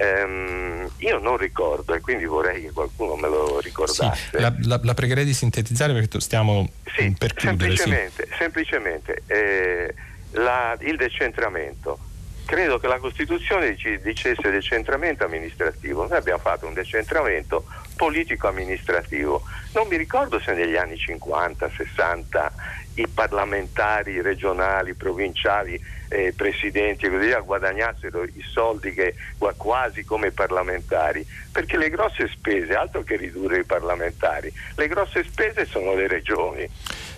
Um, 0.00 0.90
io 0.96 1.18
non 1.18 1.36
ricordo 1.36 1.92
e 1.92 2.00
quindi 2.00 2.24
vorrei 2.24 2.62
che 2.62 2.72
qualcuno 2.72 3.16
me 3.16 3.28
lo 3.28 3.60
ricordasse. 3.60 4.30
Sì, 4.30 4.40
la, 4.40 4.52
la, 4.62 4.80
la, 4.82 4.94
pregherei 4.94 5.26
di 5.26 5.34
sintetizzare 5.34 5.92
perché 5.92 6.18
stiamo 6.20 6.66
sì, 6.96 7.14
per 7.18 7.34
chiudere. 7.34 7.76
Semplicemente, 7.76 8.26
sì. 8.26 8.34
semplicemente 8.38 9.22
eh, 9.26 9.94
la, 10.32 10.76
il 10.80 10.96
decentramento. 10.96 11.98
Credo 12.44 12.78
che 12.78 12.88
la 12.88 12.98
Costituzione 12.98 13.76
dicesse 14.02 14.50
decentramento 14.50 15.24
amministrativo, 15.24 16.06
noi 16.06 16.18
abbiamo 16.18 16.40
fatto 16.40 16.66
un 16.66 16.74
decentramento 16.74 17.64
politico-amministrativo. 17.96 19.42
Non 19.74 19.86
mi 19.86 19.96
ricordo 19.96 20.40
se 20.40 20.52
negli 20.54 20.76
anni 20.76 20.96
50, 20.96 21.70
60 21.70 22.52
i 23.00 23.08
parlamentari 23.08 24.20
regionali, 24.20 24.94
provinciali, 24.94 25.80
eh, 26.08 26.32
presidenti 26.36 27.06
e 27.06 27.10
così 27.10 27.26
via 27.26 27.40
guadagnassero 27.40 28.24
i 28.24 28.44
soldi 28.52 28.92
che, 28.92 29.14
quasi 29.56 30.04
come 30.04 30.32
parlamentari, 30.32 31.24
perché 31.52 31.76
le 31.76 31.88
grosse 31.88 32.28
spese, 32.28 32.74
altro 32.74 33.02
che 33.02 33.16
ridurre 33.16 33.60
i 33.60 33.64
parlamentari, 33.64 34.52
le 34.74 34.88
grosse 34.88 35.24
spese 35.24 35.66
sono 35.66 35.94
le 35.94 36.08
regioni 36.08 36.68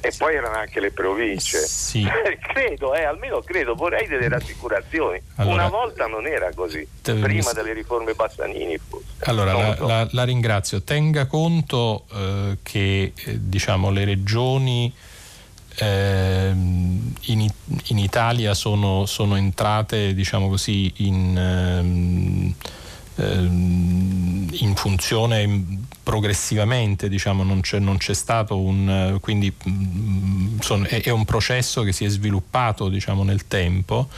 e 0.05 0.13
poi 0.19 0.35
erano 0.35 0.57
anche 0.57 0.81
le 0.81 0.91
province. 0.91 1.59
Sì. 1.59 2.05
credo, 2.53 2.95
eh, 2.95 3.05
almeno 3.05 3.41
credo, 3.41 3.75
vorrei 3.75 4.07
delle 4.09 4.29
rassicurazioni. 4.29 5.21
Allora, 5.37 5.55
Una 5.55 5.69
volta 5.69 6.07
non 6.07 6.27
era 6.27 6.53
così, 6.55 6.87
te, 7.01 7.15
prima 7.15 7.53
delle 7.53 7.73
riforme 7.73 8.13
Bassanini 8.13 8.79
forse. 8.79 9.07
Allora 9.21 9.53
la, 9.53 9.77
so. 9.77 9.87
la, 9.87 10.09
la, 10.11 10.25
ringrazio. 10.25 10.83
Tenga 10.83 11.27
conto 11.27 12.05
eh, 12.13 12.59
che 12.63 13.13
eh, 13.15 13.39
diciamo, 13.41 13.91
le 13.91 14.05
regioni 14.05 14.93
in, 15.81 17.49
in, 17.85 17.99
Italia 17.99 18.55
sono, 18.55 19.07
sono 19.07 19.37
entrate 19.37 20.15
diciamo 20.15 20.49
così, 20.49 20.93
in, 20.97 21.37
ehm, 21.37 22.55
ehm, 23.17 24.49
in, 24.53 24.75
funzione 24.75 25.87
progressivamente, 26.03 27.09
diciamo, 27.09 27.43
non, 27.43 27.61
c'è, 27.61 27.79
non 27.79 27.97
c'è 27.97 28.15
stato 28.15 28.59
un... 28.59 29.19
quindi 29.21 29.53
mm, 29.69 30.59
son, 30.61 30.87
è, 30.89 31.03
è, 31.03 31.11
un 31.11 31.25
processo 31.25 31.83
che 31.83 31.93
si 31.93 32.05
è 32.05 32.09
sviluppato 32.09 32.89
diciamo, 32.89 33.23
nel 33.23 33.47
tempo 33.47 34.09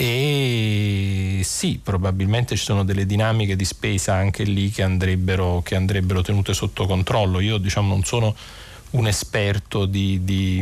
e 0.00 1.42
sì, 1.44 1.78
probabilmente 1.82 2.56
ci 2.56 2.64
sono 2.64 2.84
delle 2.84 3.04
dinamiche 3.04 3.54
di 3.54 3.66
spesa 3.66 4.14
anche 4.14 4.44
lì 4.44 4.70
che 4.70 4.82
andrebbero, 4.82 5.60
che 5.62 5.74
andrebbero 5.74 6.22
tenute 6.22 6.54
sotto 6.54 6.86
controllo. 6.86 7.38
Io 7.38 7.58
diciamo 7.58 7.88
non 7.88 8.02
sono 8.02 8.34
un 8.90 9.06
esperto 9.06 9.86
di, 9.86 10.24
di, 10.24 10.60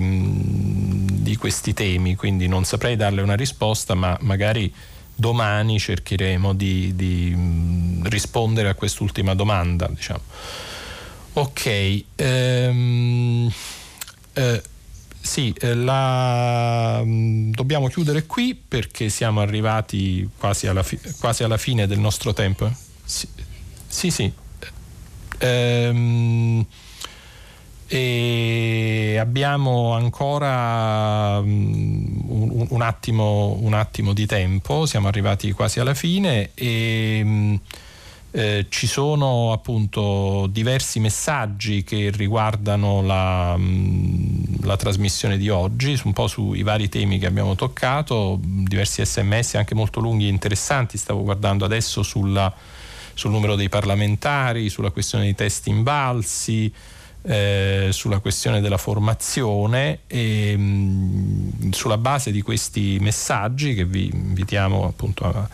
di, 1.23 1.37
questi 1.37 1.73
temi, 1.73 2.15
quindi 2.15 2.47
non 2.47 2.65
saprei 2.65 2.97
darle 2.97 3.23
una 3.23 3.35
risposta, 3.35 3.95
ma 3.95 4.17
magari 4.21 4.73
domani 5.15 5.79
cercheremo 5.79 6.55
di, 6.55 6.95
di 6.95 7.35
rispondere 8.05 8.69
a 8.69 8.75
quest'ultima 8.75 9.35
domanda. 9.35 9.89
Diciamo. 9.89 10.21
Ok, 11.35 12.05
ehm, 12.17 13.53
eh, 14.35 14.63
sì, 15.21 15.55
eh, 15.61 15.75
la, 15.75 17.03
dobbiamo 17.05 17.89
chiudere 17.89 18.27
qui 18.27 18.55
perché 18.55 19.09
siamo 19.09 19.41
arrivati 19.41 20.29
quasi 20.37 20.67
alla, 20.67 20.83
fi, 20.83 20.99
quasi 21.19 21.45
alla 21.45 21.57
fine 21.59 21.87
del 21.87 21.99
nostro 21.99 22.33
tempo. 22.33 22.71
Sì, 23.05 23.29
sì. 23.87 24.11
sì. 24.11 24.33
Ehm, 25.39 26.67
e 27.91 29.17
abbiamo 29.19 29.95
ancora 29.95 31.39
um, 31.39 32.23
un, 32.27 32.67
un, 32.69 32.83
attimo, 32.83 33.57
un, 33.63 33.73
attimo, 33.73 34.13
di 34.13 34.27
tempo, 34.27 34.85
siamo 34.85 35.09
arrivati 35.09 35.53
quasi 35.53 35.81
alla 35.81 35.95
fine 35.95 36.51
e 36.53 37.21
um, 37.25 37.59
eh, 38.31 38.67
ci 38.69 38.87
sono 38.87 39.53
appunto 39.53 40.47
diversi 40.51 41.01
messaggi 41.01 41.83
che 41.83 42.11
riguardano 42.15 43.01
la, 43.01 43.55
um, 43.57 44.45
la, 44.65 44.77
trasmissione 44.77 45.39
di 45.39 45.49
oggi, 45.49 45.99
un 46.05 46.13
po' 46.13 46.27
sui 46.27 46.63
vari 46.63 46.91
temi 46.91 47.19
che 47.19 47.25
abbiamo 47.25 47.55
toccato, 47.55 48.39
diversi 48.43 49.03
sms 49.03 49.55
anche 49.55 49.75
molto 49.75 50.01
lunghi 50.01 50.27
e 50.27 50.29
interessanti, 50.29 50.99
stavo 50.99 51.23
guardando 51.23 51.65
adesso 51.65 52.03
sulla, 52.03 52.53
sul 53.15 53.31
numero 53.31 53.57
dei 53.57 53.71
parlamentari, 53.71 54.69
sulla 54.69 54.91
questione 54.91 55.25
dei 55.25 55.35
test 55.35 55.69
invalsi 55.69 56.71
eh, 57.29 57.89
sulla 57.91 58.21
questione 58.21 58.63
della 58.63 58.79
formazione 58.79 60.01
e 60.07 60.57
mh, 60.57 61.73
sulla 61.73 61.99
base 61.99 62.31
di 62.31 62.41
questi 62.41 62.97
messaggi 63.01 63.75
che 63.75 63.85
vi 63.85 64.09
invitiamo 64.11 64.87
appunto 64.87 65.25
a 65.25 65.47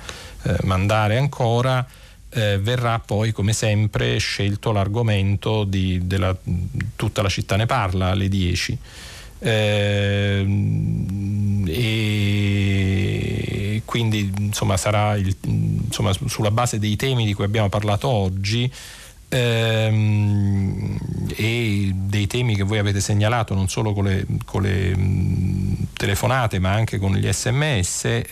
eh, 0.45 0.57
mandare 0.63 1.19
ancora 1.19 1.85
eh, 2.31 2.59
verrà 2.59 3.01
poi 3.01 3.33
come 3.33 3.53
sempre 3.53 4.19
scelto 4.19 4.71
l'argomento 4.71 5.65
di 5.65 6.07
della, 6.07 6.37
tutta 6.95 7.23
la 7.23 7.29
città 7.29 7.57
ne 7.57 7.67
parla 7.67 8.11
alle 8.11 8.29
10 8.29 8.79
Eh, 9.41 10.47
e 11.67 13.83
quindi 13.85 14.33
insomma 14.39 14.77
sarà 14.77 15.17
il, 15.17 15.37
insomma, 15.43 16.13
sulla 16.27 16.53
base 16.53 16.79
dei 16.79 16.95
temi 16.95 17.27
di 17.27 17.35
cui 17.35 17.45
abbiamo 17.45 17.69
parlato 17.69 18.09
oggi 18.09 18.71
ehm, 19.35 20.99
e 21.35 21.91
dei 21.95 22.27
temi 22.27 22.55
che 22.55 22.63
voi 22.63 22.79
avete 22.79 23.01
segnalato 23.01 23.55
non 23.55 23.69
solo 23.69 23.93
con 23.93 24.05
le, 24.05 24.25
con 24.45 24.63
le 24.63 24.97
mh, 24.97 25.89
telefonate 25.95 26.59
ma 26.59 26.73
anche 26.73 26.99
con 26.99 27.15
gli 27.15 27.31
sms, 27.31 28.05
eh, 28.05 28.25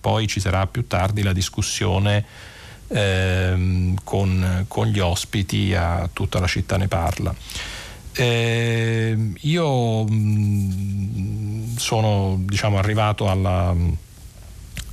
poi 0.00 0.26
ci 0.26 0.40
sarà 0.40 0.66
più 0.66 0.86
tardi 0.86 1.22
la 1.22 1.32
discussione 1.32 2.24
ehm, 2.88 3.96
con, 4.02 4.64
con, 4.66 4.86
gli 4.88 4.98
ospiti 4.98 5.74
a 5.74 6.08
tutta 6.12 6.40
la 6.40 6.46
città 6.46 6.76
ne 6.76 6.88
parla. 6.88 7.34
Eh, 8.12 9.16
io 9.40 10.04
mh, 10.04 11.76
sono 11.76 12.36
diciamo, 12.40 12.78
arrivato 12.78 13.30
alla 13.30 13.72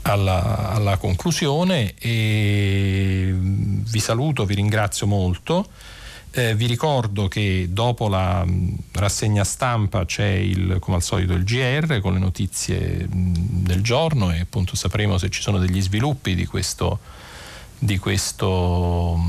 alla, 0.07 0.69
alla 0.69 0.97
conclusione 0.97 1.93
e 1.97 3.33
vi 3.37 3.99
saluto, 3.99 4.45
vi 4.45 4.55
ringrazio 4.55 5.05
molto. 5.07 5.67
Eh, 6.31 6.55
vi 6.55 6.65
ricordo 6.65 7.27
che 7.27 7.67
dopo 7.69 8.07
la 8.07 8.45
rassegna 8.93 9.43
stampa 9.43 10.05
c'è 10.05 10.27
il, 10.27 10.77
come 10.79 10.97
al 10.97 11.03
solito 11.03 11.33
il 11.33 11.43
GR 11.43 11.99
con 11.99 12.13
le 12.13 12.19
notizie 12.19 13.07
del 13.09 13.81
giorno 13.81 14.31
e 14.31 14.41
appunto 14.41 14.75
sapremo 14.75 15.17
se 15.17 15.29
ci 15.29 15.41
sono 15.41 15.57
degli 15.57 15.81
sviluppi 15.81 16.35
di, 16.35 16.45
questo, 16.45 16.99
di, 17.79 17.97
questo, 17.97 19.19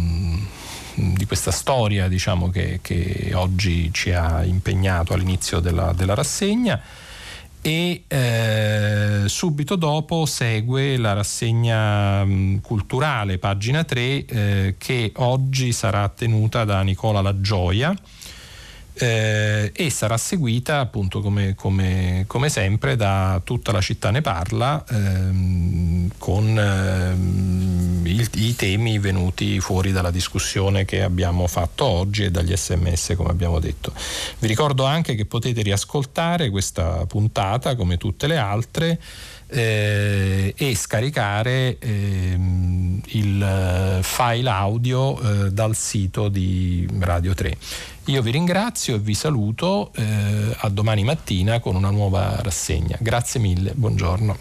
di 0.94 1.24
questa 1.24 1.50
storia 1.50 2.08
diciamo, 2.08 2.50
che, 2.50 2.80
che, 2.82 3.30
oggi 3.32 3.90
ci 3.92 4.12
ha 4.12 4.44
impegnato 4.44 5.14
all'inizio 5.14 5.60
della, 5.60 5.92
della 5.92 6.14
rassegna 6.14 6.80
e 7.68 8.04
eh, 8.08 9.24
subito 9.26 9.76
dopo 9.76 10.24
segue 10.24 10.96
la 10.96 11.12
rassegna 11.12 12.24
mh, 12.24 12.32
mm, 12.32 12.56
culturale, 12.62 13.36
pagina 13.36 13.84
3, 13.84 14.24
eh, 14.24 14.74
che 14.78 15.12
oggi 15.16 15.72
sarà 15.72 16.08
tenuta 16.08 16.64
da 16.64 16.80
Nicola 16.80 17.20
Lagioia 17.20 17.94
eh, 18.98 19.70
e 19.72 19.90
sarà 19.90 20.16
seguita 20.16 20.80
appunto 20.80 21.20
come, 21.20 21.54
come, 21.54 22.24
come, 22.26 22.48
sempre 22.48 22.96
da 22.96 23.40
tutta 23.44 23.70
la 23.70 23.80
città 23.80 24.10
ne 24.10 24.20
parla 24.22 24.84
ehm, 24.88 26.10
con 26.18 26.58
ehm, 26.58 28.02
il, 28.04 28.28
i 28.34 28.56
temi 28.56 28.98
venuti 28.98 29.60
fuori 29.60 29.92
dalla 29.92 30.10
discussione 30.10 30.84
che 30.84 31.02
abbiamo 31.02 31.46
fatto 31.46 31.84
oggi 31.84 32.24
e 32.24 32.30
dagli 32.30 32.56
sms 32.56 33.14
come 33.16 33.30
abbiamo 33.30 33.60
detto. 33.60 33.92
Vi 34.38 34.46
ricordo 34.48 34.84
anche 34.84 35.14
che 35.14 35.26
potete 35.26 35.62
riascoltare 35.62 36.50
questa 36.50 37.06
puntata 37.06 37.76
come 37.76 37.98
tutte 37.98 38.26
le 38.26 38.36
altre 38.36 38.98
eh, 39.48 40.54
e 40.56 40.74
scaricare 40.74 41.78
ehm, 41.78 43.00
il 43.06 43.98
file 44.02 44.48
audio 44.50 45.20
eh, 45.20 45.50
dal 45.50 45.74
sito 45.74 46.28
di 46.28 46.86
Radio 46.98 47.34
3. 47.34 47.56
Io 48.06 48.22
vi 48.22 48.30
ringrazio 48.30 48.96
e 48.96 48.98
vi 48.98 49.14
saluto 49.14 49.92
eh, 49.94 50.56
a 50.56 50.68
domani 50.68 51.04
mattina 51.04 51.60
con 51.60 51.76
una 51.76 51.90
nuova 51.90 52.40
rassegna. 52.40 52.96
Grazie 53.00 53.40
mille, 53.40 53.72
buongiorno. 53.74 54.36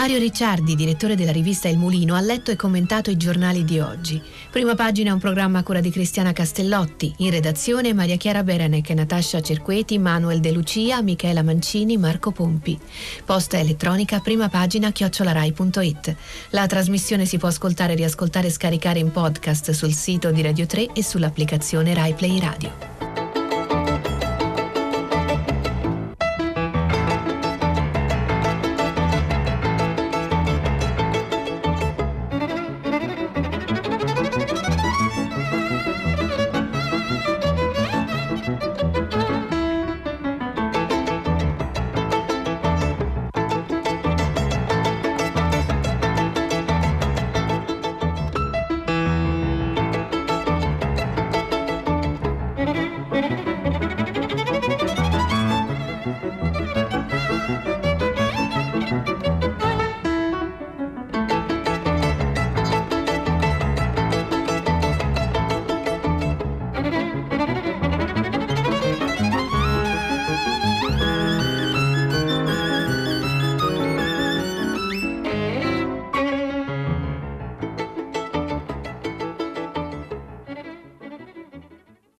Mario 0.00 0.16
Ricciardi, 0.16 0.76
direttore 0.76 1.14
della 1.14 1.30
rivista 1.30 1.68
Il 1.68 1.76
Mulino, 1.76 2.14
ha 2.14 2.22
letto 2.22 2.50
e 2.50 2.56
commentato 2.56 3.10
i 3.10 3.18
giornali 3.18 3.66
di 3.66 3.80
oggi. 3.80 4.18
Prima 4.50 4.74
pagina 4.74 5.12
un 5.12 5.18
programma 5.18 5.58
a 5.58 5.62
cura 5.62 5.80
di 5.80 5.90
Cristiana 5.90 6.32
Castellotti, 6.32 7.12
in 7.18 7.30
redazione 7.30 7.92
Maria 7.92 8.16
Chiara 8.16 8.42
Berenec, 8.42 8.88
Natascia 8.92 9.42
Cerqueti, 9.42 9.98
Manuel 9.98 10.40
De 10.40 10.52
Lucia, 10.52 11.02
Michela 11.02 11.42
Mancini, 11.42 11.98
Marco 11.98 12.30
Pompi. 12.30 12.78
Posta 13.26 13.58
elettronica 13.58 14.20
prima 14.20 14.48
pagina 14.48 14.90
chiocciolarai.it. 14.90 16.16
La 16.52 16.66
trasmissione 16.66 17.26
si 17.26 17.36
può 17.36 17.48
ascoltare, 17.48 17.94
riascoltare 17.94 18.46
e 18.46 18.52
scaricare 18.52 19.00
in 19.00 19.10
podcast 19.10 19.72
sul 19.72 19.92
sito 19.92 20.30
di 20.30 20.40
Radio 20.40 20.64
3 20.64 20.94
e 20.94 21.04
sull'applicazione 21.04 21.92
Rai 21.92 22.14
Play 22.14 22.40
Radio. 22.40 23.19